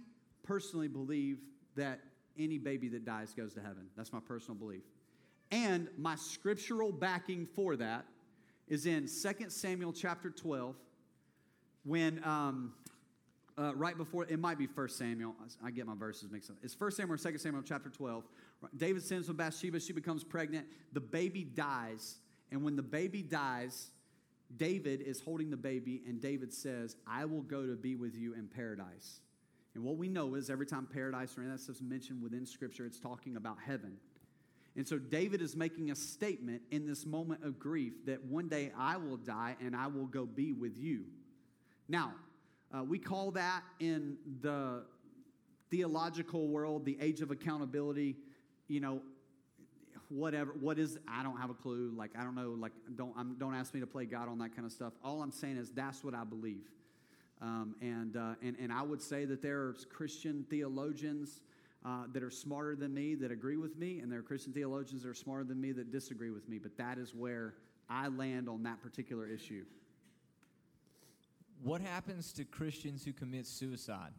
personally 0.44 0.88
believe 0.88 1.40
that 1.76 2.00
any 2.38 2.58
baby 2.58 2.90
that 2.90 3.06
dies 3.06 3.34
goes 3.34 3.54
to 3.54 3.62
heaven. 3.62 3.88
That's 3.96 4.14
my 4.14 4.20
personal 4.20 4.56
belief. 4.56 4.84
And 5.52 5.88
my 5.98 6.16
scriptural 6.16 6.92
backing 6.92 7.46
for 7.46 7.76
that 7.76 8.06
is 8.68 8.86
in 8.86 9.08
2 9.08 9.50
Samuel 9.50 9.94
chapter 9.94 10.30
12, 10.30 10.76
when 11.84 12.24
um, 12.24 12.74
uh, 13.58 13.74
right 13.76 13.98
before 13.98 14.26
it 14.26 14.40
might 14.40 14.58
be 14.58 14.68
First 14.68 14.98
Samuel. 14.98 15.36
I 15.64 15.72
get 15.72 15.86
my 15.86 15.96
verses 15.96 16.32
mixed 16.32 16.50
up. 16.50 16.58
It's 16.64 16.74
First 16.74 16.98
Samuel 16.98 17.16
or 17.16 17.32
2 17.32 17.38
Samuel 17.38 17.64
chapter 17.64 17.90
12. 17.90 18.24
David 18.78 19.04
sins 19.04 19.28
with 19.28 19.38
Bathsheba. 19.38 19.80
She 19.80 19.94
becomes 19.94 20.24
pregnant. 20.24 20.66
The 20.94 21.02
baby 21.02 21.44
dies. 21.44 22.18
And 22.52 22.64
when 22.64 22.76
the 22.76 22.84
baby 22.84 23.22
dies, 23.22 23.92
David 24.58 25.02
is 25.02 25.20
holding 25.20 25.50
the 25.50 25.58
baby, 25.58 26.04
and 26.08 26.22
David 26.22 26.54
says, 26.54 26.96
I 27.08 27.26
will 27.26 27.42
go 27.42 27.66
to 27.66 27.76
be 27.76 27.96
with 27.96 28.16
you 28.16 28.34
in 28.34 28.48
paradise. 28.48 29.22
And 29.74 29.84
what 29.84 29.98
we 29.98 30.08
know 30.08 30.36
is 30.36 30.50
every 30.50 30.68
time 30.68 30.88
paradise 30.92 31.36
or 31.38 31.42
any 31.42 31.52
of 31.52 31.66
that 31.66 31.72
is 31.72 31.82
mentioned 31.82 32.22
within 32.22 32.46
Scripture, 32.46 32.86
it's 32.86 33.00
talking 33.00 33.36
about 33.36 33.58
heaven. 33.66 33.98
And 34.76 34.88
so 34.88 34.98
David 34.98 35.42
is 35.42 35.56
making 35.56 35.92
a 35.92 35.96
statement 35.96 36.62
in 36.72 36.86
this 36.86 37.06
moment 37.06 37.44
of 37.44 37.60
grief 37.60 37.94
that 38.06 38.24
one 38.26 38.50
day 38.50 38.72
I 38.78 38.98
will 38.98 39.18
die 39.18 39.56
and 39.64 39.76
I 39.76 39.88
will 39.88 40.06
go 40.06 40.26
be 40.26 40.54
with 40.54 40.78
you. 40.78 41.06
Now, 41.88 42.14
uh, 42.76 42.84
we 42.84 42.98
call 42.98 43.32
that 43.32 43.62
in 43.80 44.18
the 44.42 44.84
theological 45.70 46.48
world 46.48 46.86
the 46.86 46.98
age 47.02 47.22
of 47.22 47.32
accountability, 47.32 48.16
you 48.68 48.80
know, 48.80 49.02
whatever. 50.10 50.54
What 50.60 50.80
is, 50.80 50.98
I 51.08 51.24
don't 51.24 51.38
have 51.38 51.50
a 51.50 51.56
clue. 51.56 51.94
Like, 51.96 52.12
I 52.18 52.24
don't 52.24 52.36
know. 52.36 52.56
Like, 52.58 52.72
don't, 52.96 53.14
I'm, 53.18 53.36
don't 53.36 53.56
ask 53.56 53.74
me 53.74 53.80
to 53.80 53.88
play 53.88 54.06
God 54.06 54.30
on 54.30 54.38
that 54.40 54.56
kind 54.56 54.66
of 54.66 54.72
stuff. 54.72 54.94
All 55.04 55.22
I'm 55.22 55.32
saying 55.32 55.58
is 55.58 55.72
that's 55.72 56.04
what 56.04 56.14
I 56.14 56.24
believe. 56.24 56.68
Um, 57.42 57.76
and, 57.82 58.16
uh, 58.16 58.36
and, 58.42 58.56
and 58.60 58.72
I 58.72 58.84
would 58.84 59.02
say 59.02 59.26
that 59.26 59.42
there 59.42 59.60
are 59.60 59.76
Christian 59.92 60.46
theologians 60.50 61.42
uh, 61.86 62.04
that 62.14 62.24
are 62.24 62.32
smarter 62.32 62.76
than 62.76 62.94
me 62.94 63.16
that 63.16 63.32
agree 63.32 63.58
with 63.58 63.78
me, 63.78 64.00
and 64.00 64.12
there 64.12 64.20
are 64.20 64.24
Christian 64.24 64.54
theologians 64.54 65.04
that 65.04 65.10
are 65.10 65.14
smarter 65.14 65.44
than 65.44 65.60
me 65.60 65.74
that 65.74 65.92
disagree 65.92 66.32
with 66.32 66.48
me. 66.48 66.58
But 66.58 66.78
that 66.78 66.98
is 66.98 67.14
where 67.14 67.56
I 67.90 68.08
land 68.08 68.48
on 68.48 68.64
that 68.64 68.82
particular 68.82 69.28
issue. 69.28 69.66
What 71.64 71.80
happens 71.80 72.34
to 72.34 72.44
Christians 72.44 73.06
who 73.06 73.14
commit 73.14 73.48
suicide? 73.48 74.12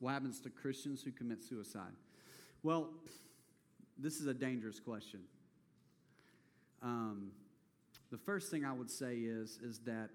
What 0.00 0.12
happens 0.12 0.40
to 0.40 0.50
Christians 0.50 1.02
who 1.02 1.12
commit 1.12 1.44
suicide? 1.44 1.92
Well, 2.64 2.88
this 3.96 4.20
is 4.20 4.26
a 4.26 4.34
dangerous 4.34 4.80
question. 4.80 5.20
Um, 6.82 7.30
the 8.10 8.18
first 8.18 8.50
thing 8.50 8.64
I 8.64 8.72
would 8.72 8.90
say 8.90 9.16
is, 9.16 9.58
is 9.62 9.78
that 9.80 10.10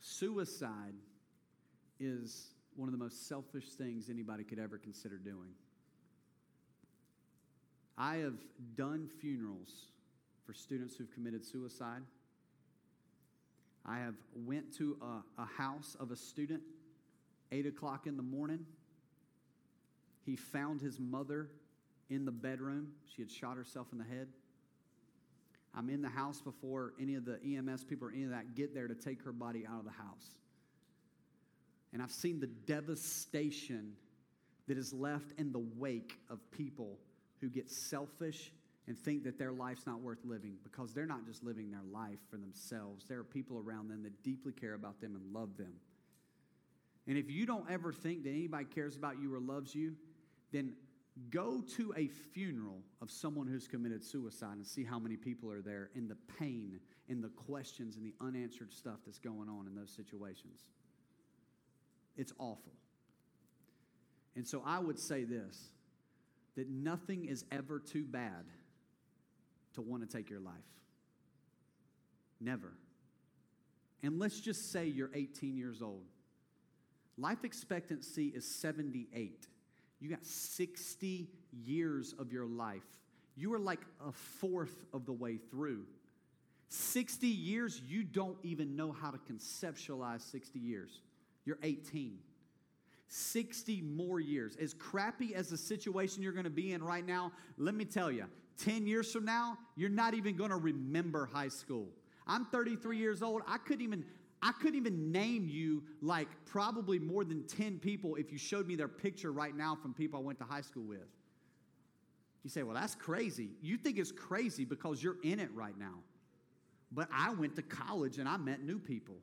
suicide 0.00 0.94
is 1.98 2.48
one 2.76 2.88
of 2.88 2.92
the 2.92 2.98
most 2.98 3.26
selfish 3.26 3.70
things 3.70 4.08
anybody 4.08 4.44
could 4.44 4.60
ever 4.60 4.78
consider 4.78 5.16
doing. 5.16 5.54
I 7.98 8.16
have 8.16 8.38
done 8.76 9.08
funerals 9.20 9.86
for 10.46 10.54
students 10.54 10.96
who've 10.96 11.12
committed 11.12 11.44
suicide. 11.44 12.02
I 13.90 13.98
have 13.98 14.14
went 14.36 14.76
to 14.76 14.96
a, 15.02 15.42
a 15.42 15.46
house 15.46 15.96
of 15.98 16.12
a 16.12 16.16
student, 16.16 16.62
eight 17.50 17.66
o'clock 17.66 18.06
in 18.06 18.16
the 18.16 18.22
morning. 18.22 18.64
He 20.24 20.36
found 20.36 20.80
his 20.80 21.00
mother 21.00 21.48
in 22.08 22.24
the 22.24 22.30
bedroom. 22.30 22.92
She 23.12 23.22
had 23.22 23.30
shot 23.30 23.56
herself 23.56 23.88
in 23.90 23.98
the 23.98 24.04
head. 24.04 24.28
I'm 25.74 25.90
in 25.90 26.02
the 26.02 26.08
house 26.08 26.40
before 26.40 26.92
any 27.00 27.16
of 27.16 27.24
the 27.24 27.40
EMS 27.42 27.82
people 27.82 28.06
or 28.06 28.12
any 28.12 28.24
of 28.24 28.30
that 28.30 28.54
get 28.54 28.74
there 28.74 28.86
to 28.86 28.94
take 28.94 29.22
her 29.24 29.32
body 29.32 29.66
out 29.66 29.80
of 29.80 29.84
the 29.84 29.90
house. 29.90 30.38
And 31.92 32.00
I've 32.00 32.12
seen 32.12 32.38
the 32.38 32.46
devastation 32.46 33.94
that 34.68 34.78
is 34.78 34.92
left 34.92 35.32
in 35.36 35.50
the 35.50 35.64
wake 35.76 36.16
of 36.28 36.38
people 36.52 36.98
who 37.40 37.48
get 37.48 37.68
selfish 37.68 38.52
and 38.86 38.98
think 38.98 39.24
that 39.24 39.38
their 39.38 39.52
life's 39.52 39.86
not 39.86 40.00
worth 40.00 40.24
living 40.24 40.54
because 40.62 40.92
they're 40.92 41.06
not 41.06 41.24
just 41.26 41.44
living 41.44 41.70
their 41.70 41.84
life 41.92 42.18
for 42.30 42.36
themselves. 42.36 43.04
There 43.06 43.18
are 43.18 43.24
people 43.24 43.58
around 43.58 43.88
them 43.88 44.02
that 44.02 44.22
deeply 44.22 44.52
care 44.52 44.74
about 44.74 45.00
them 45.00 45.14
and 45.14 45.32
love 45.32 45.56
them. 45.56 45.74
And 47.06 47.16
if 47.16 47.30
you 47.30 47.46
don't 47.46 47.70
ever 47.70 47.92
think 47.92 48.24
that 48.24 48.30
anybody 48.30 48.64
cares 48.64 48.96
about 48.96 49.20
you 49.20 49.34
or 49.34 49.40
loves 49.40 49.74
you, 49.74 49.96
then 50.52 50.74
go 51.28 51.60
to 51.76 51.92
a 51.96 52.08
funeral 52.08 52.82
of 53.02 53.10
someone 53.10 53.46
who's 53.46 53.66
committed 53.68 54.02
suicide 54.02 54.56
and 54.56 54.66
see 54.66 54.84
how 54.84 54.98
many 54.98 55.16
people 55.16 55.50
are 55.50 55.60
there 55.60 55.90
and 55.94 56.08
the 56.08 56.16
pain 56.38 56.80
and 57.08 57.22
the 57.22 57.28
questions 57.28 57.96
and 57.96 58.04
the 58.04 58.14
unanswered 58.20 58.72
stuff 58.72 59.00
that's 59.04 59.18
going 59.18 59.48
on 59.48 59.66
in 59.66 59.74
those 59.74 59.90
situations. 59.90 60.60
It's 62.16 62.32
awful. 62.38 62.72
And 64.36 64.46
so 64.46 64.62
I 64.64 64.78
would 64.78 64.98
say 64.98 65.24
this 65.24 65.70
that 66.56 66.68
nothing 66.68 67.26
is 67.26 67.44
ever 67.52 67.78
too 67.78 68.04
bad 68.04 68.44
to 69.74 69.82
want 69.82 70.08
to 70.08 70.16
take 70.16 70.30
your 70.30 70.40
life. 70.40 70.54
Never. 72.40 72.72
And 74.02 74.18
let's 74.18 74.40
just 74.40 74.72
say 74.72 74.86
you're 74.86 75.10
18 75.14 75.56
years 75.56 75.82
old. 75.82 76.04
Life 77.18 77.44
expectancy 77.44 78.28
is 78.28 78.46
78. 78.46 79.46
You 80.00 80.08
got 80.08 80.24
60 80.24 81.28
years 81.52 82.14
of 82.18 82.32
your 82.32 82.46
life. 82.46 82.82
You 83.36 83.52
are 83.54 83.58
like 83.58 83.80
a 84.06 84.12
fourth 84.12 84.84
of 84.92 85.04
the 85.04 85.12
way 85.12 85.36
through. 85.36 85.84
60 86.68 87.26
years, 87.26 87.82
you 87.86 88.04
don't 88.04 88.38
even 88.42 88.76
know 88.76 88.92
how 88.92 89.10
to 89.10 89.18
conceptualize 89.18 90.22
60 90.30 90.58
years. 90.58 91.00
You're 91.44 91.58
18. 91.62 92.18
60 93.08 93.82
more 93.82 94.20
years. 94.20 94.56
As 94.56 94.72
crappy 94.72 95.34
as 95.34 95.48
the 95.48 95.58
situation 95.58 96.22
you're 96.22 96.32
going 96.32 96.44
to 96.44 96.50
be 96.50 96.72
in 96.72 96.82
right 96.82 97.04
now, 97.04 97.32
let 97.58 97.74
me 97.74 97.84
tell 97.84 98.10
you, 98.10 98.24
10 98.64 98.86
years 98.86 99.12
from 99.12 99.24
now, 99.24 99.58
you're 99.76 99.88
not 99.90 100.14
even 100.14 100.36
going 100.36 100.50
to 100.50 100.56
remember 100.56 101.28
high 101.32 101.48
school. 101.48 101.88
I'm 102.26 102.46
33 102.46 102.98
years 102.98 103.22
old. 103.22 103.42
I 103.46 103.58
couldn't 103.58 103.82
even 103.82 104.04
I 104.42 104.52
couldn't 104.52 104.76
even 104.76 105.12
name 105.12 105.48
you 105.50 105.82
like 106.00 106.28
probably 106.46 106.98
more 106.98 107.24
than 107.24 107.46
10 107.46 107.78
people 107.78 108.14
if 108.14 108.32
you 108.32 108.38
showed 108.38 108.66
me 108.66 108.74
their 108.74 108.88
picture 108.88 109.32
right 109.32 109.54
now 109.54 109.76
from 109.80 109.92
people 109.92 110.18
I 110.18 110.22
went 110.22 110.38
to 110.38 110.46
high 110.46 110.62
school 110.62 110.84
with. 110.84 111.06
You 112.42 112.48
say, 112.48 112.62
"Well, 112.62 112.74
that's 112.74 112.94
crazy." 112.94 113.50
You 113.60 113.76
think 113.76 113.98
it's 113.98 114.12
crazy 114.12 114.64
because 114.64 115.02
you're 115.02 115.18
in 115.22 115.40
it 115.40 115.52
right 115.54 115.76
now. 115.78 115.98
But 116.90 117.08
I 117.12 117.34
went 117.34 117.54
to 117.56 117.62
college 117.62 118.18
and 118.18 118.26
I 118.26 118.38
met 118.38 118.62
new 118.62 118.78
people. 118.78 119.16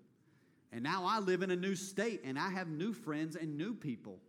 And 0.71 0.83
now 0.83 1.03
I 1.05 1.19
live 1.19 1.41
in 1.41 1.51
a 1.51 1.55
new 1.55 1.75
state 1.75 2.21
and 2.23 2.37
I 2.37 2.49
have 2.49 2.67
new 2.67 2.93
friends 2.93 3.35
and 3.35 3.57
new 3.57 3.73
people. 3.73 4.19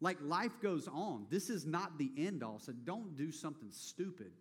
Like 0.00 0.18
life 0.22 0.52
goes 0.62 0.88
on. 0.88 1.26
This 1.30 1.50
is 1.50 1.66
not 1.66 1.98
the 1.98 2.10
end 2.16 2.42
all. 2.42 2.58
So 2.58 2.72
don't 2.72 3.16
do 3.16 3.32
something 3.32 3.70
stupid. 3.70 4.32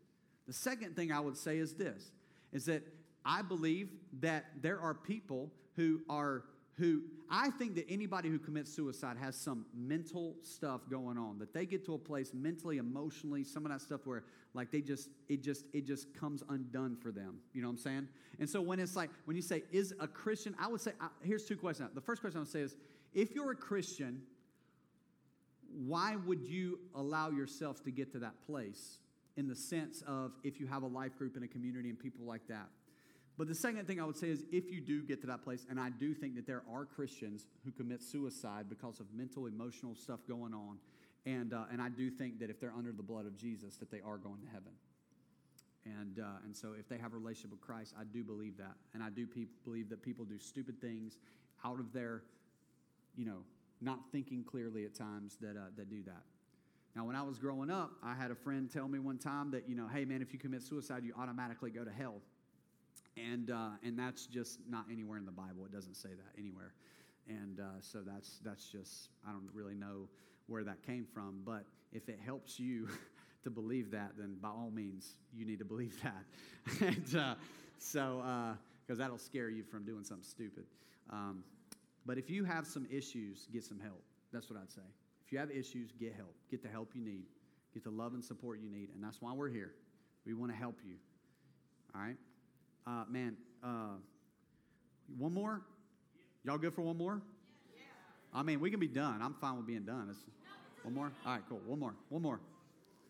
The 0.46 0.54
second 0.54 0.96
thing 0.96 1.12
I 1.12 1.20
would 1.20 1.38
say 1.38 1.58
is 1.58 1.74
this 1.74 2.12
is 2.54 2.66
that 2.66 2.84
I 3.26 3.42
believe 3.42 3.90
that 4.22 4.46
there 4.62 4.80
are 4.80 4.94
people 4.94 5.52
who 5.76 6.02
are 6.10 6.44
who 6.78 7.02
I 7.30 7.50
think 7.50 7.76
that 7.76 7.86
anybody 7.90 8.30
who 8.30 8.38
commits 8.38 8.72
suicide 8.72 9.18
has 9.18 9.36
some 9.36 9.66
mental 9.76 10.36
stuff 10.44 10.82
going 10.90 11.18
on 11.18 11.40
that 11.40 11.52
they 11.52 11.66
get 11.66 11.84
to 11.88 11.96
a 11.96 11.98
place 11.98 12.34
mentally, 12.36 12.78
emotionally, 12.78 13.44
some 13.44 13.66
of 13.66 13.72
that 13.72 13.82
stuff 13.82 14.02
where 14.06 14.24
like 14.54 14.72
they 14.72 14.82
just 14.82 15.10
it 15.28 15.42
just 15.42 15.66
it 15.74 15.86
just 15.86 16.14
comes 16.14 16.44
undone 16.50 16.96
for 16.96 17.12
them. 17.12 17.40
You 17.54 17.64
know 17.64 17.68
what 17.68 17.74
I'm 17.74 17.78
saying? 17.80 18.08
And 18.40 18.50
so 18.50 18.62
when 18.62 18.80
it's 18.80 18.96
like 18.96 19.10
when 19.26 19.36
you 19.36 19.42
say 19.42 19.64
is 19.72 19.94
a 20.00 20.08
Christian, 20.08 20.56
I 20.60 20.68
would 20.68 20.80
say 20.80 20.92
uh, 21.02 21.08
here's 21.24 21.46
two 21.46 21.58
questions. 21.58 21.90
The 21.96 22.02
first 22.02 22.22
question 22.22 22.38
I 22.38 22.42
would 22.42 22.52
say 22.52 22.62
is 22.62 22.76
if 23.14 23.32
you're 23.34 23.52
a 23.52 23.56
Christian, 23.56 24.22
why 25.86 26.16
would 26.16 26.42
you 26.42 26.80
allow 26.96 27.30
yourself 27.30 27.84
to 27.84 27.92
get 27.92 28.12
to 28.14 28.20
that 28.20 28.34
place 28.46 29.00
in 29.36 29.48
the 29.48 29.56
sense 29.56 30.04
of 30.08 30.32
if 30.44 30.60
you 30.60 30.68
have 30.68 30.84
a 30.84 30.88
life 30.88 31.18
group 31.18 31.36
and 31.36 31.44
a 31.44 31.48
community 31.48 31.90
and 31.90 32.00
people 32.00 32.26
like 32.26 32.48
that? 32.48 32.68
But 33.38 33.48
the 33.48 33.56
second 33.56 33.86
thing 33.86 34.02
I 34.02 34.04
would 34.04 34.18
say 34.18 34.30
is 34.30 34.44
if 34.52 34.72
you 34.72 34.82
do 34.82 35.04
get 35.04 35.22
to 35.22 35.28
that 35.28 35.44
place, 35.44 35.68
and 35.70 35.80
I 35.80 35.92
do 35.92 36.16
think 36.16 36.36
that 36.36 36.48
there 36.48 36.64
are 36.74 36.86
Christians 36.86 37.46
who 37.64 37.72
commit 37.72 38.02
suicide 38.02 38.66
because 38.68 39.00
of 39.00 39.06
mental, 39.14 39.46
emotional 39.46 39.94
stuff 39.94 40.22
going 40.28 40.56
on, 40.56 40.80
And, 41.28 41.54
uh, 41.54 41.66
and 41.70 41.82
I 41.82 41.90
do 41.90 42.10
think 42.10 42.40
that 42.40 42.50
if 42.50 42.60
they're 42.62 42.74
under 42.76 42.94
the 42.94 43.04
blood 43.04 43.26
of 43.26 43.36
Jesus, 43.36 43.76
that 43.78 43.92
they 43.92 44.00
are 44.00 44.18
going 44.18 44.40
to 44.40 44.48
heaven. 44.48 44.72
And, 45.86 46.20
uh, 46.20 46.46
and 46.46 46.56
so 46.56 46.70
if 46.80 46.88
they 46.88 46.98
have 46.98 47.14
a 47.14 47.18
relationship 47.18 47.52
with 47.52 47.60
Christ, 47.60 47.94
I 48.00 48.06
do 48.06 48.24
believe 48.24 48.56
that. 48.58 48.76
And 48.94 49.04
I 49.04 49.10
do 49.10 49.28
pe- 49.28 49.48
believe 49.66 49.90
that 49.90 50.02
people 50.02 50.24
do 50.24 50.40
stupid 50.40 50.80
things 50.80 51.18
out 51.66 51.82
of 51.82 51.92
their, 51.92 52.24
you 53.18 53.26
know, 53.26 53.40
not 53.82 54.00
thinking 54.12 54.44
clearly 54.44 54.86
at 54.86 54.96
times 54.96 55.38
that, 55.42 55.56
uh, 55.58 55.70
that 55.76 55.90
do 55.90 56.04
that. 56.04 56.24
Now, 56.96 57.06
when 57.06 57.16
I 57.16 57.22
was 57.22 57.38
growing 57.38 57.70
up, 57.70 57.92
I 58.04 58.16
had 58.16 58.32
a 58.32 58.36
friend 58.36 58.72
tell 58.72 58.88
me 58.88 58.98
one 58.98 59.20
time 59.20 59.52
that, 59.52 59.70
you 59.70 59.76
know, 59.76 59.88
hey, 59.88 60.04
man, 60.04 60.22
if 60.22 60.34
you 60.34 60.40
commit 60.40 60.64
suicide, 60.64 61.04
you 61.04 61.14
automatically 61.18 61.70
go 61.70 61.84
to 61.84 61.92
hell. 61.92 62.16
And, 63.16 63.52
uh, 63.52 63.70
and 63.84 63.98
that's 63.98 64.26
just 64.26 64.60
not 64.68 64.86
anywhere 64.92 65.18
in 65.18 65.26
the 65.26 65.32
Bible. 65.32 65.66
It 65.66 65.72
doesn't 65.72 65.96
say 65.96 66.10
that 66.10 66.40
anywhere. 66.40 66.74
And 67.28 67.60
uh, 67.60 67.82
so 67.82 68.00
that's, 68.00 68.40
that's 68.44 68.66
just, 68.66 69.10
I 69.28 69.32
don't 69.32 69.50
really 69.54 69.76
know 69.76 70.08
where 70.48 70.64
that 70.64 70.82
came 70.82 71.06
from. 71.06 71.42
But 71.46 71.66
if 71.94 72.10
it 72.10 72.20
helps 72.24 72.60
you 72.60 72.88
to 73.44 73.50
believe 73.52 73.92
that, 73.92 74.14
then 74.18 74.38
by 74.42 74.50
all 74.50 74.72
means, 74.74 75.18
you 75.36 75.46
need 75.46 75.60
to 75.60 75.66
believe 75.66 76.02
that. 76.04 76.24
and 76.82 77.16
uh, 77.16 77.36
so, 77.78 78.24
because 78.88 79.00
uh, 79.00 79.04
that'll 79.04 79.20
scare 79.20 79.50
you 79.50 79.64
from 79.64 79.86
doing 79.86 80.04
something 80.04 80.26
stupid. 80.28 80.66
Um, 81.12 81.44
but 82.08 82.18
if 82.18 82.30
you 82.30 82.46
have 82.46 82.66
some 82.66 82.88
issues, 82.90 83.48
get 83.52 83.66
some 83.66 83.80
help. 83.80 84.02
That's 84.32 84.50
what 84.50 84.58
I'd 84.60 84.72
say. 84.72 84.82
If 85.26 85.34
you 85.34 85.40
have 85.40 85.52
issues, 85.52 85.92
get 86.00 86.16
help. 86.16 86.34
Get 86.50 86.64
the 86.64 86.70
help 86.70 86.92
you 86.96 87.02
need. 87.02 87.26
Get 87.74 87.84
the 87.84 87.90
love 87.90 88.14
and 88.14 88.24
support 88.24 88.60
you 88.62 88.70
need. 88.70 88.90
And 88.96 89.04
that's 89.04 89.22
why 89.22 89.34
we're 89.34 89.50
here. 89.50 89.74
We 90.26 90.34
want 90.34 90.52
to 90.54 90.58
help 90.58 90.78
you. 90.86 90.96
All 91.94 92.02
right? 92.02 92.16
Uh, 92.88 93.04
man, 93.10 93.36
uh, 93.62 93.98
one 95.18 95.34
more? 95.34 95.62
Y'all 96.46 96.58
good 96.58 96.74
for 96.74 96.82
one 96.82 96.98
more? 96.98 97.22
I 98.34 98.42
mean, 98.42 98.62
we 98.62 98.72
can 98.72 98.80
be 98.80 98.88
done. 98.88 99.22
I'm 99.22 99.34
fine 99.34 99.58
with 99.58 99.68
being 99.68 99.84
done. 99.84 100.08
It's, 100.10 100.20
one 100.84 100.94
more? 100.94 101.12
All 101.26 101.34
right, 101.34 101.42
cool. 101.50 101.62
One 101.66 101.80
more. 101.80 101.96
One 102.08 102.22
more. 102.22 102.40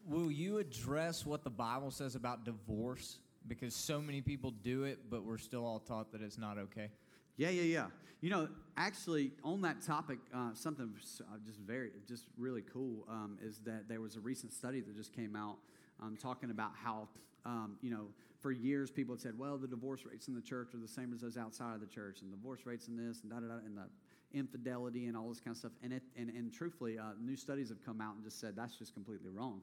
Will 0.08 0.32
you 0.32 0.58
address 0.58 1.26
what 1.26 1.44
the 1.44 1.50
Bible 1.52 1.92
says 1.92 2.16
about 2.16 2.46
divorce? 2.46 3.20
Because 3.48 3.76
so 3.76 4.02
many 4.02 4.22
people 4.22 4.52
do 4.52 4.84
it, 4.84 5.00
but 5.10 5.24
we're 5.24 5.38
still 5.38 5.66
all 5.66 5.80
taught 5.80 6.12
that 6.14 6.22
it's 6.22 6.38
not 6.38 6.58
okay. 6.58 6.90
Yeah, 7.38 7.50
yeah, 7.50 7.62
yeah. 7.62 7.86
You 8.20 8.32
know, 8.32 8.50
actually, 8.78 9.32
on 9.44 9.62
that 9.62 9.84
topic, 9.84 10.18
uh, 10.34 10.50
something 10.56 10.92
uh, 11.22 11.38
just 11.46 11.60
very, 11.60 11.92
just 12.08 12.26
really 12.36 12.64
cool 12.74 13.06
um, 13.08 13.38
is 13.42 13.60
that 13.60 13.88
there 13.88 14.02
was 14.02 14.16
a 14.16 14.20
recent 14.20 14.52
study 14.52 14.82
that 14.82 14.96
just 14.96 15.14
came 15.14 15.36
out 15.36 15.58
um, 16.02 16.18
talking 16.20 16.50
about 16.50 16.72
how, 16.84 17.08
um, 17.46 17.78
you 17.82 17.92
know, 17.92 18.08
for 18.42 18.52
years 18.52 18.90
people 18.90 19.14
had 19.14 19.22
said, 19.22 19.38
well, 19.38 19.58
the 19.58 19.68
divorce 19.68 20.04
rates 20.04 20.28
in 20.28 20.34
the 20.34 20.42
church 20.42 20.74
are 20.74 20.80
the 20.80 20.88
same 20.88 21.14
as 21.14 21.22
those 21.22 21.38
outside 21.38 21.76
of 21.76 21.80
the 21.80 21.86
church, 21.88 22.22
and 22.22 22.32
divorce 22.32 22.62
rates 22.66 22.88
in 22.88 22.98
this, 22.98 23.22
and 23.22 23.30
da 23.32 23.40
da 23.40 23.48
da, 23.48 23.66
and 23.66 23.78
the 23.78 23.86
infidelity 24.34 25.06
and 25.06 25.16
all 25.16 25.30
this 25.30 25.40
kind 25.40 25.54
of 25.54 25.58
stuff. 25.58 25.72
And, 25.84 25.94
it, 25.94 26.04
and, 26.16 26.30
and 26.30 26.52
truthfully, 26.52 26.98
uh, 26.98 27.14
new 27.24 27.36
studies 27.36 27.70
have 27.70 27.86
come 27.86 28.02
out 28.02 28.16
and 28.16 28.24
just 28.24 28.40
said 28.40 28.56
that's 28.56 28.78
just 28.78 28.96
completely 28.96 29.30
wrong. 29.30 29.62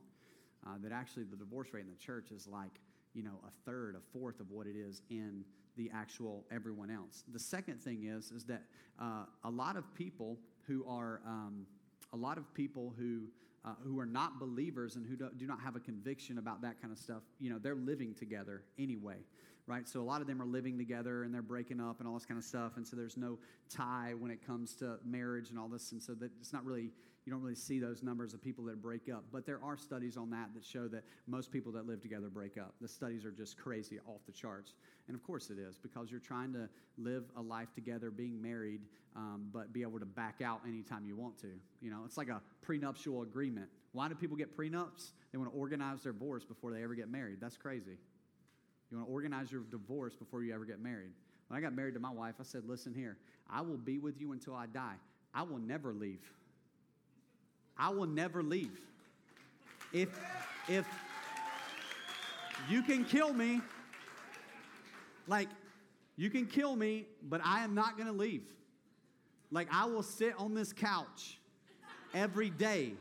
Uh, 0.65 0.77
that 0.81 0.93
actually 0.93 1.25
the 1.25 1.37
divorce 1.37 1.69
rate 1.73 1.85
in 1.85 1.91
the 1.91 1.99
church 1.99 2.31
is 2.31 2.47
like, 2.47 2.81
you 3.15 3.23
know, 3.25 3.39
a 3.47 3.51
third, 3.69 3.97
a 3.97 4.19
fourth 4.19 4.39
of 4.39 4.51
what 4.51 4.67
it 4.67 4.77
is 4.77 5.03
in 5.11 5.45
the 5.77 5.91
actual 5.95 6.45
everyone 6.51 6.91
else. 6.91 7.25
The 7.33 7.39
second 7.39 7.81
thing 7.81 8.05
is 8.05 8.31
is 8.31 8.45
that 8.45 8.63
uh, 9.01 9.25
a 9.45 9.51
lot 9.51 9.77
of 9.77 9.93
people 9.95 10.39
who 10.67 10.85
are 10.89 11.21
um, 11.27 11.67
a 12.13 12.17
lot 12.17 12.39
of 12.39 12.53
people 12.55 12.95
who 12.97 13.23
uh, 13.65 13.75
who 13.83 13.99
are 13.99 14.07
not 14.07 14.39
believers 14.39 14.97
and 14.97 15.07
who 15.07 15.17
do, 15.17 15.31
do, 15.39 15.47
not 15.47 15.61
have 15.61 15.75
a 15.75 15.81
conviction 15.81 16.37
about 16.37 16.61
that 16.61 16.79
kind 16.83 16.93
of 16.93 16.99
stuff, 16.99 17.23
you 17.41 17.49
know, 17.51 17.59
they're 17.59 17.75
living 17.75 18.13
together 18.15 18.63
anyway, 18.79 19.17
right? 19.67 19.89
So 19.89 20.01
a 20.01 20.05
lot 20.05 20.21
of 20.21 20.27
them 20.27 20.43
are 20.43 20.47
living 20.47 20.77
together 20.77 21.23
and 21.23 21.33
they're 21.33 21.41
breaking 21.41 21.81
up 21.81 21.99
and 21.99 22.07
all 22.07 22.13
this 22.13 22.27
kind 22.27 22.37
of 22.37 22.45
stuff, 22.45 22.77
and 22.77 22.87
so 22.87 22.95
there's 22.95 23.17
no 23.17 23.39
tie 23.71 24.13
when 24.19 24.31
it 24.31 24.47
comes 24.47 24.75
to 24.75 24.99
marriage 25.03 25.49
and 25.49 25.59
all 25.59 25.69
this, 25.69 25.93
and 25.93 26.03
so 26.03 26.13
that 26.15 26.31
it's 26.41 26.53
not 26.53 26.63
really 26.65 26.91
you 27.25 27.33
don't 27.33 27.41
really 27.41 27.55
see 27.55 27.79
those 27.79 28.03
numbers 28.03 28.35
of 28.35 28.43
people 28.43 28.65
that 28.65 28.83
break 28.83 29.09
up. 29.09 29.25
But 29.33 29.47
there 29.47 29.59
are 29.63 29.79
studies 29.79 30.17
on 30.17 30.31
that 30.31 30.51
that 30.55 30.65
show 30.65 30.89
that 30.89 31.05
most 31.27 31.51
people 31.51 31.73
that 31.73 31.87
live 31.87 32.03
together 32.03 32.29
break 32.29 32.59
up. 32.59 32.75
The 32.83 32.89
studies 32.89 33.25
are 33.25 33.31
just 33.31 33.57
crazy, 33.57 33.99
off 34.07 34.21
the 34.27 34.33
charts. 34.33 34.75
And 35.09 35.17
of 35.17 35.23
course 35.23 35.49
it 35.51 35.59
is, 35.59 35.79
because 35.79 36.11
you're 36.11 36.21
trying 36.21 36.53
to 36.53 36.69
live 36.99 37.25
a 37.37 37.41
life 37.41 37.73
together, 37.75 38.11
being 38.11 38.41
married, 38.43 38.83
um, 39.17 39.49
but 39.53 39.73
be 39.73 39.83
able 39.83 39.99
to 40.01 40.05
back 40.05 40.43
out 40.45 40.61
anytime 40.69 41.07
you 41.07 41.17
want 41.17 41.39
to. 41.41 41.51
You 41.81 41.91
know, 41.91 42.03
it's 42.05 42.19
like 42.19 42.29
a 42.29 42.43
prenuptial 42.61 43.23
agreement. 43.23 43.69
Why 43.93 44.09
do 44.09 44.15
people 44.15 44.37
get 44.37 44.55
prenups? 44.55 45.13
They 45.33 45.39
want 45.39 45.51
to 45.51 45.59
organize 45.59 46.03
their 46.03 46.13
divorce 46.13 46.45
before 46.45 46.73
they 46.73 46.83
ever 46.83 46.95
get 46.95 47.09
married. 47.09 47.39
That's 47.41 47.57
crazy. 47.57 47.97
You 48.91 48.99
want 48.99 49.09
to 49.09 49.13
organize 49.13 49.51
your 49.51 49.63
divorce 49.71 50.15
before 50.15 50.43
you 50.43 50.55
ever 50.55 50.67
get 50.67 50.81
married. 50.81 51.13
When 51.49 51.59
I 51.59 51.63
got 51.63 51.75
married 51.75 51.95
to 51.95 52.01
my 52.01 52.11
wife, 52.11 52.35
I 52.39 52.43
said, 52.43 52.65
Listen 52.67 52.93
here, 52.93 53.17
I 53.49 53.63
will 53.63 53.79
be 53.79 53.99
with 53.99 54.21
you 54.21 54.33
until 54.33 54.55
I 54.55 54.67
die. 54.67 54.97
I 55.33 55.43
will 55.43 55.59
never 55.59 55.95
leave. 55.95 56.21
I 57.77 57.91
will 57.91 58.07
never 58.07 58.43
leave. 58.43 58.79
If, 59.93 60.09
if 60.69 60.87
you 62.69 62.83
can 62.83 63.05
kill 63.05 63.33
me, 63.33 63.61
like, 65.27 65.49
you 66.17 66.31
can 66.31 66.47
kill 66.47 66.77
me, 66.77 67.07
but 67.23 67.41
I 67.45 67.65
am 67.65 67.75
not 67.75 67.97
going 67.97 68.07
to 68.07 68.13
leave. 68.13 68.43
Like, 69.51 69.69
I 69.73 69.87
will 69.87 70.03
sit 70.03 70.35
on 70.39 70.55
this 70.55 70.73
couch 70.73 71.39
every 72.13 72.51
day. 72.51 72.95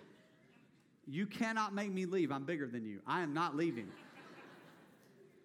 You 1.07 1.25
cannot 1.25 1.73
make 1.73 1.91
me 1.91 2.05
leave. 2.05 2.31
I'm 2.31 2.43
bigger 2.43 2.67
than 2.67 2.85
you. 2.85 2.99
I 3.05 3.21
am 3.21 3.33
not 3.33 3.55
leaving. 3.55 3.87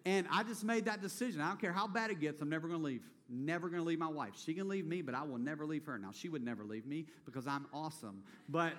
And 0.05 0.27
I 0.31 0.43
just 0.43 0.63
made 0.63 0.85
that 0.85 1.01
decision. 1.01 1.41
I 1.41 1.49
don't 1.49 1.59
care 1.59 1.73
how 1.73 1.87
bad 1.87 2.09
it 2.09 2.19
gets, 2.19 2.41
I'm 2.41 2.49
never 2.49 2.67
going 2.67 2.79
to 2.79 2.85
leave. 2.85 3.01
Never 3.31 3.69
going 3.69 3.81
to 3.81 3.87
leave 3.87 3.99
my 3.99 4.07
wife. 4.07 4.33
She 4.43 4.55
can 4.55 4.67
leave 4.67 4.87
me, 4.87 5.03
but 5.03 5.13
I 5.13 5.21
will 5.21 5.37
never 5.37 5.65
leave 5.65 5.85
her. 5.85 5.99
Now, 5.99 6.09
she 6.11 6.29
would 6.29 6.43
never 6.43 6.63
leave 6.63 6.87
me 6.87 7.05
because 7.25 7.45
I'm 7.45 7.67
awesome. 7.73 8.23
But. 8.47 8.73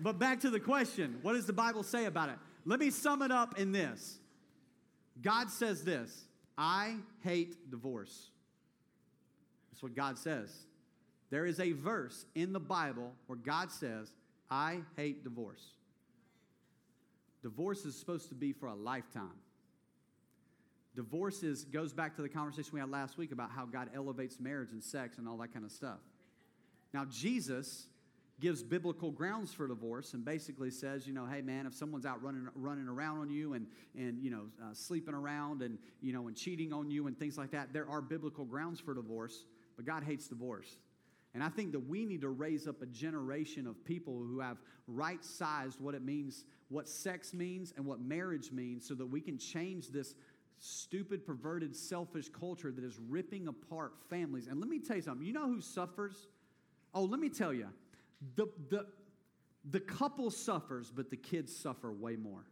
But 0.00 0.18
back 0.18 0.40
to 0.40 0.50
the 0.50 0.60
question 0.60 1.18
what 1.22 1.34
does 1.34 1.46
the 1.46 1.52
Bible 1.52 1.82
say 1.82 2.06
about 2.06 2.28
it? 2.28 2.36
Let 2.64 2.80
me 2.80 2.90
sum 2.90 3.22
it 3.22 3.30
up 3.30 3.58
in 3.58 3.72
this 3.72 4.18
God 5.20 5.50
says 5.50 5.84
this 5.84 6.24
I 6.56 6.96
hate 7.22 7.70
divorce. 7.70 8.30
That's 9.70 9.82
what 9.82 9.94
God 9.94 10.18
says. 10.18 10.50
There 11.30 11.46
is 11.46 11.60
a 11.60 11.72
verse 11.72 12.26
in 12.34 12.52
the 12.52 12.60
Bible 12.60 13.12
where 13.26 13.38
God 13.38 13.72
says, 13.72 14.12
I 14.50 14.80
hate 14.96 15.24
divorce. 15.24 15.64
Divorce 17.42 17.86
is 17.86 17.96
supposed 17.98 18.28
to 18.28 18.34
be 18.34 18.52
for 18.52 18.66
a 18.66 18.74
lifetime. 18.74 19.32
Divorce 20.94 21.42
is, 21.42 21.64
goes 21.64 21.94
back 21.94 22.14
to 22.16 22.22
the 22.22 22.28
conversation 22.28 22.70
we 22.74 22.80
had 22.80 22.90
last 22.90 23.16
week 23.16 23.32
about 23.32 23.50
how 23.50 23.64
God 23.64 23.88
elevates 23.94 24.38
marriage 24.38 24.72
and 24.72 24.84
sex 24.84 25.16
and 25.16 25.26
all 25.26 25.38
that 25.38 25.54
kind 25.54 25.64
of 25.64 25.72
stuff. 25.72 26.00
Now, 26.92 27.06
Jesus 27.06 27.86
gives 28.42 28.62
biblical 28.62 29.12
grounds 29.12 29.54
for 29.54 29.68
divorce 29.68 30.14
and 30.14 30.24
basically 30.24 30.68
says, 30.68 31.06
you 31.06 31.14
know, 31.14 31.24
hey 31.24 31.40
man, 31.40 31.64
if 31.64 31.72
someone's 31.72 32.04
out 32.04 32.20
running 32.22 32.48
running 32.56 32.88
around 32.88 33.18
on 33.18 33.30
you 33.30 33.54
and 33.54 33.66
and 33.96 34.20
you 34.20 34.30
know 34.30 34.42
uh, 34.62 34.74
sleeping 34.74 35.14
around 35.14 35.62
and 35.62 35.78
you 36.00 36.12
know 36.12 36.26
and 36.26 36.36
cheating 36.36 36.72
on 36.72 36.90
you 36.90 37.06
and 37.06 37.16
things 37.16 37.38
like 37.38 37.52
that, 37.52 37.72
there 37.72 37.88
are 37.88 38.02
biblical 38.02 38.44
grounds 38.44 38.80
for 38.80 38.92
divorce. 38.94 39.46
But 39.76 39.86
God 39.86 40.02
hates 40.02 40.26
divorce. 40.26 40.76
And 41.34 41.42
I 41.42 41.48
think 41.48 41.72
that 41.72 41.88
we 41.88 42.04
need 42.04 42.20
to 42.22 42.28
raise 42.28 42.66
up 42.66 42.82
a 42.82 42.86
generation 42.86 43.66
of 43.66 43.82
people 43.86 44.18
who 44.18 44.40
have 44.40 44.58
right 44.86 45.24
sized 45.24 45.80
what 45.80 45.94
it 45.94 46.04
means, 46.04 46.44
what 46.68 46.86
sex 46.86 47.32
means, 47.32 47.72
and 47.76 47.86
what 47.86 48.00
marriage 48.00 48.52
means, 48.52 48.86
so 48.86 48.92
that 48.94 49.06
we 49.06 49.20
can 49.20 49.38
change 49.38 49.88
this 49.88 50.14
stupid, 50.58 51.24
perverted, 51.24 51.74
selfish 51.74 52.28
culture 52.28 52.70
that 52.70 52.84
is 52.84 52.98
ripping 53.08 53.48
apart 53.48 53.94
families. 54.10 54.46
And 54.48 54.60
let 54.60 54.68
me 54.68 54.78
tell 54.78 54.96
you 54.96 55.02
something 55.02 55.26
you 55.26 55.32
know 55.32 55.46
who 55.46 55.60
suffers? 55.60 56.28
Oh, 56.92 57.04
let 57.04 57.20
me 57.20 57.30
tell 57.30 57.54
you 57.54 57.68
the, 58.36 58.46
the, 58.68 58.86
the 59.70 59.80
couple 59.80 60.30
suffers, 60.30 60.90
but 60.94 61.10
the 61.10 61.16
kids 61.16 61.54
suffer 61.54 61.92
way 61.92 62.16
more. 62.16 62.44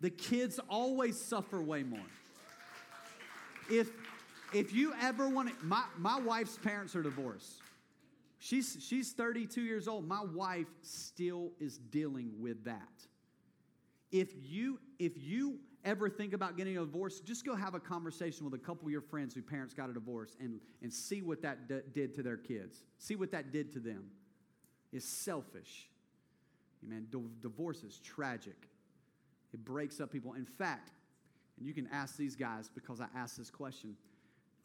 The 0.00 0.10
kids 0.10 0.60
always 0.68 1.20
suffer 1.20 1.62
way 1.62 1.82
more. 1.82 2.00
If, 3.70 3.90
if 4.52 4.72
you 4.72 4.92
ever 5.00 5.28
want 5.28 5.48
to, 5.48 5.64
my, 5.64 5.84
my 5.98 6.20
wife's 6.20 6.58
parents 6.58 6.94
are 6.94 7.02
divorced. 7.02 7.62
She's, 8.38 8.76
she's 8.80 9.12
32 9.12 9.62
years 9.62 9.88
old. 9.88 10.06
My 10.06 10.22
wife 10.22 10.66
still 10.82 11.52
is 11.58 11.78
dealing 11.78 12.32
with 12.38 12.64
that. 12.64 12.82
If 14.12 14.28
you, 14.38 14.78
if 14.98 15.12
you 15.16 15.58
ever 15.84 16.08
think 16.08 16.32
about 16.32 16.56
getting 16.56 16.76
a 16.76 16.80
divorce, 16.80 17.20
just 17.20 17.44
go 17.44 17.54
have 17.54 17.74
a 17.74 17.80
conversation 17.80 18.44
with 18.44 18.54
a 18.54 18.64
couple 18.64 18.86
of 18.86 18.92
your 18.92 19.00
friends 19.00 19.34
whose 19.34 19.44
parents 19.44 19.74
got 19.74 19.90
a 19.90 19.92
divorce 19.92 20.36
and, 20.40 20.60
and 20.82 20.92
see 20.92 21.22
what 21.22 21.42
that 21.42 21.68
d- 21.68 21.80
did 21.92 22.14
to 22.14 22.22
their 22.22 22.36
kids. 22.36 22.84
See 22.98 23.16
what 23.16 23.30
that 23.32 23.52
did 23.52 23.72
to 23.74 23.78
them. 23.78 24.04
It's 24.92 25.06
selfish. 25.06 25.88
Man, 26.82 27.06
d- 27.10 27.18
divorce 27.40 27.82
is 27.82 27.98
tragic. 27.98 28.68
It 29.52 29.64
breaks 29.64 30.00
up 30.00 30.10
people. 30.10 30.34
In 30.34 30.44
fact, 30.44 30.90
and 31.58 31.66
you 31.66 31.74
can 31.74 31.88
ask 31.92 32.16
these 32.16 32.34
guys 32.34 32.68
because 32.74 33.00
I 33.00 33.06
asked 33.16 33.38
this 33.38 33.50
question 33.50 33.96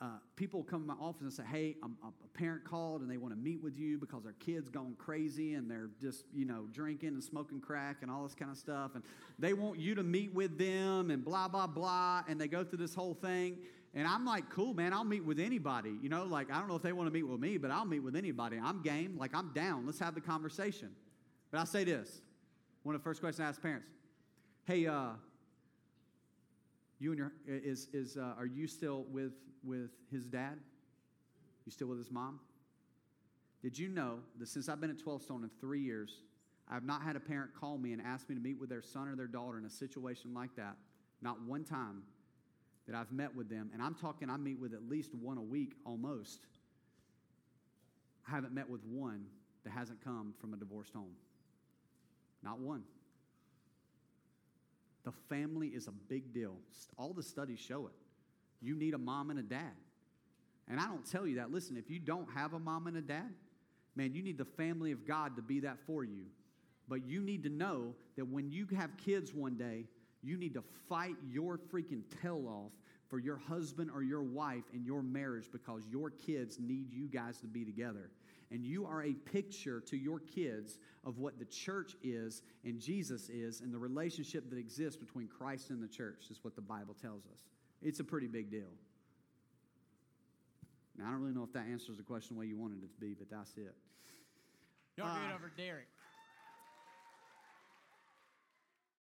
uh, 0.02 0.06
people 0.38 0.64
come 0.64 0.82
to 0.82 0.88
my 0.88 0.94
office 0.94 1.22
and 1.22 1.34
say, 1.34 1.44
"Hey, 1.44 1.76
I'm, 1.84 1.98
a 2.04 2.38
parent 2.38 2.64
called 2.64 3.02
and 3.02 3.12
they 3.12 3.18
want 3.18 3.34
to 3.34 3.40
meet 3.40 3.62
with 3.62 3.78
you 3.78 3.98
because 3.98 4.24
their 4.24 4.36
kid's 4.40 4.70
gone 4.70 4.96
crazy 4.98 5.56
and 5.56 5.70
they're 5.70 5.90
just, 6.02 6.24
you 6.34 6.46
know, 6.46 6.68
drinking 6.72 7.10
and 7.10 7.24
smoking 7.24 7.60
crack 7.60 7.98
and 8.02 8.10
all 8.10 8.24
this 8.24 8.34
kind 8.34 8.50
of 8.50 8.58
stuff, 8.58 8.92
and 8.96 9.04
they 9.38 9.54
want 9.54 9.78
you 9.78 9.96
to 9.96 10.04
meet 10.04 10.34
with 10.34 10.58
them 10.58 11.12
and 11.12 11.24
blah 11.26 11.48
blah 11.50 11.68
blah." 11.68 12.24
And 12.30 12.40
they 12.40 12.48
go 12.48 12.64
through 12.64 12.80
this 12.80 12.96
whole 12.96 13.14
thing, 13.14 13.58
And 13.94 14.08
I'm 14.08 14.24
like, 14.24 14.50
cool, 14.52 14.74
man, 14.74 14.94
I'll 14.94 15.04
meet 15.04 15.26
with 15.26 15.40
anybody. 15.40 15.98
You 16.02 16.10
know, 16.10 16.24
like, 16.24 16.52
I 16.52 16.60
don't 16.60 16.68
know 16.68 16.76
if 16.76 16.84
they 16.84 16.94
want 16.94 17.08
to 17.08 17.12
meet 17.12 17.24
with 17.24 17.40
me, 17.40 17.58
but 17.58 17.72
I'll 17.72 17.86
meet 17.86 18.02
with 18.02 18.16
anybody. 18.16 18.60
I'm 18.64 18.84
game. 18.84 19.18
Like, 19.18 19.34
I'm 19.34 19.52
down. 19.54 19.88
Let's 19.88 19.98
have 20.00 20.14
the 20.14 20.22
conversation. 20.22 20.92
But 21.52 21.60
I 21.60 21.64
say 21.64 21.84
this 21.84 22.22
one 22.84 22.96
of 22.96 23.02
the 23.02 23.04
first 23.04 23.20
questions 23.20 23.44
I 23.44 23.50
ask 23.50 23.62
parents 23.62 23.88
Hey, 24.66 24.86
uh, 24.86 25.14
you 27.00 27.12
and 27.12 27.18
your, 27.18 27.32
is, 27.48 27.88
is, 27.94 28.18
uh, 28.18 28.34
are 28.38 28.46
you 28.46 28.68
still 28.68 29.06
with, 29.10 29.34
with 29.64 29.92
his 30.12 30.26
dad? 30.26 30.60
You 31.66 31.72
still 31.72 31.88
with 31.88 31.98
his 31.98 32.12
mom? 32.12 32.40
Did 33.62 33.78
you 33.78 33.90
know 33.90 34.20
that 34.38 34.48
since 34.48 34.70
I've 34.70 34.80
been 34.80 34.90
at 34.90 35.00
12 35.00 35.24
Stone 35.24 35.44
in 35.44 35.50
three 35.60 35.82
years, 35.82 36.22
I've 36.70 36.84
not 36.84 37.02
had 37.02 37.16
a 37.16 37.20
parent 37.20 37.52
call 37.60 37.78
me 37.78 37.94
and 37.94 38.02
ask 38.02 38.30
me 38.30 38.36
to 38.36 38.42
meet 38.42 38.60
with 38.60 38.70
their 38.70 38.82
son 38.82 39.08
or 39.08 39.16
their 39.16 39.28
daughter 39.28 39.58
in 39.58 39.66
a 39.66 39.70
situation 39.70 40.34
like 40.34 40.56
that? 40.56 40.76
Not 41.22 41.42
one 41.42 41.64
time 41.64 42.04
that 42.88 42.96
I've 42.96 43.12
met 43.12 43.36
with 43.36 43.50
them, 43.50 43.70
and 43.74 43.82
I'm 43.82 43.96
talking, 43.96 44.30
I 44.30 44.38
meet 44.38 44.60
with 44.60 44.74
at 44.74 44.88
least 44.90 45.14
one 45.14 45.38
a 45.38 45.42
week 45.42 45.74
almost. 45.86 46.40
I 48.28 48.32
haven't 48.32 48.54
met 48.54 48.70
with 48.70 48.84
one 48.86 49.26
that 49.64 49.72
hasn't 49.72 50.04
come 50.04 50.34
from 50.40 50.54
a 50.54 50.58
divorced 50.58 50.94
home. 50.94 51.12
Not 52.44 52.60
one. 52.60 52.84
The 55.10 55.36
family 55.36 55.70
is 55.70 55.88
a 55.88 55.92
big 55.92 56.36
deal. 56.36 56.54
All 56.96 57.14
the 57.14 57.24
studies 57.24 57.58
show 57.58 57.88
it. 57.88 57.94
You 58.62 58.76
need 58.76 58.94
a 58.94 59.00
mom 59.00 59.32
and 59.32 59.40
a 59.40 59.44
dad. 59.44 59.74
And 60.68 60.80
I 60.80 60.86
don't 60.86 61.04
tell 61.04 61.26
you 61.26 61.38
that. 61.38 61.52
Listen, 61.52 61.78
if 61.78 61.90
you 61.90 61.98
don't 61.98 62.30
have 62.36 62.54
a 62.54 62.60
mom 62.60 62.86
and 62.86 62.96
a 62.96 63.02
dad, 63.02 63.34
man, 63.96 64.14
you 64.14 64.22
need 64.22 64.38
the 64.38 64.46
family 64.46 64.92
of 64.92 65.08
God 65.08 65.36
to 65.38 65.42
be 65.42 65.62
that 65.62 65.80
for 65.88 66.04
you. 66.04 66.26
But 66.88 67.08
you 67.08 67.22
need 67.22 67.42
to 67.42 67.50
know 67.50 67.96
that 68.18 68.26
when 68.26 68.52
you 68.52 68.68
have 68.78 68.92
kids 68.98 69.34
one 69.34 69.58
day, 69.58 69.86
you 70.22 70.38
need 70.38 70.54
to 70.54 70.64
fight 70.88 71.16
your 71.28 71.58
freaking 71.58 72.04
tail 72.22 72.44
off 72.48 72.72
for 73.10 73.18
your 73.18 73.38
husband 73.38 73.90
or 73.92 74.04
your 74.04 74.22
wife 74.22 74.66
and 74.74 74.86
your 74.86 75.02
marriage 75.02 75.50
because 75.52 75.88
your 75.90 76.12
kids 76.12 76.60
need 76.60 76.94
you 76.94 77.08
guys 77.08 77.40
to 77.40 77.48
be 77.48 77.66
together. 77.66 78.12
And 78.52 78.66
you 78.66 78.86
are 78.86 79.04
a 79.04 79.14
picture 79.14 79.80
to 79.82 79.98
your 79.98 80.20
kids 80.20 80.80
of 81.06 81.20
what 81.20 81.38
the 81.38 81.46
church 81.46 81.96
is 82.04 82.42
and 82.66 82.80
Jesus 82.80 83.30
is 83.30 83.62
and 83.62 83.74
the 83.74 83.78
relationship 83.78 84.50
that 84.50 84.58
exists 84.58 84.98
between 84.98 85.28
Christ 85.28 85.70
and 85.70 85.82
the 85.84 85.88
church, 85.88 86.26
is 86.32 86.40
what 86.44 86.56
the 86.56 86.62
Bible 86.62 86.96
tells 87.00 87.26
us. 87.28 87.42
It's 87.82 88.00
a 88.00 88.04
pretty 88.04 88.28
big 88.28 88.50
deal. 88.50 88.72
Now, 90.98 91.08
I 91.08 91.12
don't 91.12 91.22
really 91.22 91.34
know 91.34 91.44
if 91.44 91.54
that 91.54 91.66
answers 91.72 91.98
the 91.98 92.04
question 92.04 92.36
the 92.36 92.40
way 92.42 92.48
you 92.48 92.58
wanted 92.58 92.84
it 92.84 92.92
to 92.92 93.00
be, 93.00 93.14
but 93.14 93.30
that's 93.30 93.56
it. 93.56 93.76
Y'all 94.98 95.08
Uh, 95.08 95.34
over 95.34 95.52
Derek. 95.56 95.88